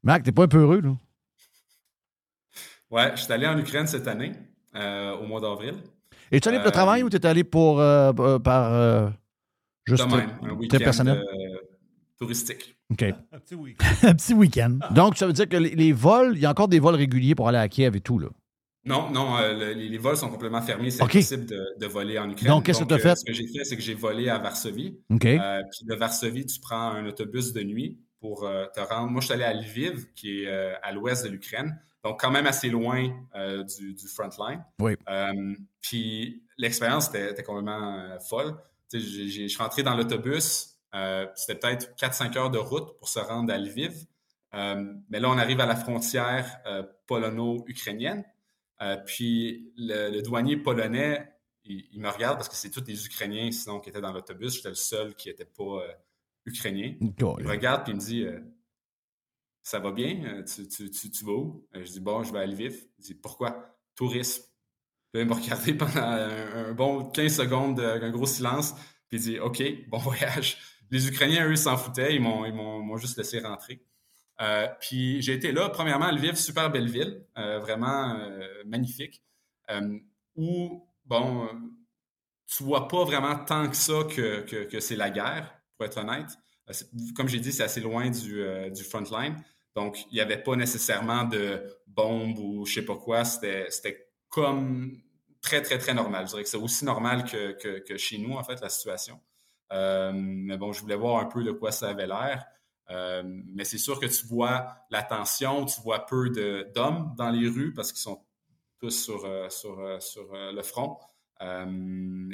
[0.04, 0.94] Mac, t'es pas un peu heureux, là?
[2.90, 4.32] Ouais, je suis allé en Ukraine cette année,
[4.76, 5.74] euh, au mois d'avril.
[6.30, 9.12] Es-tu allé pour le travail ou t'es allé pour par
[9.84, 11.24] juste même, un week-end personnel?
[12.16, 12.76] touristique.
[12.92, 13.02] OK.
[13.02, 13.84] Un petit week-end.
[14.08, 14.78] un petit week-end.
[14.92, 17.34] Donc, ça veut dire que les, les vols, il y a encore des vols réguliers
[17.34, 18.28] pour aller à Kiev et tout, là?
[18.86, 20.90] Non, non, euh, le, les, vols sont complètement fermés.
[20.90, 21.18] C'est okay.
[21.18, 22.48] impossible de, de, voler en Ukraine.
[22.48, 23.10] Donc, qu'est-ce que tu as fait?
[23.10, 24.98] Euh, ce que j'ai fait, c'est que j'ai volé à Varsovie.
[25.10, 25.38] Okay.
[25.40, 29.10] Euh, puis de Varsovie, tu prends un autobus de nuit pour euh, te rendre.
[29.10, 31.80] Moi, je suis allé à Lviv, qui est euh, à l'ouest de l'Ukraine.
[32.04, 34.62] Donc, quand même assez loin du, du front line.
[34.78, 34.94] Oui.
[35.80, 38.54] puis l'expérience était, complètement folle.
[38.92, 38.98] Je
[39.48, 40.76] suis rentré dans l'autobus.
[41.34, 43.94] C'était peut-être 4-5 heures de route pour se rendre à Lviv.
[44.52, 46.58] mais là, on arrive à la frontière
[47.06, 48.22] polono-ukrainienne.
[48.82, 51.32] Euh, puis le, le douanier polonais,
[51.64, 54.54] il, il me regarde parce que c'est tous des Ukrainiens, sinon, qui étaient dans l'autobus.
[54.54, 55.92] J'étais le seul qui n'était pas euh,
[56.46, 56.94] ukrainien.
[57.00, 58.40] Il me regarde puis il me dit euh,
[59.62, 60.42] Ça va bien?
[60.42, 62.86] Tu, tu, tu, tu vas où Je dis Bon, je vais à Lviv.
[62.98, 64.42] Il dit Pourquoi Tourisme.
[65.12, 68.74] Puis il m'a regardé pendant un, un bon 15 secondes, un gros silence.
[69.08, 70.58] Puis il dit OK, bon voyage.
[70.90, 72.14] Les Ukrainiens, eux, s'en foutaient.
[72.14, 73.84] Ils m'ont juste laissé rentrer.
[74.40, 79.22] Euh, puis j'ai été là, premièrement, à Lviv, super belle ville, euh, vraiment euh, magnifique,
[80.36, 81.48] où, bon,
[82.46, 85.98] tu vois pas vraiment tant que ça que, que, que c'est la guerre, pour être
[85.98, 86.28] honnête.
[87.16, 89.36] Comme j'ai dit, c'est assez loin du, du front line.
[89.74, 93.24] Donc, il n'y avait pas nécessairement de bombes ou je sais pas quoi.
[93.24, 95.00] C'était comme
[95.40, 96.26] très, très, très normal.
[96.26, 99.20] Je dirais que c'est aussi normal que, que, que chez nous, en fait, la situation.
[99.70, 102.44] Mais bon, je voulais voir un peu de quoi ça avait l'air.
[102.90, 106.30] Euh, mais c'est sûr que tu vois la tension, tu vois peu
[106.74, 108.20] d'hommes dans les rues parce qu'ils sont
[108.80, 110.98] tous sur, euh, euh, le front.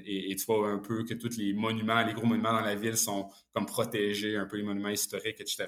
[0.04, 2.96] Et, tu vois un peu que tous les monuments, les gros monuments dans la ville
[2.96, 5.66] sont comme protégés, un peu les monuments historiques, etc.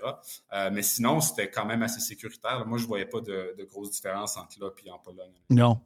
[0.71, 2.65] Mais sinon, c'était quand même assez sécuritaire.
[2.67, 5.33] Moi, je voyais pas de, de grosses différences entre là et en Pologne.
[5.51, 5.81] Non.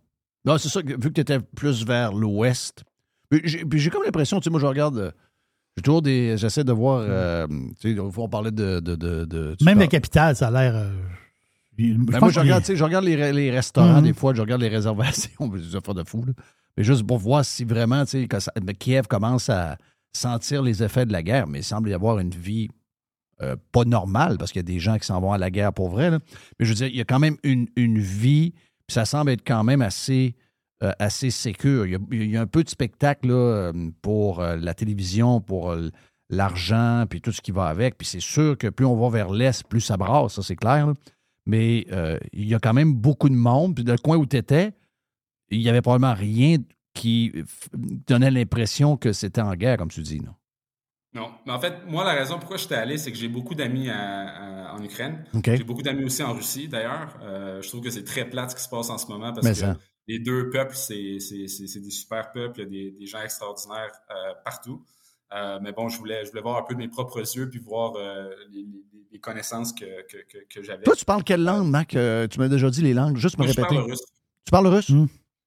[0.44, 2.84] Non, c'est ça, vu que tu étais plus vers l'ouest.
[3.30, 3.42] Puis
[3.78, 5.14] j'ai comme l'impression, tu sais, moi, je regarde.
[5.76, 6.36] J'ai toujours des.
[6.38, 7.00] J'essaie de voir.
[7.06, 7.46] euh,
[7.80, 8.80] tu sais, on parlait de.
[8.80, 10.74] de, de, de- Même la capitale, ça a l'air.
[10.74, 10.90] euh,
[11.78, 14.02] je Ben, moi, je regarde, je regarde les, les restaurants Mhm.
[14.04, 16.24] des fois, je regarde les réservations, des affaires de fou.
[16.26, 16.32] là.
[16.76, 19.76] Mais juste pour voir si vraiment, tu sais, quand ça- ben, Kiev commence à
[20.14, 22.68] sentir les effets de la guerre, mais il semble y avoir une vie
[23.42, 25.74] euh, pas normale, parce qu'il y a des gens qui s'en vont à la guerre
[25.74, 26.10] pour vrai.
[26.10, 26.20] là.
[26.58, 28.52] Mais je veux dire, il y a quand même une, une vie,
[28.86, 30.34] puis ça semble être quand même assez,
[30.82, 31.86] euh, assez sécure.
[31.86, 34.74] Il y, a, il y a un peu de spectacle là, euh, pour euh, la
[34.74, 35.88] télévision, pour euh,
[36.28, 37.96] l'argent, puis tout ce qui va avec.
[37.96, 40.86] Puis c'est sûr que plus on va vers l'Est, plus ça brasse, ça c'est clair.
[40.88, 40.94] là.
[41.46, 41.86] Mais
[42.32, 43.76] il y a quand même beaucoup de monde.
[43.76, 44.72] Puis le coin où tu étais,
[45.50, 46.56] il n'y avait probablement rien
[46.92, 47.32] qui
[48.08, 50.18] donnait l'impression que c'était en guerre, comme tu dis.
[50.20, 50.34] Non?
[51.14, 53.88] Non, mais en fait, moi, la raison pourquoi j'étais allé, c'est que j'ai beaucoup d'amis
[53.90, 55.24] en Ukraine.
[55.44, 57.16] J'ai beaucoup d'amis aussi en Russie, d'ailleurs.
[57.22, 59.44] Euh, je trouve que c'est très plate ce qui se passe en ce moment parce
[59.46, 59.76] Mais que ça.
[60.08, 63.06] Les deux peuples, c'est c'est- c'est- c'est des super peuples, il y a des, des
[63.06, 64.84] gens extraordinaires euh, partout.
[65.32, 67.58] Euh, mais bon, je voulais, je voulais voir un peu de mes propres yeux puis
[67.58, 70.84] voir euh, les, les- les connaissances que, que, que, que j'avais.
[70.84, 71.96] Toi, tu parles quelle langue, Mac?
[71.96, 73.16] Euh, tu m'as déjà dit les langues.
[73.16, 73.74] Juste me Moi, je répéter.
[73.76, 74.02] parle russe.
[74.44, 74.90] Tu parles russe?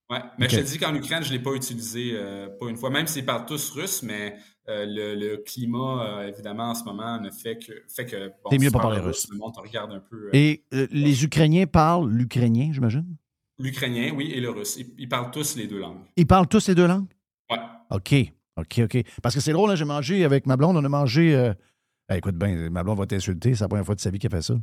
[0.09, 0.51] Ouais, mais Ok.
[0.51, 3.05] je te dis qu'en Ukraine, je ne l'ai pas utilisé euh, pas une fois, même
[3.07, 4.37] s'ils parlent tous russe, mais
[4.67, 7.71] euh, le, le climat, euh, évidemment, en ce moment, ne fait que.
[7.87, 9.27] Fait que bon, T'es mieux pas parler russe.
[9.31, 10.17] Le monde te regarde un peu.
[10.27, 13.05] euh, Et euh, les Ukrainiens parlent l'ukrainien, j'imagine?
[13.59, 14.77] L'ukrainien, oui, et le russe.
[14.77, 15.99] Ils, ils parlent tous les deux langues.
[16.15, 17.07] Ils parlent tous les deux langues?
[17.51, 17.57] Ouais.
[17.91, 18.15] OK.
[18.57, 19.03] OK, OK.
[19.21, 21.35] Parce que c'est drôle, hein, j'ai mangé avec ma blonde, on a mangé.
[21.35, 21.53] euh,
[22.11, 24.31] eh, écoute bien, ma blonde va t'insulter, c'est la première fois de sa vie qu'elle
[24.31, 24.55] fait ça.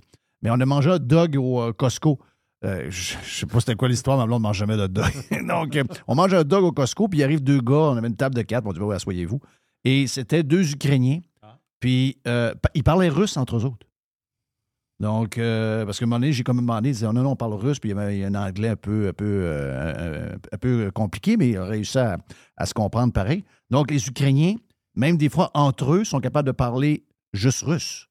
[0.42, 2.18] Mais on a mangé un dog au euh, Costco.
[2.64, 5.04] Euh, je je sais pas c'était quoi l'histoire, ma blonde ne mange jamais de dog.
[5.46, 8.08] Donc, euh, on mange un dog au Costco, puis il arrive deux gars, on avait
[8.08, 9.40] une table de quatre, on dit, ben ouais, asseyez-vous.
[9.84, 11.20] Et c'était deux Ukrainiens,
[11.80, 13.85] puis euh, pa- ils parlaient russe entre eux autres.
[14.98, 17.36] Donc, euh, parce qu'à un moment donné, j'ai comme demandé, ils disaient, non, non, on
[17.36, 20.90] parle russe, puis il y avait un anglais un peu, un peu, euh, un- peu
[20.90, 22.16] compliqué, mais il a réussi à,
[22.56, 23.44] à se comprendre pareil.
[23.70, 24.54] Donc, les Ukrainiens,
[24.94, 27.04] même des fois entre eux, sont capables de parler
[27.34, 28.08] juste russe.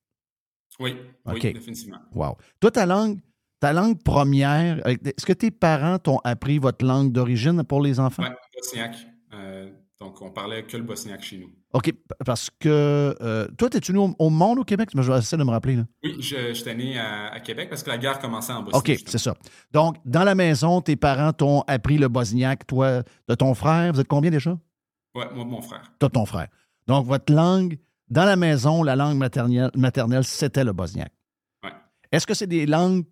[0.79, 0.95] Oui,
[1.25, 1.97] oui, définitivement.
[2.13, 2.37] Wow.
[2.59, 3.19] Toi, ta langue,
[3.59, 8.25] ta langue première, est-ce que tes parents t'ont appris votre langue d'origine pour les enfants?
[8.55, 8.97] Bosniaque.
[9.33, 11.49] Euh, donc, on parlait que le bosniaque chez nous.
[11.73, 11.93] OK,
[12.25, 14.89] parce que euh, toi, es-tu né au, au monde au Québec?
[14.93, 15.77] Je vais essayer de me rappeler.
[15.77, 15.83] Là.
[16.03, 18.77] Oui, je- j'étais né à, à Québec parce que la guerre commençait en Bosnie.
[18.77, 19.33] OK, c'est ça.
[19.71, 23.93] Donc, dans la maison, tes parents t'ont appris le bosniaque, toi, de ton frère?
[23.93, 24.57] Vous êtes combien déjà?
[25.15, 25.91] Ouais, moi, mon frère.
[25.99, 26.47] Toi, ton frère.
[26.87, 27.77] Donc, votre langue,
[28.09, 31.13] dans la maison, la langue maternelle, maternelle c'était le bosniaque.
[31.63, 31.71] Ouais.
[32.11, 33.05] Est-ce que c'est des langues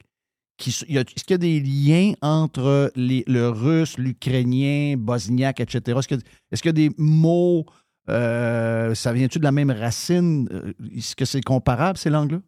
[0.60, 6.00] Est-ce qu'il y a des liens entre les- le russe, l'ukrainien, bosniaque, etc.?
[6.00, 7.66] Est-ce qu'il y a des mots.
[8.10, 10.48] euh, ça vient-tu de la même racine?
[10.52, 12.42] Euh, Est-ce que c'est comparable, ces langues-là?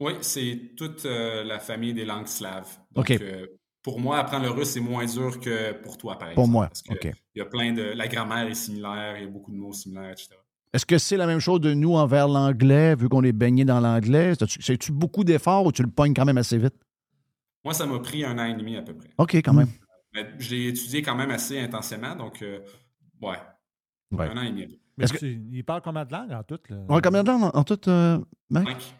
[0.00, 2.78] Oui, c'est toute euh, la famille des langues slaves.
[2.92, 3.46] Donc, euh,
[3.82, 6.34] pour moi, apprendre le russe, c'est moins dur que pour toi, par exemple.
[6.44, 7.12] Pour moi, Parce que OK.
[7.34, 7.82] Il y a plein de.
[7.94, 10.30] La grammaire est similaire, il y a beaucoup de mots similaires, etc.
[10.72, 13.78] Est-ce que c'est la même chose de nous envers l'anglais, vu qu'on est baigné dans
[13.80, 14.32] l'anglais?
[14.60, 16.74] C'est-tu beaucoup d'efforts ou tu le pognes quand même assez vite?
[17.64, 19.10] Moi, ça m'a pris un an et demi à peu près.
[19.18, 19.68] OK, quand même.
[20.14, 22.60] Mais je l'ai étudié quand même assez intensément, donc, euh,
[23.20, 23.36] ouais.
[24.10, 24.28] Ouais.
[24.28, 24.80] Un an et demi.
[24.96, 26.58] Mais Est-ce que- tu- il parle combien de langues en tout?
[26.70, 26.76] Là?
[26.88, 28.18] Ouais, combien de temps en, en tout, euh,
[28.50, 28.66] Mac?
[28.66, 28.96] Cinq.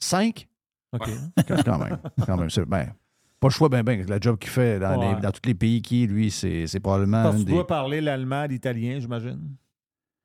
[0.00, 0.48] Cinq?
[0.92, 1.08] OK.
[1.48, 1.98] Quand quand même.
[2.26, 2.50] Quand même.
[2.50, 2.92] c'est- ben,
[3.38, 4.04] pas le choix, ben, ben.
[4.08, 5.14] La job qu'il fait dans, Ouais.
[5.14, 8.00] les- dans tous les pays qui, lui, c'est c'est probablement Parce que tu dois parler
[8.00, 9.56] l'allemand, l'italien, j'imagine?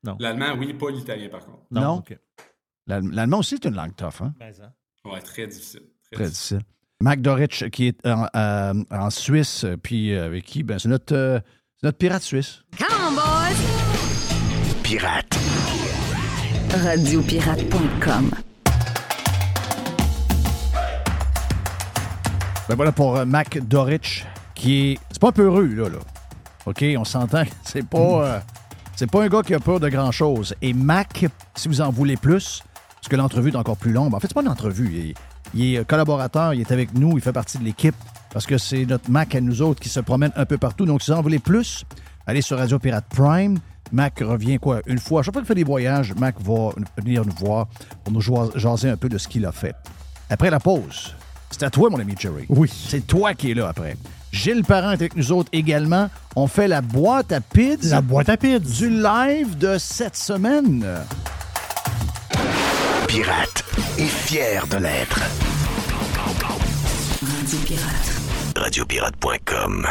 [0.03, 0.17] Non.
[0.19, 1.63] L'allemand, oui, pas l'italien, par contre.
[1.71, 2.03] Non.
[2.87, 4.33] L'allemand aussi, c'est une langue tough, hein?
[4.39, 4.73] Ben, ça.
[5.05, 5.83] Ouais, très difficile.
[6.11, 6.57] Très Très difficile.
[6.57, 6.74] difficile.
[7.01, 10.63] Mac Dorich, qui est en, euh, en Suisse, puis euh, avec qui?
[10.63, 11.39] Ben, c'est notre, euh,
[11.99, 12.61] pirate suisse.
[12.77, 14.81] Come on, boys!
[14.81, 15.37] Pirate.
[16.83, 18.31] Radiopirate.com
[22.67, 24.97] Ben voilà pour euh, Mac Dorich, qui est.
[25.11, 25.97] C'est pas un peu heureux, là, là.
[26.65, 27.43] OK, on s'entend.
[27.63, 27.97] C'est pas.
[27.99, 28.39] euh,
[28.95, 30.55] c'est pas un gars qui a peur de grand-chose.
[30.61, 32.63] Et Mac, si vous en voulez plus,
[32.95, 34.13] parce que l'entrevue est encore plus longue.
[34.15, 34.89] En fait, c'est pas une entrevue.
[35.09, 35.13] Il
[35.55, 37.95] il est collaborateur, il est avec nous, il fait partie de l'équipe.
[38.31, 40.85] Parce que c'est notre Mac à nous autres qui se promène un peu partout.
[40.85, 41.85] Donc, si vous en voulez plus,
[42.27, 43.59] allez sur Radio Pirate Prime.
[43.93, 44.81] Mac revient quoi?
[44.87, 45.23] Une fois.
[45.23, 47.67] Chaque fois qu'il fait des voyages, Mac va venir nous voir
[48.03, 48.21] pour nous
[48.55, 49.73] jaser un peu de ce qu'il a fait.
[50.29, 51.15] Après la pause,
[51.49, 52.45] c'est à toi, mon ami Jerry.
[52.49, 52.69] Oui.
[52.73, 53.95] C'est toi qui es là après.
[54.33, 56.09] Gilles Parent est avec nous autres également.
[56.35, 57.95] On fait la boîte à pizza.
[57.95, 58.59] La boîte à pizza.
[58.59, 60.85] Du live de cette semaine.
[63.07, 63.63] Pirate
[63.97, 65.19] et fier de l'être.
[67.21, 68.21] Radio Pirate.
[68.55, 69.87] Radiopirate.com.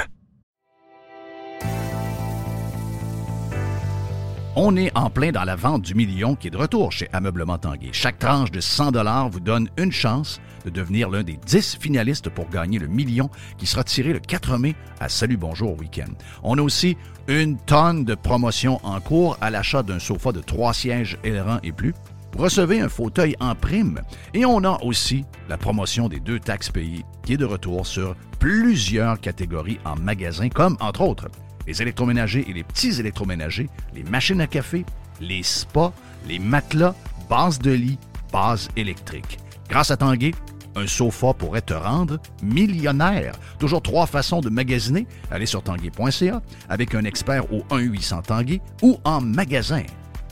[4.57, 7.59] On est en plein dans la vente du million qui est de retour chez Ameublement
[7.59, 7.91] Tanguay.
[7.93, 8.93] Chaque tranche de 100
[9.29, 13.67] vous donne une chance de devenir l'un des 10 finalistes pour gagner le million qui
[13.67, 16.13] sera tiré le 4 mai à Salut Bonjour Week-end.
[16.43, 16.97] On a aussi
[17.27, 21.73] une tonne de promotions en cours à l'achat d'un sofa de 3 sièges ailerons et
[21.73, 21.95] plus.
[22.37, 24.01] Recevez un fauteuil en prime
[24.33, 28.17] et on a aussi la promotion des deux taxes payées qui est de retour sur
[28.41, 31.29] plusieurs catégories en magasin comme entre autres
[31.67, 34.85] les électroménagers et les petits électroménagers, les machines à café,
[35.21, 35.93] les spas,
[36.27, 36.95] les matelas,
[37.29, 37.99] bases de lit,
[38.33, 39.39] bases électriques.
[39.69, 40.33] Grâce à Tanguay,
[40.77, 43.35] un sofa pourrait te rendre millionnaire.
[43.59, 45.07] Toujours trois façons de magasiner.
[45.31, 49.85] Allez sur tanguay.ca avec un expert au 1-800 Tanguay ou en magasin.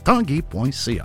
[0.05, 1.05] Tanguay.ca.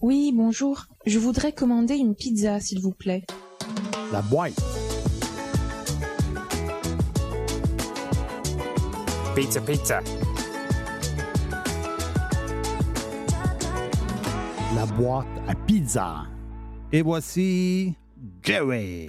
[0.00, 0.84] Oui, bonjour.
[1.06, 3.24] Je voudrais commander une pizza, s'il vous plaît.
[4.12, 4.52] La boîte.
[9.34, 10.00] Pizza, pizza.
[14.76, 16.24] La boîte à pizza.
[16.92, 17.94] Et voici
[18.42, 19.08] Jerry.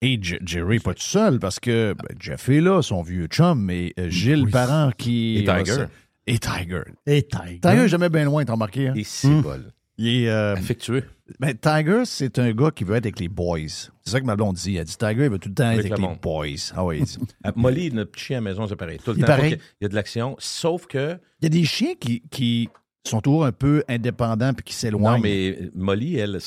[0.00, 3.60] Et J- Jerry, pas tout seul, parce que ben, Jeff est là, son vieux chum,
[3.62, 4.50] mais euh, Gilles Oui.
[4.50, 5.38] Parent qui.
[5.38, 5.84] Et Tiger.
[6.28, 6.82] Et Tiger.
[7.06, 7.60] Et Tiger.
[7.60, 8.88] Tiger est jamais bien loin, t'as remarqué?
[8.88, 8.94] Hein?
[8.96, 9.72] Et si bol.
[9.96, 10.28] Il est.
[10.28, 11.02] euh, Affectueux.
[11.40, 13.58] ben, Tiger, c'est un gars qui veut être avec les boys.
[13.68, 14.76] C'est ça que ma blonde dit.
[14.76, 16.46] Elle dit Tiger, il veut tout le temps être Avec avec le les boys.
[16.76, 17.18] Ah oui, il dit.
[17.42, 18.98] À Molly, notre petit chien à la maison, c'est pareil.
[19.04, 20.36] Tout le Il temps, qu'il y a de l'action.
[20.38, 21.18] Sauf que.
[21.40, 22.68] Il y a des chiens qui, qui
[23.04, 25.16] sont toujours un peu indépendants puis qui s'éloignent.
[25.16, 26.38] Non, mais Molly, elle,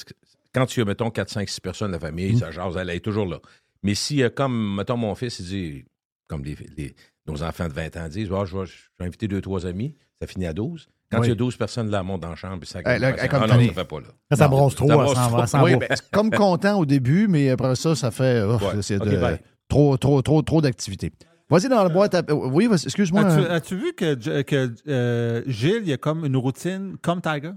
[0.53, 2.37] quand tu as, mettons, 4, 5, 6 personnes de la famille, Mm.
[2.37, 3.39] ça jase, elle est toujours là.
[3.83, 5.85] Mais si, comme, mettons, mon fils, il dit,
[6.27, 6.95] comme les, les-
[7.27, 9.95] nos enfants de 20 ans disent, Ah, je vais je vais inviter deux, trois amis,
[10.19, 10.87] ça finit à 12.
[11.11, 11.27] Quand Oui.
[11.27, 13.27] il y a 12 personnes là, monte dans la chambre, puis ça Hey, là, ça-
[13.27, 13.67] comme ah non, Tony.
[13.67, 14.07] ça fait pas là.
[14.37, 15.35] Ça brosse trop, ça s'en trop.
[15.37, 18.41] va, ça s'en Oui, ben, c'est comme content au début, mais après ça, ça fait
[18.43, 18.81] oh, Ouais.
[18.81, 19.37] c'est Ok, de-
[19.67, 21.11] trop, trop, trop, trop d'activités.
[21.49, 22.15] Vas-y dans la boîte.
[22.15, 23.25] à- Oui, excuse-moi.
[23.25, 27.19] As-tu, euh, as-tu vu que, que euh, Gilles, il y a comme une routine comme
[27.21, 27.51] Tiger?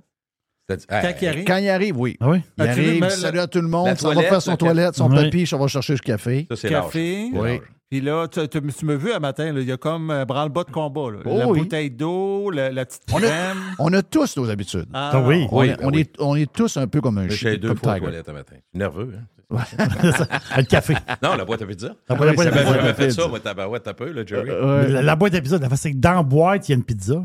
[0.69, 1.45] Quand Hey, il arrive.
[1.45, 2.17] Quand il arrive, oui.
[2.21, 2.43] Ah oui?
[2.57, 4.95] Il arrive, salut à tout le monde, la ça va toilette, faire son le toilette,
[4.95, 5.25] son Oui.
[5.25, 6.47] papier, ça va chercher le café.
[6.51, 7.29] Ça, c'est Café.
[7.35, 7.61] Oui.
[7.91, 10.25] Puis là, tu, tu, tu m'as vu un matin, là, il y a comme euh,
[10.25, 11.11] branle-bas de combat.
[11.13, 11.19] là.
[11.27, 11.59] Oh la oui.
[11.61, 13.57] bouteille d'eau, la, la petite On a, crème.
[13.79, 14.87] on a tous nos habitudes.
[14.95, 15.47] Ah, Ah oui.
[15.53, 16.01] On, Oui, est, on oui.
[16.01, 18.33] est, on est tous un peu comme un J'ai chien, deux comme fois toilettes un
[18.33, 18.55] matin.
[18.57, 19.25] Je suis nerveux, hein?
[20.57, 20.95] le café.
[21.23, 21.95] Non, la boîte à pizza.
[22.09, 22.75] La boîte à J'avais pizza.
[22.75, 24.49] jamais fait ça, moi, tabarouette, t'as peu, là, Jerry.
[24.51, 26.77] Euh, La, la boîte à pizza, la- c'est que dans la boîte, il y a
[26.79, 27.23] une pizza,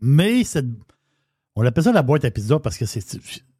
[0.00, 0.64] mais c'est-
[1.60, 3.00] On appelle ça la boîte à pizza parce que c'est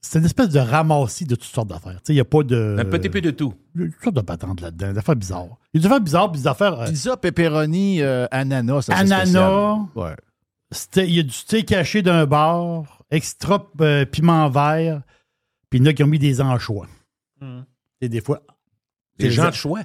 [0.01, 1.99] c'est une espèce de ramassis de toutes sortes d'affaires.
[2.09, 2.77] Il n'y a pas de.
[2.79, 3.53] Un petit peu de tout.
[3.75, 5.59] Il y a toutes sortes de patentes là-dedans, des affaires bizarres.
[5.75, 6.81] Il y a des affaires bizarres, puis des affaires.
[6.81, 8.95] euh, Pizza, pepperoni, euh, ananas, ça.
[8.97, 9.79] Ananas.
[9.97, 10.15] Ouais.
[10.97, 15.03] Il y a du steak caché d'un bar, extra euh, piment vert,
[15.69, 16.87] puis il y en a qui ont mis des anchois.
[18.01, 18.43] Et des fois.
[19.19, 19.81] Des gens de choix.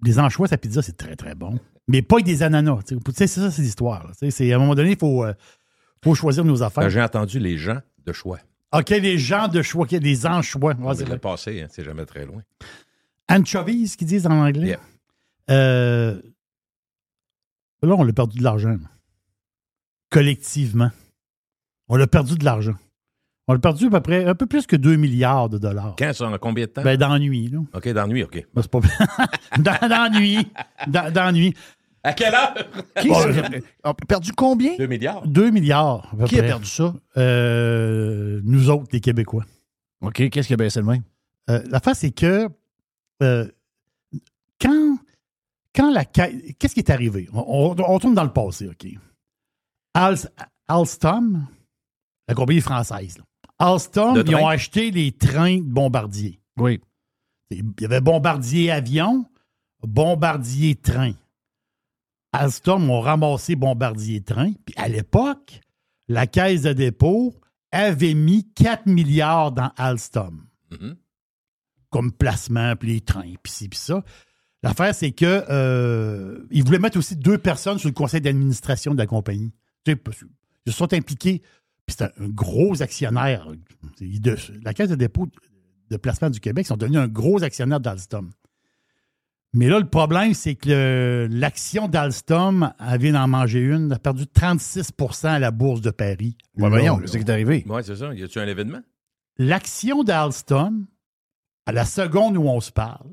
[0.00, 1.58] Des anchois, sa pizza, c'est très, très bon.
[1.88, 2.78] Mais pas avec des ananas.
[2.88, 4.04] Tu sais, ça, c'est l'histoire.
[4.06, 4.12] là.
[4.12, 5.34] Tu sais, c'est- À un moment donné, il faut, euh,
[6.04, 6.84] faut choisir nos affaires.
[6.84, 8.38] Ben, J'ai entendu les gens de choix.
[8.72, 10.74] OK, les gens de choix, OK, des anchois.
[10.74, 12.42] Ouais, c'est passé, hein, c'est jamais très loin.
[13.28, 14.68] Anchovies, qu'ils disent en anglais?
[14.68, 14.80] Yeah.
[15.50, 16.20] Euh,
[17.82, 18.76] là, on a perdu de l'argent.
[20.10, 20.90] Collectivement.
[21.88, 22.74] On a perdu de l'argent.
[23.48, 25.96] On a perdu à peu près un peu plus que 2 milliards de dollars.
[25.98, 26.82] Quand ça, en combien de temps?
[26.82, 27.58] Ben, d'ennui, là.
[27.74, 28.46] OK, d'ennui, OK.
[28.54, 28.80] Ben, c'est pas
[29.58, 30.38] D'en- D'ennui.
[30.86, 31.54] D'en- D'ennui.
[32.04, 32.54] À quelle heure?
[33.00, 34.76] Qui On a perdu combien?
[34.76, 35.26] 2 milliards.
[35.26, 36.08] 2 milliards.
[36.12, 36.94] à peu Qui a perdu ça?
[37.16, 39.44] Euh, nous autres, les Québécois.
[40.00, 41.02] OK, qu'est-ce qui a baissé le même?
[41.50, 42.48] Euh, L'affaire, c'est que
[43.22, 43.48] euh,
[44.60, 44.98] quand,
[45.74, 47.28] quand la ca- Qu'est-ce qui est arrivé?
[47.32, 48.86] On, on- on tourne dans le passé, OK?
[49.94, 50.16] Al-
[50.68, 51.46] Alstom,
[52.26, 53.24] la compagnie française, là.
[53.58, 56.40] Alstom, ils ont acheté les trains de bombardier.
[56.56, 56.80] Oui.
[57.50, 59.24] Il y avait bombardier avion,
[59.86, 61.12] bombardier train.
[62.32, 64.52] Alstom ont ramassé bombardier train.
[64.64, 65.60] Puis à l'époque,
[66.08, 67.34] la caisse de dépôt
[67.70, 70.96] avait mis 4 milliards dans Alstom Mhm.
[71.90, 74.02] comme placement, puis les trains, puis ci, puis ça.
[74.62, 78.98] L'affaire, c'est que euh, ils voulaient mettre aussi deux personnes sur le conseil d'administration de
[78.98, 79.52] la compagnie.
[79.84, 80.00] Tu sais,
[80.66, 81.40] Ils se sont impliqués,
[81.86, 83.48] puis c'est un, un gros actionnaire.
[84.00, 85.28] De- la Caisse de dépôt
[85.90, 88.30] de placement du Québec ils sont devenus un gros actionnaire d'Alstom.
[89.54, 93.98] Mais là, le problème, c'est que l'action d'Alstom, elle vient d'en manger une, elle a
[93.98, 96.36] perdu 36% à la bourse de Paris.
[96.56, 97.64] Ouais, Là, voyons, c'est qui est arrivé?
[97.68, 98.14] Oui, c'est ça.
[98.14, 98.80] Y a-tu un événement?
[99.36, 100.86] L'action d'Alstom,
[101.66, 103.10] à la seconde où on se parle,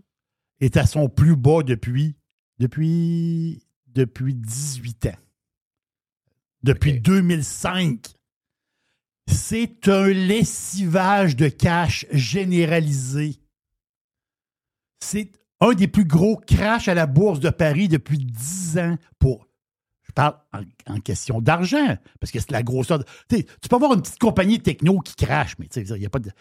[0.62, 2.16] est à son plus bas depuis,
[2.58, 5.20] depuis, depuis 18 ans.
[6.64, 8.14] Depuis 2005.
[9.28, 13.40] C'est un lessivage de cash généralisé.
[15.02, 19.48] C'est un des plus gros crashs à la bourse de Paris depuis 10 ans pour.
[20.04, 20.36] Je parle
[20.88, 22.98] en, question d'argent, parce que c'est la grosseur.
[23.00, 26.18] de- Tu peux avoir une petite compagnie techno qui crache, mais il n'y a, pas
[26.20, 26.32] de-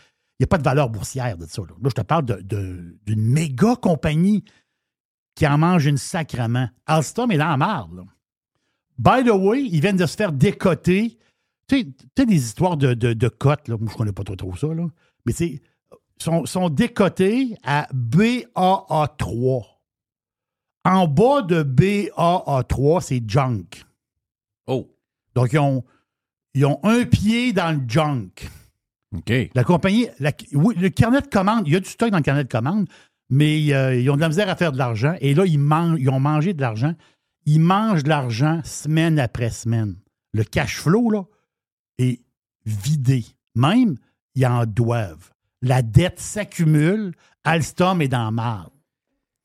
[0.43, 1.61] a pas de valeur boursière de ça.
[1.63, 2.97] Là, je te parle d'une
[3.33, 4.43] méga compagnie
[5.35, 6.69] qui en mange une sacrement.
[6.87, 8.05] Alstom est dans la marde.
[8.99, 11.19] By the way, ils viennent de se faire décoter.
[11.69, 13.77] Tu sais, des histoires de, de, de cotes, là.
[13.79, 14.69] moi je connais pas trop, trop ça,
[15.27, 15.63] mais tu sais,
[16.19, 19.65] sont, sont décotés à BAA3.
[20.85, 23.85] En bas de BAA3, c'est junk.
[24.67, 24.89] Oh.
[25.35, 25.85] Donc, ils ont,
[26.55, 28.31] ils ont un pied dans le junk.
[29.15, 29.33] OK.
[29.55, 32.23] La compagnie, la- oui, le carnet de commande, il y a du stock dans le
[32.23, 32.89] carnet de commande,
[33.31, 35.15] mais euh, ils ont de la misère à faire de l'argent.
[35.21, 36.95] Et là, ils, mangent, ils ont mangé de l'argent.
[37.45, 39.97] Ils mangent de l'argent semaine après semaine.
[40.33, 41.25] Le cash flow, là,
[41.99, 42.21] est
[42.67, 43.25] vidé.
[43.55, 43.97] Même,
[44.35, 45.31] ils en doivent.
[45.63, 47.13] La dette s'accumule.
[47.45, 48.71] Alstom est dans la marde.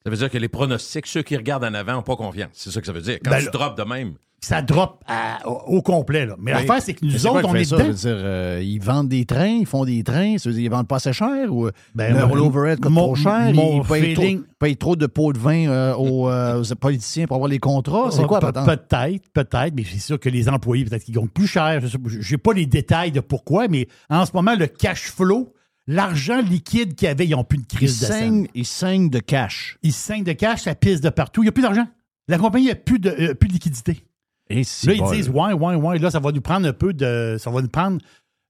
[0.04, 2.50] Ça veut dire que les pronostics, ceux qui regardent en avant, n'ont pas confiance.
[2.54, 3.20] C'est ça que ça veut dire.
[3.24, 4.14] Quand Ben tu là- drops de même.
[4.42, 6.26] Ça drop à- au, au complet.
[6.26, 6.36] Là.
[6.38, 6.60] Mais Oui.
[6.60, 7.78] l'affaire, c'est que Mais nous quoi autres, on est ça?
[7.78, 7.90] dedans.
[7.94, 10.90] Dire, euh, ils vendent des trains, ils font des trains, ça veut dire, ils vendent
[10.90, 14.40] pas assez cher ou Ben, le rollover coûte mon- trop cher, mon ils payent, feeling-
[14.42, 17.60] trop, payent trop de pots de vin euh, aux, euh, aux politiciens pour avoir les
[17.60, 18.12] contrats.
[18.12, 18.66] C'est quoi, Pe- patente?
[18.66, 21.80] Peut-être, peut-être, mais c'est sûr que les employés, peut-être qu'ils gagnent plus cher.
[21.82, 25.54] Je n'ai pas les détails de pourquoi, mais en ce moment, le cash flow,
[25.88, 28.48] l'argent liquide qu'il y avait, ils n'ont plus de Ils crise de saignent, scène.
[28.54, 29.78] ils saignent de cash.
[29.84, 31.42] Ils saignent de cash, ça pisse de partout.
[31.42, 31.88] Il n'y a plus d'argent.
[32.28, 34.06] La compagnie n'a plus de, euh, plus de liquidité.
[34.50, 36.94] Et si Là, ils disent, ouais, ouais, ouais, là, ça va nous prendre un peu
[36.94, 37.38] de.
[37.40, 38.00] Ça va nous prendre.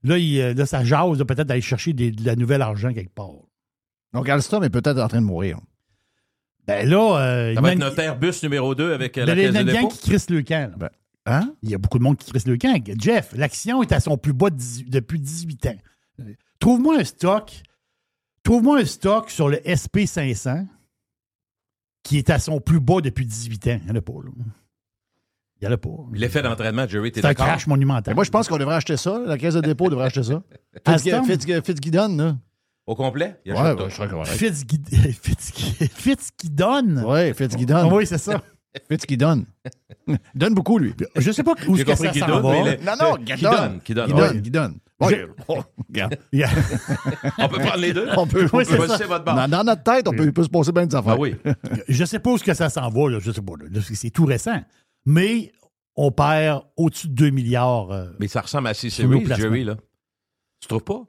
[0.04, 3.14] Là, il, euh, là ça jase peut-être d'aller chercher des- de la nouvelle argent quelque
[3.14, 3.32] part.
[4.14, 5.60] Donc, Alstom est peut-être en train de mourir.
[6.68, 9.36] Ben là, euh, Ça il va y être notre Airbus numéro 2 avec euh, Ben,
[9.36, 9.96] la il y a caisse de une gang dépôt.
[9.96, 10.72] qui crisse le camp.
[10.80, 10.92] là.
[11.26, 11.54] Hein?
[11.64, 12.74] Il y a beaucoup de monde qui crisse le camp.
[13.00, 15.76] Jeff, l'action est à son plus bas de 18 depuis 18 ans.
[16.64, 17.52] Trouve-moi un stock.
[18.42, 20.66] Trouve-moi un stock sur le SP500
[22.04, 23.80] qui est à son plus bas depuis 18 ans.
[23.82, 24.32] Il n'y en a pas, là.
[25.62, 25.90] Il n'y en a pas.
[26.14, 27.48] L'effet d'entraînement, Jerry, t'es C'est un d'accord?
[27.48, 28.16] crash monumental.
[28.16, 29.20] Moi, je pense qu'on devrait acheter ça.
[29.26, 30.42] La caisse de dépôt devrait acheter ça.
[30.86, 31.26] Alstom?
[31.26, 32.38] Fitz- là.
[32.88, 33.42] Au complet?
[33.44, 33.90] Il Ouais, ben, tout.
[33.90, 34.30] je serais correct.
[34.32, 34.82] Fitz qui,
[35.22, 37.04] Fitz qui, Fitz qui donne.
[37.06, 37.34] Oui.
[37.92, 38.42] Oui, c'est ça.
[38.90, 39.46] Fitz qui donne.
[40.08, 40.94] Il donne beaucoup, lui.
[41.18, 42.96] Je sais pas où J'ai est-ce que compris ça qu'il s'en donne, va.
[42.96, 43.92] Non, non, Qui
[44.44, 44.80] qui donne.
[45.48, 45.60] Oh,
[45.90, 46.18] regarde.
[46.32, 46.50] Yeah.
[47.38, 48.08] On peut prendre les deux?
[48.18, 51.14] On peut, Oui, votre dans, dans notre tête, on peut, se passer bien des affaires.
[51.14, 51.36] Ah oui.
[51.88, 53.20] Je sais pas où est-ce que ça s'en va, là.
[53.20, 53.54] Je sais pas.
[53.94, 54.62] C'est tout récent.
[55.06, 55.52] Mais
[55.96, 57.92] on perd au-dessus de 2 milliards.
[57.92, 59.26] euh, Mais ça ressemble à C-Series.
[59.36, 59.76] Jerry, là.
[60.62, 61.02] Tu trouves pas?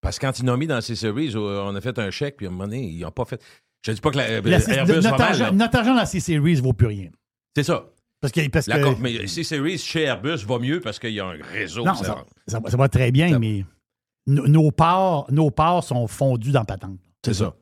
[0.00, 2.36] Parce que quand ils l'ont mis dans ces series, euh, on a fait un chèque,
[2.36, 3.42] puis à un moment donné, ils n'ont pas fait.
[3.84, 5.50] Je dis pas que la, La- Airbus va notre, mal, argent, là.
[5.52, 7.10] notre argent dans ces series vaut plus rien.
[7.56, 7.86] C'est ça.
[8.20, 8.48] Parce que.
[8.48, 11.84] Parce que mais C-Series chez Airbus va mieux parce qu'il y a un réseau.
[11.84, 13.64] non, ça- ça, ça va- très bien, mais
[14.26, 16.98] no- nos parts, nos parts sont fondues dans patente.
[17.24, 17.54] C'est ça.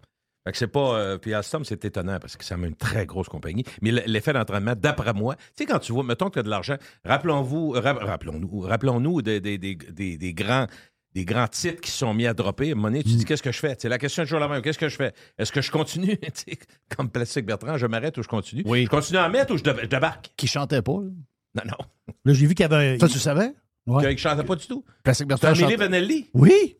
[0.46, 0.94] Fait que c'est pas.
[0.98, 3.64] euh, puis Alstom, c'est étonnant parce que c'est une très grosse compagnie.
[3.80, 6.50] Mais l'effet d'entraînement, d'après moi, tu sais, quand tu vois, mettons que tu as de
[6.50, 10.66] l'argent, rappelons-vous, rap- rappelons-nous, rappelons-nous des, des- des- des- des grands.
[11.14, 12.74] Des grands titres qui sont mis à dropper.
[12.74, 13.16] Donné, tu Mm.
[13.16, 13.76] dis qu'est-ce que je fais?
[13.78, 14.62] C'est la question est toujours la même.
[14.62, 15.12] Qu'est-ce que je fais?
[15.38, 16.18] Est-ce que je continue?
[16.96, 18.64] Comme Plastique Bertrand, je m'arrête ou je continue?
[18.66, 20.30] Je continue à en mettre ou je, dé- je débarque?
[20.36, 21.08] Qui chantait pas, là?
[21.56, 22.14] Non, non.
[22.24, 22.98] Là, j'ai vu qu'il y avait.
[22.98, 23.52] Ça, tu savais?
[23.86, 24.02] Ouais.
[24.02, 24.84] Qu'il ne chantait pas du tout.
[25.04, 26.30] Plastique Bertrand Amélie Vanelli?
[26.34, 26.76] Oui.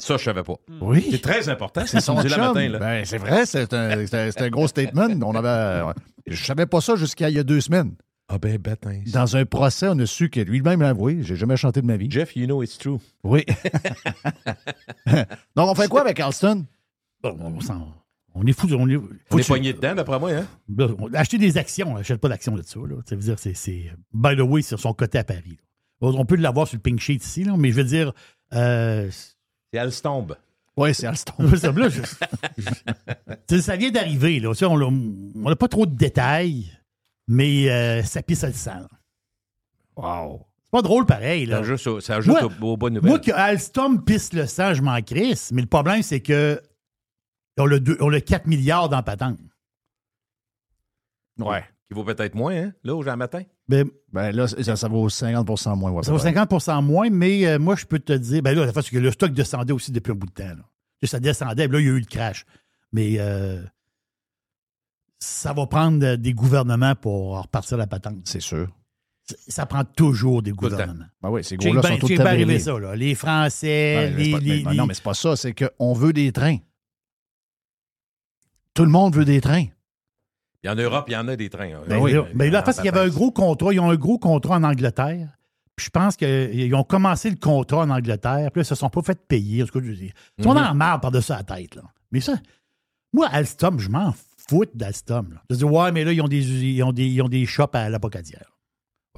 [0.00, 0.56] Ça, je savais pas.
[0.80, 1.06] Oui.
[1.10, 1.82] C'est très important.
[1.86, 2.38] C'est son chum.
[2.40, 2.78] matin, là.
[2.80, 5.06] Ben, c'est vrai, c'est un, un- gros statement.
[5.24, 5.92] On avait,
[6.26, 7.94] je savais pas ça jusqu'à il y a deux semaines.
[8.32, 9.02] Ah ben, bâtin.
[9.12, 11.18] Dans un procès, on a su que lui-même l'a avoué.
[11.22, 12.08] J'ai jamais chanté de ma vie.
[12.08, 12.98] Jeff, you know it's true.
[13.24, 13.44] Oui.
[15.56, 16.64] Donc, on fait quoi avec Alston?
[17.22, 17.92] Bon, on, s'en-
[18.34, 18.68] on est fous.
[18.72, 20.46] On est, On faut est poigné dedans, d'après moi, hein?
[21.14, 22.78] Acheter des actions, on n'achète pas d'actions de ça.
[22.78, 22.96] Là.
[23.04, 23.92] Ça veut dire, c'est, c'est.
[24.12, 25.58] By the way, sur son côté à Paris.
[26.00, 26.08] là.
[26.08, 28.12] On peut l'avoir sur le pink sheet ici, là, mais je veux dire.
[28.54, 29.10] Euh,
[29.72, 30.36] C'est Alstombe.
[30.76, 31.32] Oui, c'est Alston.
[31.56, 31.72] ça,
[32.56, 34.38] je- ça vient d'arriver.
[34.40, 34.52] Là.
[34.62, 36.70] On n'a pas trop de détails,
[37.30, 38.86] mais euh, ça pisse le sang.
[39.96, 40.46] Wow.
[40.64, 41.46] C'est pas drôle pareil.
[41.46, 41.58] Ça Là.
[41.58, 43.08] ajoute, au- ça ajoute Moi- aux, aux bonnes nouvelles.
[43.10, 45.50] Moi, que Alstom pisse le sang, je m'en crisse.
[45.52, 46.60] Mais le problème, c'est que
[47.58, 49.38] on a, deux- on a 4 milliards dans patente.
[51.38, 51.64] Ouais.
[51.88, 53.42] Qui vaut peut-être moins, hein, là, au Matin.
[53.68, 55.90] Ben, Ben là, ça, ça vaut 50% moins.
[55.90, 56.34] ouais, Ça vaut peut-être.
[56.50, 58.42] 50% moins, mais euh, moi, je peux te dire.
[58.42, 60.44] Ben là, la parce que le stock descendait aussi depuis un bout de temps.
[60.44, 60.64] Là.
[61.04, 62.44] Ça descendait, puis là, il y a eu le crash.
[62.92, 63.62] Mais euh,
[65.20, 68.16] ça va prendre des gouvernements pour repartir la patente.
[68.24, 68.68] C'est sûr.
[69.46, 71.04] Ça, prend toujours des gouvernements.
[71.22, 72.96] Ben oui, ces gros-là ben- sont tous arrivé ça, là.
[72.96, 74.32] Les Français, Ben, mais c'est les.
[74.32, 75.36] pas- les- ben, les- Non, mais c'est pas ça.
[75.36, 76.56] C'est qu'on veut des trains.
[78.74, 79.66] Tout le monde veut des trains.
[80.62, 81.74] Puis en Europe, il y en a des trains.
[81.74, 81.82] hein.
[81.88, 83.72] Ben, là, ben, là, parce qu'il y avait un gros contrat.
[83.72, 85.28] Ils ont un gros contrat en Angleterre.
[85.76, 88.50] Puis je pense qu'ils ont commencé le contrat en Angleterre.
[88.52, 89.62] Puis là, ils se sont pas fait payer.
[89.62, 90.58] En tout cas, je dis, Ils sont Mhm.
[90.66, 91.74] en marre par-dessus la tête.
[91.76, 91.82] Là.
[92.12, 92.34] Mais ça,
[93.12, 94.29] moi, Alstom, je m'en fous
[94.74, 95.32] d'Alstom.
[95.34, 95.42] là.
[95.50, 97.74] Je dis, ouais, mais là, ils ont des, ils ont des, ils ont des shops
[97.74, 98.56] à l'apocadière.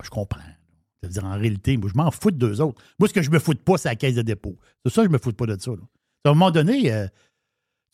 [0.03, 0.41] Je comprends.
[0.41, 2.83] Ça veut dire, en réalité, moi, je m'en fous de deux autres.
[2.99, 4.57] Moi, ce que je me fous de pas, c'est la caisse de dépôt.
[4.85, 5.71] C'est ça, je me fous pas de ça.
[5.73, 5.79] là.
[6.25, 7.07] À un moment donné, euh,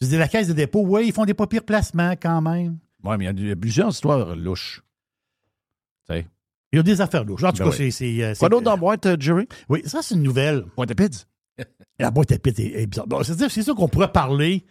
[0.01, 2.79] je dis, la caisse de dépôt, oui, ils font des pas pires placements quand même.
[3.05, 4.83] Oui, mais il y a y, plusieurs histoires louches.
[6.09, 6.27] Tu sais.
[6.73, 7.43] Il y a des affaires louches.
[7.45, 7.91] En tout Ben cas, oui.
[7.93, 9.47] c'est- euh, Quoi d'autre dans la boîte, euh, Jerry?
[9.71, 10.65] Oui, ça, c'est une nouvelle.
[10.77, 11.25] Boîte à pizza.
[11.99, 13.07] La boîte à pizza est, est bizarre.
[13.07, 14.65] Bon, c'est-à-dire, c'est ça qu'on pourrait parler.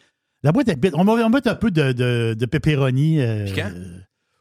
[0.47, 3.19] La boîte à pizza, on va mettre un peu de, de, de pepperoni.
[3.19, 3.69] euh, Piquant?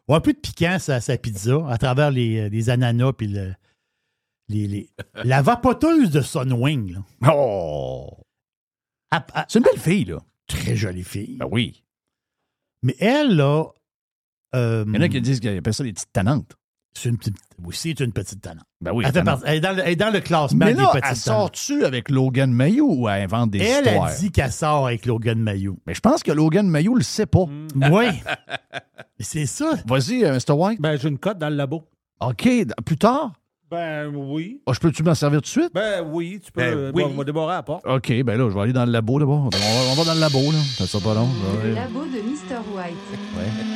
[0.07, 3.55] ouais, un peu de piquant à sa pizza à travers les, les ananas puis le-
[4.49, 4.91] les, les-
[5.25, 6.93] la vapoteuse de Sunwing.
[6.95, 7.33] là.
[7.35, 8.09] Oh!
[9.11, 10.21] À- à- C'est une belle fille, là.
[10.47, 11.39] très jolie fille.
[11.39, 11.83] Ben oui.
[12.85, 13.65] Mais elle, là.
[14.55, 16.57] euh, Il y en a qui disent qu'ils appellent ça des petites tannantes.
[16.97, 18.65] C'est une petite, oui, c'est une petite tannante.
[18.81, 19.05] Ben oui.
[19.07, 21.05] elle, fait elle est dans le, elle est dans le classement Mais des là, petites
[21.11, 24.07] elle sort-tu avec Logan Mayou ou elle invente des Elle histoires?
[24.07, 25.79] a dit qu'elle sort avec Logan Mayou.
[25.87, 27.45] Mais je pense que Logan Mayou le sait pas.
[27.75, 28.07] Oui.
[28.13, 28.13] Mais
[29.21, 29.73] c'est ça.
[29.87, 30.53] Vas-y, euh, Mr.
[30.55, 30.81] White.
[30.81, 31.85] Ben, j'ai une cote dans le labo.
[32.21, 32.49] OK,
[32.85, 33.33] plus tard?
[33.71, 34.61] Ben, oui.
[34.67, 35.71] Ah, je peux-tu m'en servir tout de suite?
[35.75, 36.61] Ben, oui, tu peux.
[36.61, 37.03] Ben, euh, oui.
[37.03, 37.85] bon, on va débarrer à la porte.
[37.87, 39.47] OK, ben là, je vais aller dans le labo d'abord.
[39.47, 39.59] On va,
[39.93, 40.59] on va dans le labo, là.
[40.77, 41.29] Ça sera pas long.
[41.65, 42.61] Le labo de Mr.
[42.75, 42.95] White.
[43.37, 43.76] Ouais.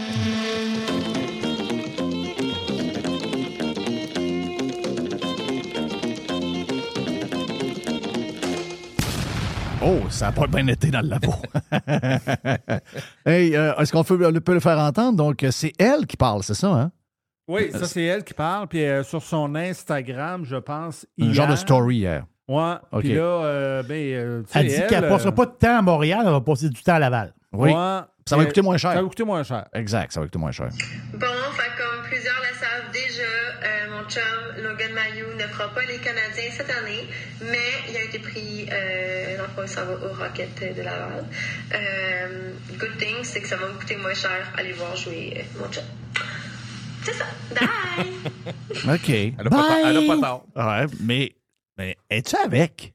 [9.82, 11.32] Oh, ça n'a pas bien été dans le labo.
[13.26, 15.16] hey, euh, est-ce qu'on peut, peut le faire entendre?
[15.16, 16.92] Donc, c'est elle qui parle, c'est ça, hein?
[17.48, 18.68] Oui, ça, c'est elle qui parle.
[18.68, 21.06] Puis euh, sur son Instagram, je pense.
[21.20, 22.24] Un genre de hier- story hier.
[22.46, 22.74] Ouais.
[22.92, 23.00] OK.
[23.00, 23.94] Puis là, euh, ben.
[23.96, 26.82] euh, Elle dit qu'elle ne passera pas de temps à Montréal, elle va passer du
[26.82, 27.32] temps à Laval.
[27.52, 27.70] Oui.
[27.72, 28.92] ouais, Ça va coûter moins cher.
[28.92, 29.66] Ça va coûter moins cher.
[29.72, 30.68] Exact, ça va coûter moins cher.
[31.14, 33.22] Bon, fait comme plusieurs le savent déjà,
[33.64, 37.04] euh, mon chum Logan Mayou ne fera pas les Canadiens cette année,
[37.42, 40.82] mais il a été pris, euh, dans le fond, il s'en va au Rocket de
[40.82, 41.24] Laval.
[41.74, 45.58] Euh, good thing, c'est que ça va me coûter moins cher aller voir jouer euh,
[45.60, 45.84] mon chum.
[47.02, 47.26] C'est ça.
[47.54, 48.94] Bye!
[48.94, 49.08] OK.
[49.08, 50.46] Elle a pas tort- elle a pas tort.
[50.56, 51.32] Ouais, mais,
[51.78, 52.92] mais es-tu avec?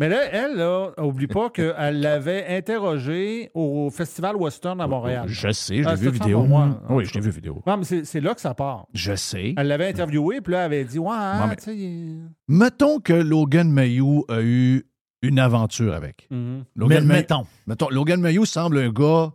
[0.00, 5.24] Mais là, elle, là, oublie pas qu'elle l'avait interrogé au Festival Western à Montréal.
[5.26, 6.44] Je sais, je Ah, l'ai vu c'est ça, vidéo.
[6.44, 6.80] moi.
[6.88, 7.62] Oui, je l'ai vu vidéo.
[7.66, 8.86] Non, mais c'est là que ça part.
[8.94, 9.54] Je sais.
[9.56, 11.76] Elle l'avait interviewé, puis là, elle avait dit Ouais, hein, mais- tu sais.
[11.76, 14.84] il- Mettons que Logan Mayou a eu
[15.22, 16.28] une aventure avec.
[16.30, 16.64] Mhm.
[16.76, 17.46] Logan Mais May- mettons.
[17.66, 19.32] mettons, Logan Mayou semble un gars.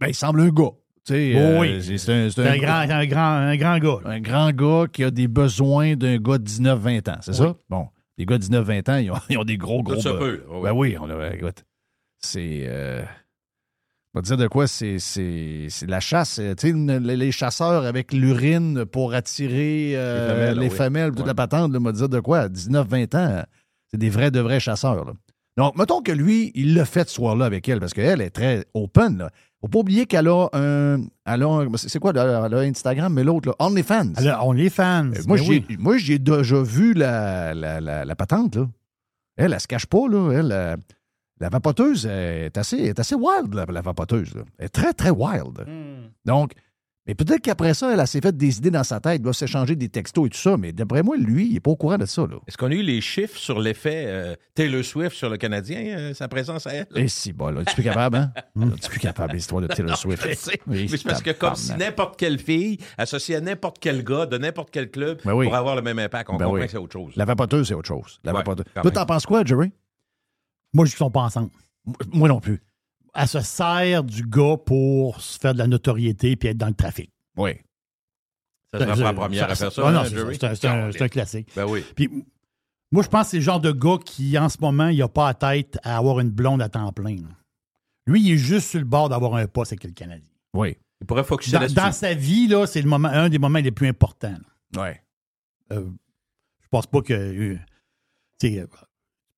[0.00, 0.64] Ben, il semble un gars.
[0.64, 1.80] Oh euh, oui.
[1.82, 2.12] c'est- c'est
[2.42, 3.98] un, un grand, un grand, un grand gars.
[4.04, 4.10] là.
[4.10, 7.54] un grand gars qui a des besoins d'un gars de 19-20 ans, c'est ça?
[7.70, 7.86] Bon.
[8.22, 9.96] Les gars de 19-20 ans, ils ont, ils ont des gros, gros.
[9.96, 10.18] Tout bas.
[10.18, 10.62] peut, ouais.
[10.62, 11.30] Ben oui, on a,
[12.18, 12.62] c'est.
[12.68, 13.02] euh,
[14.14, 16.38] on va dire de quoi, c'est, c'est, c'est de la chasse.
[16.38, 21.26] euh, Tu sais, les, chasseurs avec l'urine pour attirer euh, Les femelles, les toute Ouais.
[21.26, 23.42] la patente, là, m'a dire de quoi, à 19-20 ans,
[23.90, 25.04] c'est des vrais, de vrais chasseurs.
[25.04, 25.14] là.
[25.56, 28.64] Donc, mettons que lui, il l'a fait ce soir-là avec elle, parce qu'elle est très
[28.74, 29.18] open.
[29.18, 29.30] Là.
[29.60, 31.02] Faut pas oublier qu'elle a un.
[31.26, 32.18] Elle a un- c'est quoi, elle
[32.54, 34.14] a Instagram, mais l'autre, là, OnlyFans.
[34.16, 35.10] Elle a OnlyFans.
[35.14, 35.76] Euh, Moi, ben j'ai, oui.
[35.78, 38.66] moi, j'ai déjà vu la, la, la, la patente, là.
[39.36, 40.32] Elle, elle se cache pas, là.
[40.32, 40.76] Elle, euh,
[41.40, 44.42] la vapoteuse est assez, est assez wild, la, la vapoteuse, là.
[44.58, 45.64] Elle est très, très wild.
[46.24, 46.52] Donc,
[47.06, 49.34] mais peut-être qu'après ça, elle, a s'est fait des idées dans sa tête, elle doit
[49.34, 51.98] s'échanger des textos et tout ça, mais d'après moi, lui, il n'est pas au courant
[51.98, 52.22] de ça.
[52.46, 56.14] Est-ce qu'on a eu les chiffres sur l'effet euh, Taylor Swift sur le Canadien, euh,
[56.14, 56.86] sa présence à elle?
[56.94, 58.32] Et si, bon, là, tu es plus capable, hein?
[58.54, 60.24] Tu es plus capable, l'histoire de Taylor Swift?
[60.68, 64.38] Mais c'est parce que comme si n'importe quelle fille associée à n'importe quel gars de
[64.38, 65.46] n'importe quel club Ben oui.
[65.46, 66.66] pour avoir le même impact, on Ben comprend oui.
[66.66, 67.12] que c'est autre chose.
[67.16, 68.20] La vapoteuse, c'est autre chose.
[68.22, 68.66] La Ouais, vapoteuse.
[68.80, 69.72] Toi, t'en penses quoi, Jerry?
[70.72, 71.50] Moi, je ne sont pas ensemble.
[72.12, 72.62] Moi non plus.
[73.14, 76.74] Elle se sert du gars pour se faire de la notoriété puis être dans le
[76.74, 77.10] trafic.
[77.36, 77.52] Oui.
[78.72, 80.04] Ça sera pas la première à faire ça, Ah non, hein,
[80.94, 81.48] c'est un- classique.
[81.54, 81.84] Ben oui.
[81.94, 82.08] Puis,
[82.90, 85.08] moi, je pense que c'est le genre de gars qui, en ce moment, il n'a
[85.08, 87.16] pas à tête à avoir une blonde à temps plein.
[87.16, 87.28] là.
[88.06, 90.28] Lui, il est juste sur le bord d'avoir un poste avec le Canadien.
[90.54, 90.76] Oui.
[91.00, 93.70] Il pourrait focuser Dans, dans sa vie, là, c'est le moment, un des moments les
[93.72, 94.36] plus importants.
[94.76, 95.02] Ouais.
[95.70, 95.84] Euh,
[96.62, 97.12] je pense pas que.
[97.12, 97.58] euh,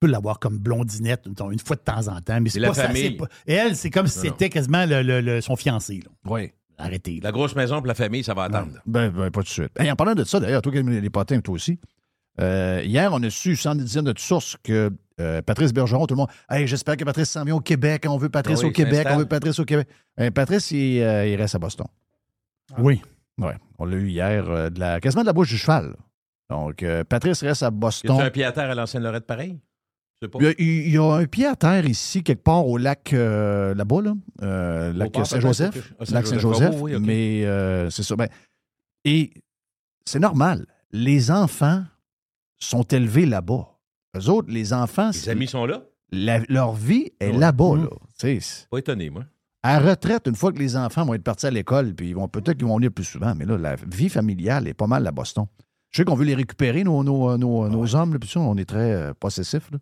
[0.01, 2.63] tu tu peux l'avoir comme blondinette une fois de temps en temps, mais c'est Et
[2.63, 2.87] la pas ça.
[2.89, 3.13] famille.
[3.17, 6.03] pas- elle, c'est comme si c'était quasiment le- le- le- son fiancé.
[6.05, 6.11] là.
[6.31, 6.53] Oui.
[6.77, 7.15] Arrêtez.
[7.15, 7.21] là.
[7.29, 8.73] La grosse maison pour la famille, ça va attendre.
[8.85, 9.71] Ben, ben, pas tout de suite.
[9.79, 11.79] Hey, en parlant de ça, d'ailleurs, toi qui les potins, toi aussi,
[12.41, 14.91] euh, hier, on a su, sans dizaines de sources, que
[15.21, 18.17] euh, Patrice Bergeron, tout le monde, hey, j'espère que Patrice s'en vient au Québec, on
[18.17, 19.89] veut Patrice Ah oui, au Québec, on veut Patrice au Québec.
[20.19, 21.87] Euh, Patrice, il, euh, il reste à Boston.
[22.79, 23.01] Oui.
[23.39, 25.95] Oui, on l'a eu hier, euh, de la, quasiment de la bouche du cheval.
[26.51, 28.21] Donc, euh, Patrice reste à Boston.
[28.21, 29.61] a un pied à terre à l'ancienne Lorette pareil?
[30.29, 30.39] Pas.
[30.59, 34.15] Il y, a, un pied à terre ici, quelque part au lac, euh, là-bas, là,
[34.43, 35.93] euh, lac port, Saint-Joseph.
[36.01, 36.75] Ah, Lac Saint-Joseph.
[36.77, 36.97] Ah oui.
[37.01, 38.17] Mais euh, c'est ça.
[38.17, 38.29] Ben,
[39.05, 39.31] et
[40.05, 40.67] c'est normal.
[40.93, 41.85] Les enfants
[42.59, 43.69] sont élevés là-bas.
[44.17, 45.83] Eux autres, les enfants, Les amis sont là?
[46.13, 47.39] la- leur vie est Ouais.
[47.39, 47.75] là-bas.
[47.75, 47.83] Mm.
[47.85, 47.91] Là.
[48.17, 48.39] Sais,
[48.71, 49.25] Pas étonné, moi.
[49.63, 52.29] à retraite, une fois que les enfants vont être partis à l'école, puis ils vont
[52.29, 55.11] peut-être qu'ils vont venir plus souvent, mais là, la vie familiale est pas mal à
[55.11, 55.47] Boston.
[55.91, 58.57] Je sais qu'on veut les récupérer, nos, nos, nos, nos hommes, là, puis ça, on
[58.57, 59.71] est très euh, possessifs.
[59.71, 59.79] là.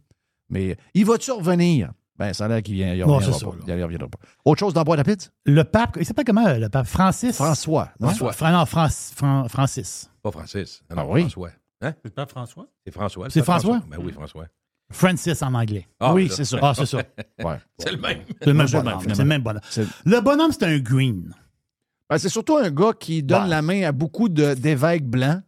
[0.53, 1.91] Mais il va-tu revenir?
[2.19, 2.93] Ben, ça a l'air qu'il vient.
[2.95, 3.51] Il Non, reviendra c'est pas.
[3.66, 4.19] ça, Il reviendra pas.
[4.45, 5.31] Autre chose dans Bois de Pizza?
[5.47, 6.87] Le pape, il s'appelle comment, le pape?
[6.87, 7.35] Francis?
[7.35, 7.89] François.
[7.99, 8.09] non?
[8.09, 8.33] François.
[8.33, 10.11] Fran- non, Fran- Fran- Francis.
[10.23, 10.83] Pas Francis.
[10.91, 11.20] Non, Ah non, oui?
[11.23, 11.51] François.
[11.81, 11.95] Hein?
[12.05, 12.66] C'est pas François?
[12.85, 13.27] C'est François.
[13.31, 13.81] C'est François?
[13.91, 14.47] Ben oui, François.
[14.93, 15.89] Francis en anglais.
[15.99, 16.59] Ah, oui, c'est ça.
[16.62, 16.99] Ah, c'est ça.
[17.43, 17.57] Ouais.
[17.79, 18.19] C'est le même.
[18.41, 19.01] C'est le même bonhomme.
[19.09, 19.62] C'est le même bonhomme.
[19.70, 21.35] C'est- Le bonhomme, c'est un green.
[22.11, 23.49] Ben, c'est surtout un gars qui donne Ouais.
[23.49, 25.41] la main à beaucoup de- d'évêques blancs.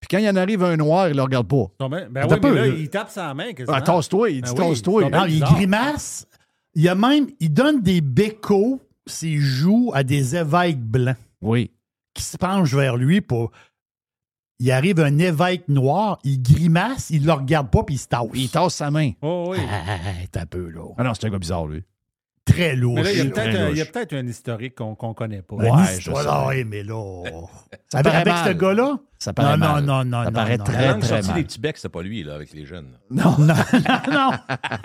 [0.00, 1.66] Puis quand il en arrive un noir, il le regarde pas.
[1.80, 3.50] Non, ben, ben oui, mais là, il tape sa main.
[3.68, 5.10] Ah, tasse-toi, il dit Ben oui, tasse-toi.
[5.28, 6.26] il grimace.
[6.74, 11.70] Il a même, il donne des bécos, ses joues, à des évêques blancs Oui.
[12.14, 13.50] qui se penchent vers lui pour.
[14.58, 18.26] Il arrive un évêque noir, il grimace, il le regarde pas, puis il se tasse.
[18.34, 19.12] Il tasse sa main.
[19.22, 19.58] Oh, oui.
[19.70, 19.98] Ah,
[20.32, 20.82] t'as peu, là.
[20.96, 21.82] Ah non, c'est un gars bizarre, lui.
[22.56, 22.94] Très lourd.
[22.94, 23.92] Mais là, il y a Très peut-être un, il y a louche.
[23.92, 25.56] peut-être un historique qu'on qu'on connaît pas.
[25.56, 26.46] Ben, Ouais, je sais.
[26.46, 27.22] ouais, mais là.
[27.92, 28.46] Ça avec paraît avec mal.
[28.48, 28.98] ce gars-là?
[29.18, 29.84] Ça paraît non, mal.
[29.84, 30.64] non, non, non, Ça non, paraît non.
[30.64, 31.36] très, langue très sortie mal.
[31.38, 32.88] des petits becs, c'est pas lui, là, avec les jeunes.
[33.10, 33.54] Non, non,
[34.10, 34.30] non,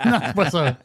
[0.06, 0.76] non, c'est pas ça.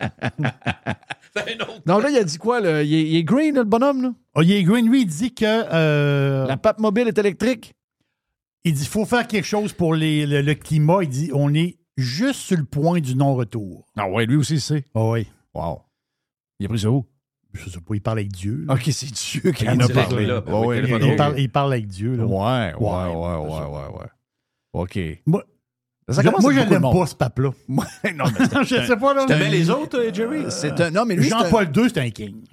[1.35, 1.81] C'est un autre.
[1.85, 2.59] Non, là, il a dit quoi?
[2.61, 2.81] là?
[2.83, 4.01] Il, est, il est green, là, le bonhomme?
[4.03, 4.11] Là?
[4.35, 5.45] Olivier Green, lui, il dit que.
[5.45, 7.73] euh, La pape mobile est électrique?
[8.63, 10.99] Il dit qu'il faut faire quelque chose pour les- le, le climat.
[11.03, 13.85] Il dit on est juste sur le point du non-retour.
[13.97, 14.83] Ah ouais, lui aussi, il sait.
[14.93, 15.27] Ah oui.
[15.53, 15.81] Wow.
[16.59, 17.05] Il a pris ça où?
[17.53, 18.65] Je sais pas, il parle avec Dieu.
[18.67, 18.73] là.
[18.73, 20.25] OK, c'est Dieu qui en a parlé.
[20.25, 22.15] là, Ouais, ouais, il, parle, il parle avec Dieu.
[22.15, 22.25] Là.
[22.25, 24.07] Ouais, ouais, ouais, Ouais, ouais, ouais, ouais.
[24.73, 24.99] OK.
[25.25, 25.43] Moi,
[26.09, 26.93] Ça je- commence moi je monde.
[26.99, 27.51] pas, ce pape-là.
[27.67, 28.11] Non, mais
[28.55, 29.25] un- je sais pas, là.
[29.25, 30.45] T'aimais les autres, euh, Jerry?
[30.49, 30.91] c'est un...
[30.91, 32.43] Non, mais un- Jean-Paul II, c'est un king.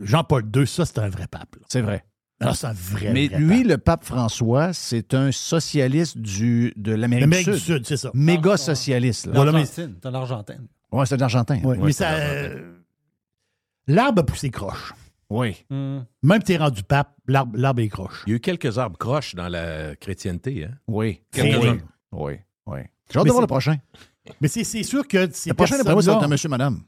[0.00, 1.56] Jean-Paul II, ça, c'est un vrai pape.
[1.68, 2.04] C'est vrai.
[2.52, 3.10] C'est un vrai.
[3.12, 3.68] Mais vrai lui, pape.
[3.68, 7.76] le pape François, c'est un socialiste du, de l'Amérique l'Amérique du Sud.
[7.76, 8.10] Sud, c'est ça.
[8.12, 9.26] Méga socialiste.
[9.26, 9.32] Là.
[9.32, 9.94] Mais- L'Argentine.
[10.02, 10.68] C'est l'Argentine.
[10.92, 11.16] Ouais, c'est.
[11.64, 12.10] Ouais, Ouais, mais c'est ça.
[13.86, 14.92] L'arbre a poussé croche.
[15.30, 15.64] Oui.
[15.70, 16.00] Hmm.
[16.22, 18.22] Même t'es rendu pape, l'arbre l'arbre est croche.
[18.26, 20.64] Il y a eu quelques arbres croches dans la chrétienté.
[20.64, 20.74] Hein?
[20.86, 21.20] Oui.
[21.32, 21.72] Quelques-uns.
[21.72, 21.80] Oui.
[22.12, 22.32] Oui.
[22.66, 22.78] Oui.
[23.10, 23.76] J'ai hâte Mais de voir le prochain.
[24.40, 26.28] Mais c'est c'est sûr que ces Le prochain, d'après moi, ça va être un personnes-là
[26.28, 26.80] monsieur, madame.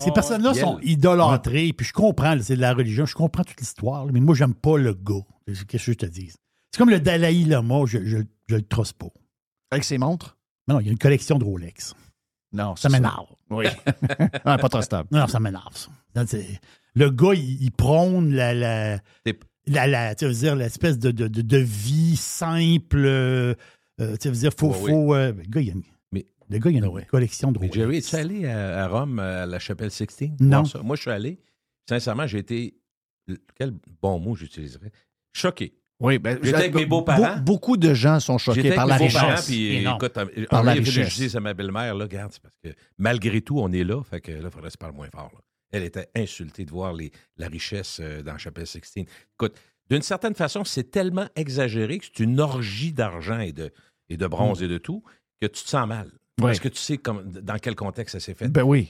[0.00, 0.64] ces personnes-là Biel.
[0.64, 4.18] sont idolâtrées, puis je comprends, c'est de la religion, je comprends toute l'histoire, là, mais
[4.20, 5.22] moi, j'aime pas le gars.
[5.46, 6.32] Qu'est-ce que je te dis?
[6.72, 9.06] C'est comme le Dalai Lama, je, je, je le trosse pas.
[9.70, 10.36] Avec ses montres?
[10.66, 11.94] Non, non, il y a une collection de Rolex.
[12.52, 12.74] Non.
[12.74, 13.26] Ça m'énerve.
[13.50, 13.66] Oui.
[14.44, 15.08] Ah, pas trop stable.
[15.12, 15.88] Non, non, ça m'énerve, ça.
[16.94, 18.98] Le gars, il, il prône la, la,
[19.66, 22.96] la, la- tu veux dire, l'espèce de, de, de, de vie simple.
[23.04, 23.54] euh,
[24.00, 24.68] euh, tu veux dire, faut.
[24.70, 24.90] Ouais, oui.
[24.90, 25.82] faut euh, le gars, il a une-
[26.12, 27.76] Mais Le gars, il a une collection de Mais Rolex.
[27.76, 30.36] Jerry, es-tu allé à, à Rome, à la chapelle Sixtine?
[30.40, 30.64] Non.
[30.64, 30.80] ça?
[30.82, 31.38] Moi, je suis allé.
[31.88, 32.74] Sincèrement, j'ai été.
[33.56, 34.90] Quel bon mot j'utiliserais?
[35.32, 35.74] Choqué.
[35.98, 37.36] Oui, ben, J'étais avec mes beaux-parents.
[37.38, 39.46] beau- beaucoup de gens sont choqués par la richesse.
[39.46, 41.08] Puis, écoute, en- Par en la richesse.
[41.14, 42.68] je dise à ma belle-mère, là, regarde, parce que
[42.98, 44.02] malgré tout, on est là.
[44.04, 45.30] Fait que là, il faudrait se parler moins fort.
[45.34, 45.40] là.
[45.72, 49.06] Elle était insultée de voir les, la richesse euh, dans la chapelle Sixtine.
[49.34, 49.56] Écoute,
[49.90, 53.72] d'une certaine façon, c'est tellement exagéré que c'est une orgie d'argent et de,
[54.08, 54.64] et de bronze Mm.
[54.64, 55.02] et de tout
[55.40, 56.06] que tu te sens mal.
[56.38, 56.44] Oui.
[56.48, 58.48] Parce que tu sais comme, dans quel contexte ça s'est fait.
[58.48, 58.86] Ben oui.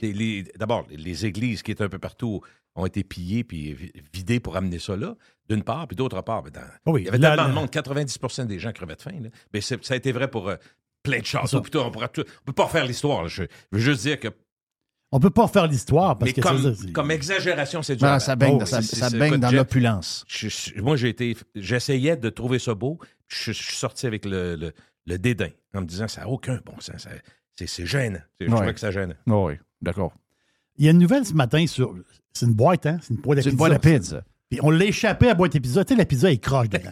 [0.57, 2.41] D'abord, les- églises qui étaient un peu partout
[2.75, 5.15] ont été pillées puis vi- vidées pour amener ça là,
[5.49, 7.69] d'une part, puis d'autre part, ben, dans- Oui, il y avait la- tellement de monde,
[7.71, 9.19] 90% des gens crevaient de faim.
[9.21, 9.29] là.
[9.51, 10.55] Ben, ça a été vrai pour euh,
[11.03, 11.23] plein de
[12.11, 13.27] tout, on ne peut pas refaire l'histoire.
[13.29, 14.27] je veux juste dire que
[15.11, 17.95] On peut pas faire l'histoire parce mais que comme, c'est ça, c'est- comme exagération, c'est
[17.95, 18.07] dur.
[18.07, 20.25] Ben, à ça baigne, Oh, ça, c'est- ça c'est- baigne écoute, dans l'opulence.
[20.27, 22.99] je- je- moi, j'ai été, j'essayais de trouver ça beau.
[23.27, 24.73] Je, je suis sorti avec le, le-
[25.05, 26.95] le dédain en me disant ça n'a aucun bon sens.
[27.03, 27.09] ça-
[27.55, 28.19] c'est, c'est gênant.
[28.41, 29.15] Je trouvais que ça gênait.
[29.27, 30.11] Oui, d'accord.
[30.77, 31.95] Il y a une nouvelle ce matin sur.
[32.33, 32.99] C'est une boîte, hein?
[33.01, 33.67] C'est une boîte à C'est une pizza.
[33.69, 34.23] boîte à pizza.
[34.49, 35.83] Puis on l'a échappé à la boîte à pizza.
[35.85, 36.91] Tu sais, la pizza, il croche dedans.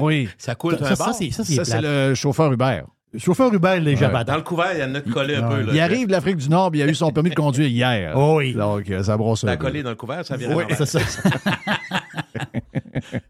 [0.00, 0.28] Oui.
[0.36, 1.14] Ça coule Ça, un ça, bar.
[1.14, 1.84] c'est ça, c'est Ça, c'est plate.
[1.84, 2.82] le chauffeur Uber.
[3.12, 5.34] Le chauffeur Uber, il l'a à Dans le couvert, il y en a de collé
[5.36, 5.60] un peu.
[5.62, 7.68] Là, Il arrive de l'Afrique du Nord, puis il a eu son permis de conduire
[7.68, 8.12] hier.
[8.16, 8.54] Oh oui.
[8.54, 9.66] Donc, euh, ça brosse un T'as peu.
[9.66, 11.00] collé dans le couvert, ça vient Oui, c'est ça.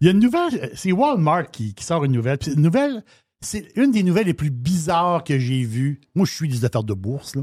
[0.01, 2.39] Il y a une nouvelle, c'est Walmart qui, qui sort une nouvelle.
[2.39, 3.03] Puis une nouvelle,
[3.41, 6.01] c'est une des nouvelles les plus bizarres que j'ai vues.
[6.15, 7.35] Moi, je suis des affaires de bourse.
[7.35, 7.43] Là.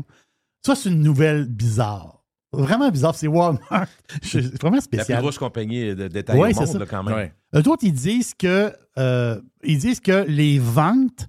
[0.65, 2.23] Ça, c'est une nouvelle bizarre.
[2.51, 3.15] Vraiment bizarre.
[3.15, 3.87] C'est Walmart.
[4.23, 5.21] C'est vraiment La plus spécial.
[5.21, 6.79] grosse compagnie de détail Ouais, au c'est monde, ça.
[6.79, 7.15] là, quand même.
[7.15, 7.33] Ouais.
[7.55, 11.27] Eux autres, ils disent que euh, ils disent que les ventes,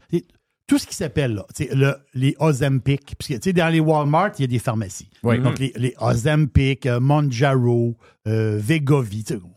[0.70, 1.44] tout ce qui s'appelle là,
[1.74, 5.10] le, les Ozempic, parce que dans les Walmart, il y a des pharmacies.
[5.24, 5.40] Oui.
[5.40, 7.96] Donc les, les Ozempic, euh, Monjaro,
[8.28, 8.80] euh, sais,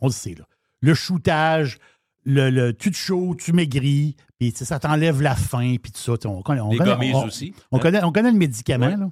[0.01, 0.45] on le sait là.
[0.81, 1.77] Le shootage,
[2.25, 6.13] le, le tu te chaud, tu maigris, puis ça t'enlève la faim, puis tout ça.
[6.27, 7.53] On connaît, on Les connaît- on- aussi.
[7.71, 7.79] On hein.
[7.79, 9.11] connaît, on connaît le médicament, là.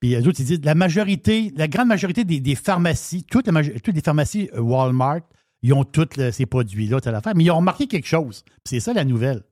[0.00, 3.48] Puis les autres, ils disent la majorité, la grande majorité des, des pharmacies, toutes,
[3.82, 5.20] toutes les pharmacies euh, Walmart,
[5.62, 7.32] ils ont tous ces produits-là, telle affaire.
[7.34, 8.44] Mais ils ont remarqué quelque chose.
[8.66, 9.42] C'est ça la nouvelle.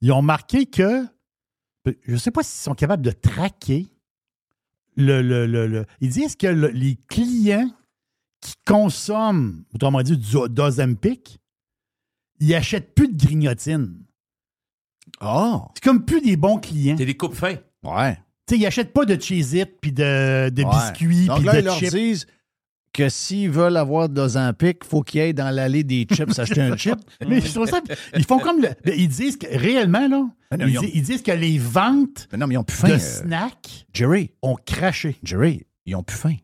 [0.00, 1.04] Ils ont remarqué que,
[1.86, 3.86] je ne sais pas s'ils sont capables de traquer
[4.96, 5.22] le.
[5.22, 7.70] le- le- le- ils disent que le- les clients
[8.40, 11.38] qui consomment, autrement dit, du d'Ozempic,
[12.40, 14.02] ils achètent plus de grignotine.
[15.20, 15.68] Ah!
[15.74, 16.96] C'est comme plus des bons clients.
[16.96, 17.56] C'est des coupes fins.
[17.82, 18.14] Ouais.
[18.46, 20.70] Tu sais, ils n'achètent pas de Cheez-It, puis de, de Ouais.
[20.70, 21.92] biscuits, Donc puis là, ils de leur chips.
[21.94, 22.26] disent
[22.92, 26.76] que s'ils veulent avoir d'Ozempic, il faut qu'ils aillent dans l'allée des chips acheter un
[26.76, 26.96] chip.
[27.28, 27.80] Mais je trouve ça.
[28.16, 28.60] Ils font comme.
[28.62, 31.58] le- ils disent que réellement, là, non, ils, ils ont- di- ils disent que les
[31.58, 32.88] ventes Mais non, mais ils ont plus faim.
[32.88, 35.16] de euh, snacks Jerry, ont craché.
[35.22, 36.34] Jerry, ils ont plus faim.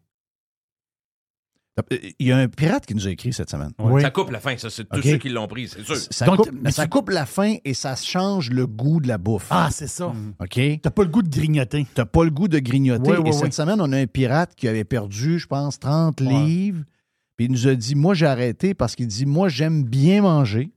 [1.93, 3.71] Euh, Il y a un pirate qui nous a écrit cette semaine.
[3.79, 4.01] Oui.
[4.01, 4.71] Ça coupe la fin, ça.
[4.71, 5.97] C'est tous ceux qui l'ont pris, c'est sûr.
[5.97, 9.09] Ça, Donc, coupe, mais ça tu- coupe la faim et ça change le goût de
[9.09, 9.49] la bouffe.
[9.51, 10.07] Ah, c'est ça.
[10.41, 10.61] OK?
[10.83, 11.87] T'as pas le goût de grignoter.
[11.95, 13.11] T'as pas le goût de grignoter.
[13.11, 13.39] Oui, oui, et oui.
[13.39, 16.33] cette semaine, on a un pirate qui avait perdu, je pense, 30 Ouais.
[16.33, 16.83] livres.
[17.37, 20.71] Puis il nous a dit, moi, j'ai arrêté parce qu'il dit, moi, j'aime bien manger.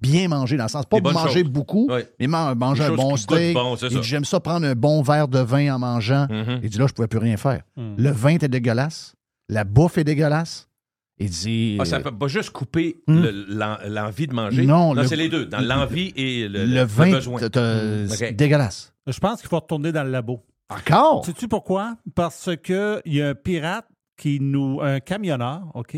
[0.00, 1.50] Bien manger, dans le sens, pas manger choses.
[1.50, 1.88] beaucoup,
[2.20, 3.54] mais man- manger un bon steak.
[3.54, 6.26] bon, il dit, j'aime ça prendre un bon verre de vin en mangeant.
[6.28, 6.60] Mhm.
[6.62, 7.62] Il dit, là, je pouvais plus rien faire.
[7.76, 7.94] Hmm.
[7.96, 9.14] Le vin était dégueulasse.
[9.48, 10.68] La bouffe est dégueulasse.
[11.18, 11.78] Il dit...
[11.80, 13.22] Ah, ça peut pas juste couper Hmm?
[13.22, 14.66] le- l'en- l'envie de manger.
[14.66, 15.46] Non, Non, le- c'est les deux.
[15.46, 17.40] Dans l'envie et le, le, le vin, besoin.
[17.40, 18.34] Mm, ok.
[18.36, 18.92] dégueulasse.
[19.06, 20.44] Je pense qu'il faut retourner dans le labo.
[20.68, 21.24] Encore?
[21.24, 21.96] Sais-tu pourquoi?
[22.14, 23.86] Parce qu'il y a un pirate
[24.18, 24.80] qui nous.
[24.82, 25.96] un camionneur, OK?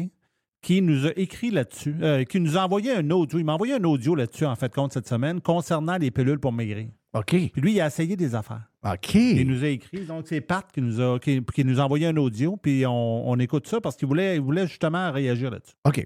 [0.60, 3.38] Qui nous a écrit là-dessus, euh, qui nous a envoyé un audio.
[3.38, 6.52] Il m'a envoyé un audio là-dessus, en fait, compte cette semaine, concernant les pilules pour
[6.52, 6.88] maigrir.
[7.14, 7.30] OK.
[7.30, 8.62] Puis lui, il a essayé des affaires.
[8.84, 9.14] OK.
[9.14, 12.06] Il nous a écrit, donc c'est Pat qui nous a, qui, qui nous a envoyé
[12.08, 15.74] un audio, puis on, on écoute ça parce qu'il voulait, il voulait justement réagir là-dessus.
[15.86, 16.04] OK.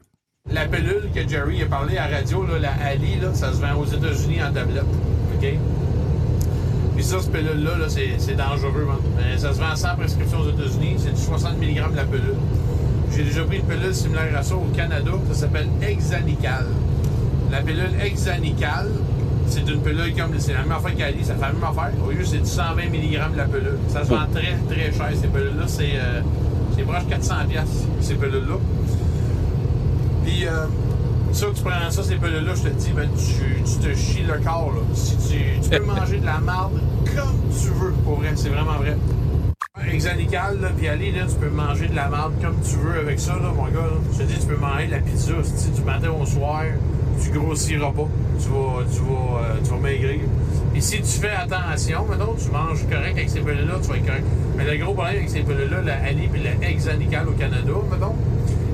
[0.50, 3.60] La pilule que Jerry a parlé à la radio, là, la Ali, là, ça se
[3.60, 4.84] vend aux États-Unis en tablette.
[5.36, 5.54] OK?
[6.94, 8.86] Puis ça, cette pilule-là, là, c'est, dangereux.
[8.90, 8.98] hein.
[9.16, 10.96] Mais ça se vend sans prescription aux États-Unis.
[10.98, 12.36] C'est du 60 mg la pilule.
[13.14, 15.10] J'ai déjà pris une pilule similaire à ça au Canada.
[15.28, 16.66] Ça s'appelle Exanical.
[17.50, 18.88] La pilule Exanical,
[19.46, 20.38] c'est une pilule comme.
[20.38, 21.92] C'est la même affaire qu'Ali, ça fait la même affaire.
[22.06, 23.78] Au lieu, c'est du 120 mg la pilule.
[23.88, 25.64] Ça se vend très, très cher, ces pilules-là.
[25.66, 26.20] C'est, euh,
[26.86, 28.56] proche de 400$, piastres, ces pilules-là.
[30.24, 30.66] Puis, euh,
[31.32, 34.42] ça, tu prends ça, ces pilules-là, je te dis, ben, tu, tu te chies le
[34.42, 34.80] corps, là.
[34.94, 36.80] Si tu, tu peux manger de la marde
[37.14, 38.96] comme tu veux, pour vrai, c'est vraiment vrai.
[39.90, 43.18] Exanical, là, puis aller, là, tu peux manger de la marde comme tu veux avec
[43.18, 43.80] ça, là, mon gars.
[43.80, 43.98] là.
[44.12, 46.62] Je te dis, tu peux manger de la pizza, si du matin au soir,
[47.22, 48.06] tu grossiras pas.
[48.38, 50.20] Tu vas, tu vas, euh, tu vas maigrir.
[50.76, 54.06] Et si tu fais attention, maintenant, tu manges correct avec ces pilules-là, tu vas être
[54.06, 54.24] correct.
[54.58, 58.14] Mais le gros problème avec ces pilules-là, la Ali et la Exanical au Canada, mettons,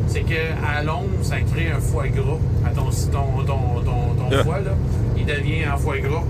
[0.08, 4.42] c'est qu'à longue, ça crée un foie gras à ton, ton, ton, ton, ton Ah.
[4.44, 4.72] foie, là.
[5.16, 6.24] Il devient un foie gras.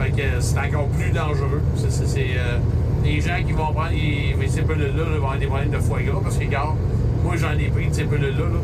[0.00, 1.62] Fait que euh, c'est encore plus dangereux.
[1.76, 2.58] C'est- c'est- C'est euh,
[3.06, 6.02] les gens qui vont prendre les- ces pilules-là là, vont avoir des problèmes de foie
[6.02, 6.76] gras parce que, regarde,
[7.22, 8.44] moi j'en ai pris de ces pilules-là.
[8.44, 8.60] Là,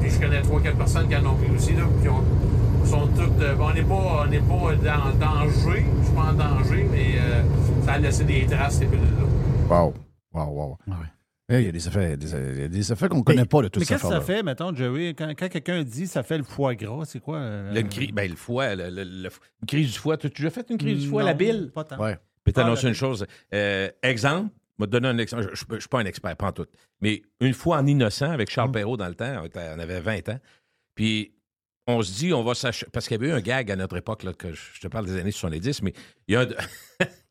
[0.00, 1.72] puis je connais 3-4 personnes qui en ont pris aussi.
[1.74, 2.24] Là, qui ont-
[2.84, 3.42] sont toutes.
[3.42, 5.84] euh, bon, on n'est pas, on n'est pas dans le danger.
[6.00, 7.42] Je suis pas en danger, mais euh,
[7.84, 9.74] ça a laissé des traces, ces pilules-là.
[9.76, 9.94] Wow.
[10.32, 10.78] Wow, wow.
[11.50, 13.46] Eh, Il y a des effets, des, il y a des effets qu'on ne connaît
[13.46, 16.06] pas de toute Mais cette qu'est-ce que ça fait, mettons, Joey, quand, quand quelqu'un dit
[16.06, 17.38] ça fait le foie gras, c'est quoi?
[17.38, 19.30] euh, crise, ben, le foie, le- le- le-
[19.62, 20.18] une crise du foie.
[20.18, 21.70] Tu as déjà fait une crise du foie, Non, la bile?
[21.74, 21.98] pas tant.
[22.02, 22.18] Ouais.
[22.48, 23.26] Je vais t'annoncer Ah, une chose.
[23.52, 25.50] Euh, exemple, je vais te donner un exemple.
[25.52, 26.66] Je ne suis pas un expert, pas en tout.
[27.00, 28.52] Mais une fois en innocent, avec Mm.
[28.52, 30.40] Charles Perrault dans le temps, on, avait 20 ans,
[30.94, 31.34] puis
[31.86, 32.90] on se dit, on va s'acheter.
[32.92, 35.06] Parce qu'il y avait eu un gag à notre époque, là, que je te parle
[35.06, 35.92] des années 70, mais
[36.26, 36.46] il y a un,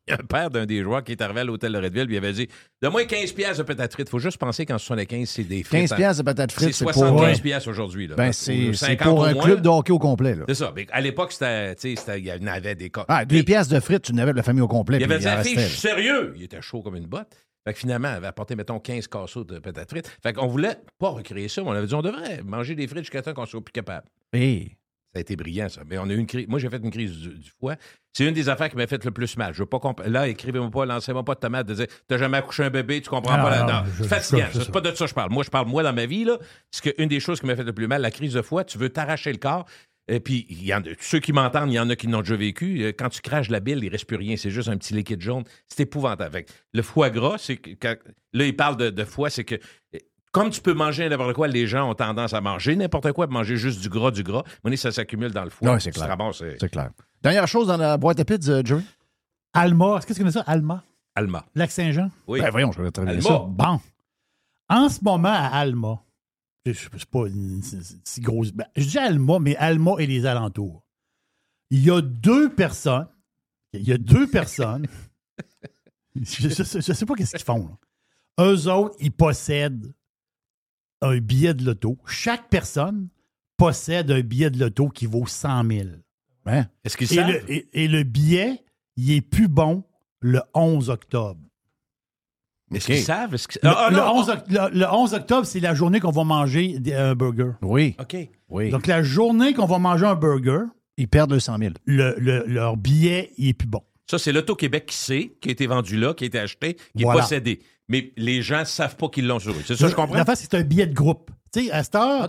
[0.08, 2.08] il y a un père d'un des joueurs qui est arrivé à l'hôtel de Redville,
[2.10, 2.48] il avait dit
[2.82, 4.08] Donne-moi 15 piastres de patates frites.
[4.08, 5.90] Il faut juste penser qu'en 75, c'est des frites.
[5.90, 7.42] 15 piastres de patates frites, c'est c'est pour- 75 Ouais.
[7.42, 8.08] piastres aujourd'hui.
[8.08, 10.36] Ben, c'est c'est 50 pour un moins, club de hockey au complet.
[10.48, 10.72] C'est ça.
[10.76, 13.06] Mais à l'époque, il y en avait des cas.
[13.08, 14.98] Ah, deux piastres de frites, tu n'avais la famille au complet.
[15.00, 16.34] Il avait dit fille, je suis sérieux?
[16.38, 17.28] Il était chaud comme une botte.
[17.66, 20.10] Fait que finalement, elle avait apporté, mettons, 15 casseaux de patates frites.
[20.24, 23.04] Fait qu'on voulait pas recréer ça, mais on avait dit, on devrait manger des frites
[23.04, 24.08] jusqu'à temps qu'on soit plus capable.
[24.32, 24.72] Et
[25.14, 25.82] Ça a été brillant, ça.
[25.90, 26.48] Mais on a eu une crise.
[26.48, 27.76] Moi, j'ai fait une crise du, du foie.
[28.14, 29.54] C'est une des affaires qui m'a fait le plus mal.
[29.54, 32.38] Je veux pas comp- Là, écrivez-moi pas, lancez-moi pas de tomate de dire T'as jamais
[32.38, 33.84] accouché un bébé, tu comprends Ah, pas là non, dedans.
[33.98, 34.48] je- C'est fatigant.
[34.54, 35.32] C'est pas de ça que je parle.
[35.32, 36.38] Moi, je parle moi dans ma vie, là.
[36.72, 38.78] C'est qu'une des choses qui m'a fait le plus mal, la crise de foie, tu
[38.78, 39.66] veux t'arracher le corps.
[40.10, 42.36] Et puis, y en a, ceux qui m'entendent, il y en a qui l'ont déjà
[42.38, 42.82] vécu.
[42.84, 44.38] Euh, Quand tu craches la bile, il reste plus rien.
[44.38, 45.44] C'est juste un petit liquide jaune.
[45.68, 46.44] C'est épouvantable.
[46.44, 47.72] Que le foie gras, c'est que.
[47.72, 47.96] quand-
[48.34, 49.56] là, il parle de, de foie, c'est que.
[50.38, 53.28] Comme tu peux manger n'importe quoi, les gens ont tendance à manger n'importe quoi, à
[53.28, 54.44] manger juste du gras, du gras.
[54.64, 55.72] Mais ça s'accumule dans le foie.
[55.74, 56.16] Ouais, c'est clair.
[56.20, 56.92] euh, C'est clair.
[57.22, 58.84] Dernière chose dans la boîte à pizza, Jerry?
[59.54, 60.42] Alma, est-ce que tu connais ça?
[60.48, 60.84] Alma?
[61.16, 61.46] Alma.
[61.56, 62.12] Lac-Saint-Jean?
[62.28, 62.40] Oui.
[62.42, 63.28] Ben voyons, je vais travailler Alma.
[63.30, 63.46] ça.
[63.48, 63.80] Bon.
[64.70, 66.00] En ce moment, à Alma,
[66.66, 68.52] je c'est pas une si- grosse.
[68.52, 70.84] ben, je dis Alma, mais Alma et les alentours.
[71.72, 73.08] Il y a deux personnes.
[73.74, 74.86] Il y a deux personnes.
[76.16, 77.70] je, je sais pas qu'est-ce qu'ils font.
[78.38, 78.46] là.
[78.46, 79.92] Eux autres, ils possèdent
[81.02, 81.98] un billet de loto.
[82.06, 83.08] Chaque personne
[83.58, 85.88] possède un billet de loto qui vaut 100 000.
[86.46, 86.66] Hein?
[86.84, 87.28] Est-ce qu'ils Et savent?
[87.30, 88.64] le, et- et le billet,
[88.96, 89.84] il est plus bon
[90.20, 91.40] le 11 octobre.
[92.74, 93.34] Est-ce qu'ils savent?
[93.34, 95.74] Est-ce que- Le, Ah, ah, le non, 11, oc- le- le 11 octobre, c'est la
[95.74, 97.52] journée qu'on va manger un burger.
[97.62, 97.96] Oui.
[98.00, 98.18] OK.
[98.50, 98.70] Oui.
[98.72, 100.64] Donc, la journée qu'on va manger un burger,
[100.98, 101.74] ils perdent le 100 000.
[101.86, 103.82] le- le- leur billet, il est plus bon.
[104.10, 107.04] Ça, c'est l'Auto-Québec qui sait, qui a été vendu là, qui a été acheté, qui
[107.04, 107.20] Voilà.
[107.20, 107.60] est possédé.
[107.90, 109.64] Mais les gens ne savent pas qu'ils l'ont sur eux.
[109.66, 110.16] C'est ça, je comprends?
[110.16, 111.32] La face, c'est un billet de groupe.
[111.54, 112.28] Tu sais, à cette heure,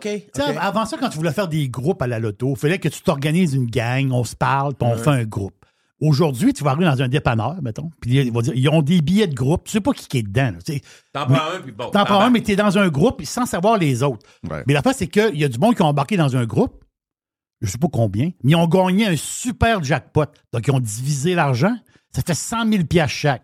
[0.61, 3.03] avant ça, quand tu voulais faire des groupes à la loto, il fallait que tu
[3.03, 5.03] t'organises une gang, on se parle, puis on Ouais.
[5.03, 5.55] fait un groupe.
[6.01, 9.01] Aujourd'hui, tu vas arriver dans un dépanneur, mettons, puis ils vont dire, ils ont des
[9.01, 10.53] billets de groupe, tu sais pas qui qui est dedans.
[11.13, 11.91] T'en prends un, puis bon.
[11.91, 14.25] T'en prends un, mais t'es dans un groupe sans savoir les autres.
[14.49, 14.63] Ouais.
[14.69, 16.85] Mais la face, c'est qu'il y a du monde qui ont embarqué dans un groupe,
[17.61, 20.27] je sais pas combien, mais ils ont gagné un super jackpot.
[20.53, 21.75] Donc, ils ont divisé l'argent.
[22.15, 23.43] Ça fait 100 000 piastres chaque.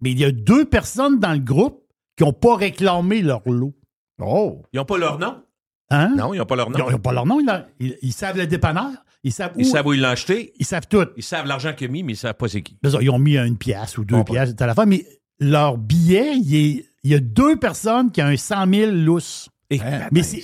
[0.00, 1.82] Mais il y a deux personnes dans le groupe
[2.16, 3.74] qui n'ont pas réclamé leur lot.
[4.20, 4.62] Oh!
[4.72, 5.42] Ils n'ont pas leur nom?
[5.90, 6.14] Hein?
[6.16, 6.78] Non, ils n'ont pas leur nom.
[6.88, 7.40] Ils n'ont pas leur nom.
[7.40, 8.90] Ils, ont- ils- ils savent le dépanneur.
[9.22, 9.60] Ils savent où.
[9.60, 10.52] Ils savent où ils l'ont acheté.
[10.58, 11.04] Ils savent tout.
[11.16, 12.76] Ils savent l'argent qu'il a mis, mais ils ne savent pas c'est qui.
[12.82, 15.04] Ils ont mis une pièce ou deux Bon, pièces à la fin, mais
[15.38, 19.48] leur billet, il, est- il y a deux personnes qui ont un 100 000 lousse.
[19.70, 19.80] Et
[20.12, 20.42] Mais c'est,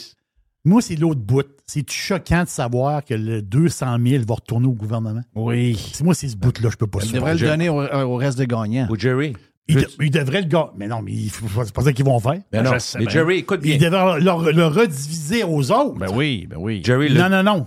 [0.65, 1.47] moi, c'est l'autre bout.
[1.67, 5.23] C'est choquant de savoir que le 200 000 va retourner au gouvernement.
[5.35, 5.79] Oui.
[5.93, 8.39] C'est moi, c'est ce bout-là, je peux pas Ils devraient le donner au, au reste
[8.39, 8.87] des gagnants.
[8.91, 9.35] Ou Jerry.
[9.69, 10.71] Ils, de- ils devraient le gagner.
[10.77, 12.41] Mais non, mais il faut- c'est pas ça qu'ils vont faire.
[12.51, 12.73] Ben non.
[12.99, 13.09] Mais.
[13.11, 13.75] Jerry, écoute bien.
[13.77, 15.99] Ils devraient le, le rediviser aux autres.
[15.99, 16.83] Ben oui, ben oui.
[16.85, 17.67] Jerry, le- Non, non, non.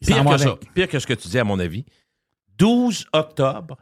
[0.00, 0.56] Pire que ça.
[0.74, 1.84] Pire que ce que tu dis, à mon avis.
[2.58, 3.76] 12 octobre,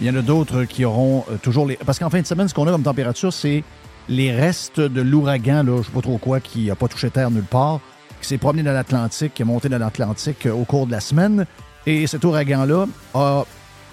[0.00, 1.76] Il y en a d'autres qui auront euh, toujours les.
[1.76, 3.62] Parce qu'en fin de semaine, ce qu'on a comme température, c'est
[4.08, 7.30] les restes de l'ouragan, là, je sais pas trop quoi, qui n'a pas touché terre
[7.30, 7.80] nulle part,
[8.22, 11.44] qui s'est promené dans l'Atlantique, qui est monté dans l'Atlantique au cours de la semaine.
[11.84, 13.44] Et cet ouragan-là a.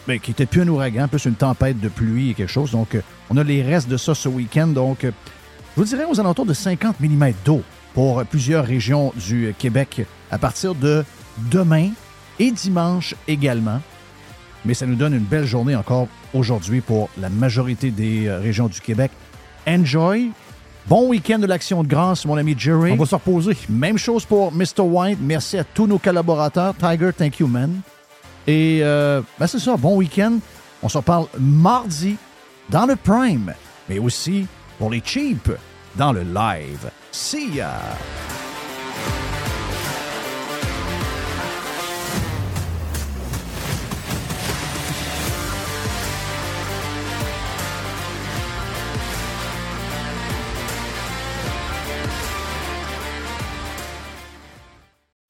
[0.07, 2.71] ben, qui était plus un ouragan, plus une tempête de pluie et quelque chose.
[2.71, 4.67] Donc, euh, on a les restes de ça ce week-end.
[4.67, 5.11] Donc, euh,
[5.75, 7.61] je vous dirais aux alentours de 50 mm d'eau
[7.93, 11.03] pour euh, plusieurs régions du Québec à partir de
[11.51, 11.89] demain
[12.39, 13.79] et dimanche également.
[14.65, 18.79] Mais ça nous donne une belle journée encore aujourd'hui pour la majorité des régions du
[18.79, 19.11] Québec.
[19.67, 20.31] Enjoy.
[20.87, 22.91] Bon week-end de l'Action de grâce, mon ami Jerry.
[22.91, 23.57] On va se reposer.
[23.69, 24.81] Même chose pour Mr.
[24.81, 25.19] White.
[25.21, 26.75] Merci à tous nos collaborateurs.
[26.75, 27.81] Tiger, thank you, man.
[28.47, 30.39] Et euh, ben c'est ça, bon week-end.
[30.83, 32.17] On se reparle mardi
[32.69, 33.53] dans le Prime,
[33.87, 34.47] mais aussi
[34.79, 35.51] pour les cheap
[35.95, 36.89] dans le live.
[37.11, 37.79] See ya!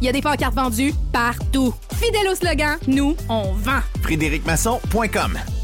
[0.00, 1.74] Il y a des pancartes vendues partout.
[1.94, 3.80] Fidèle au slogan, nous, on vend.
[4.02, 5.59] FrédéricMasson.com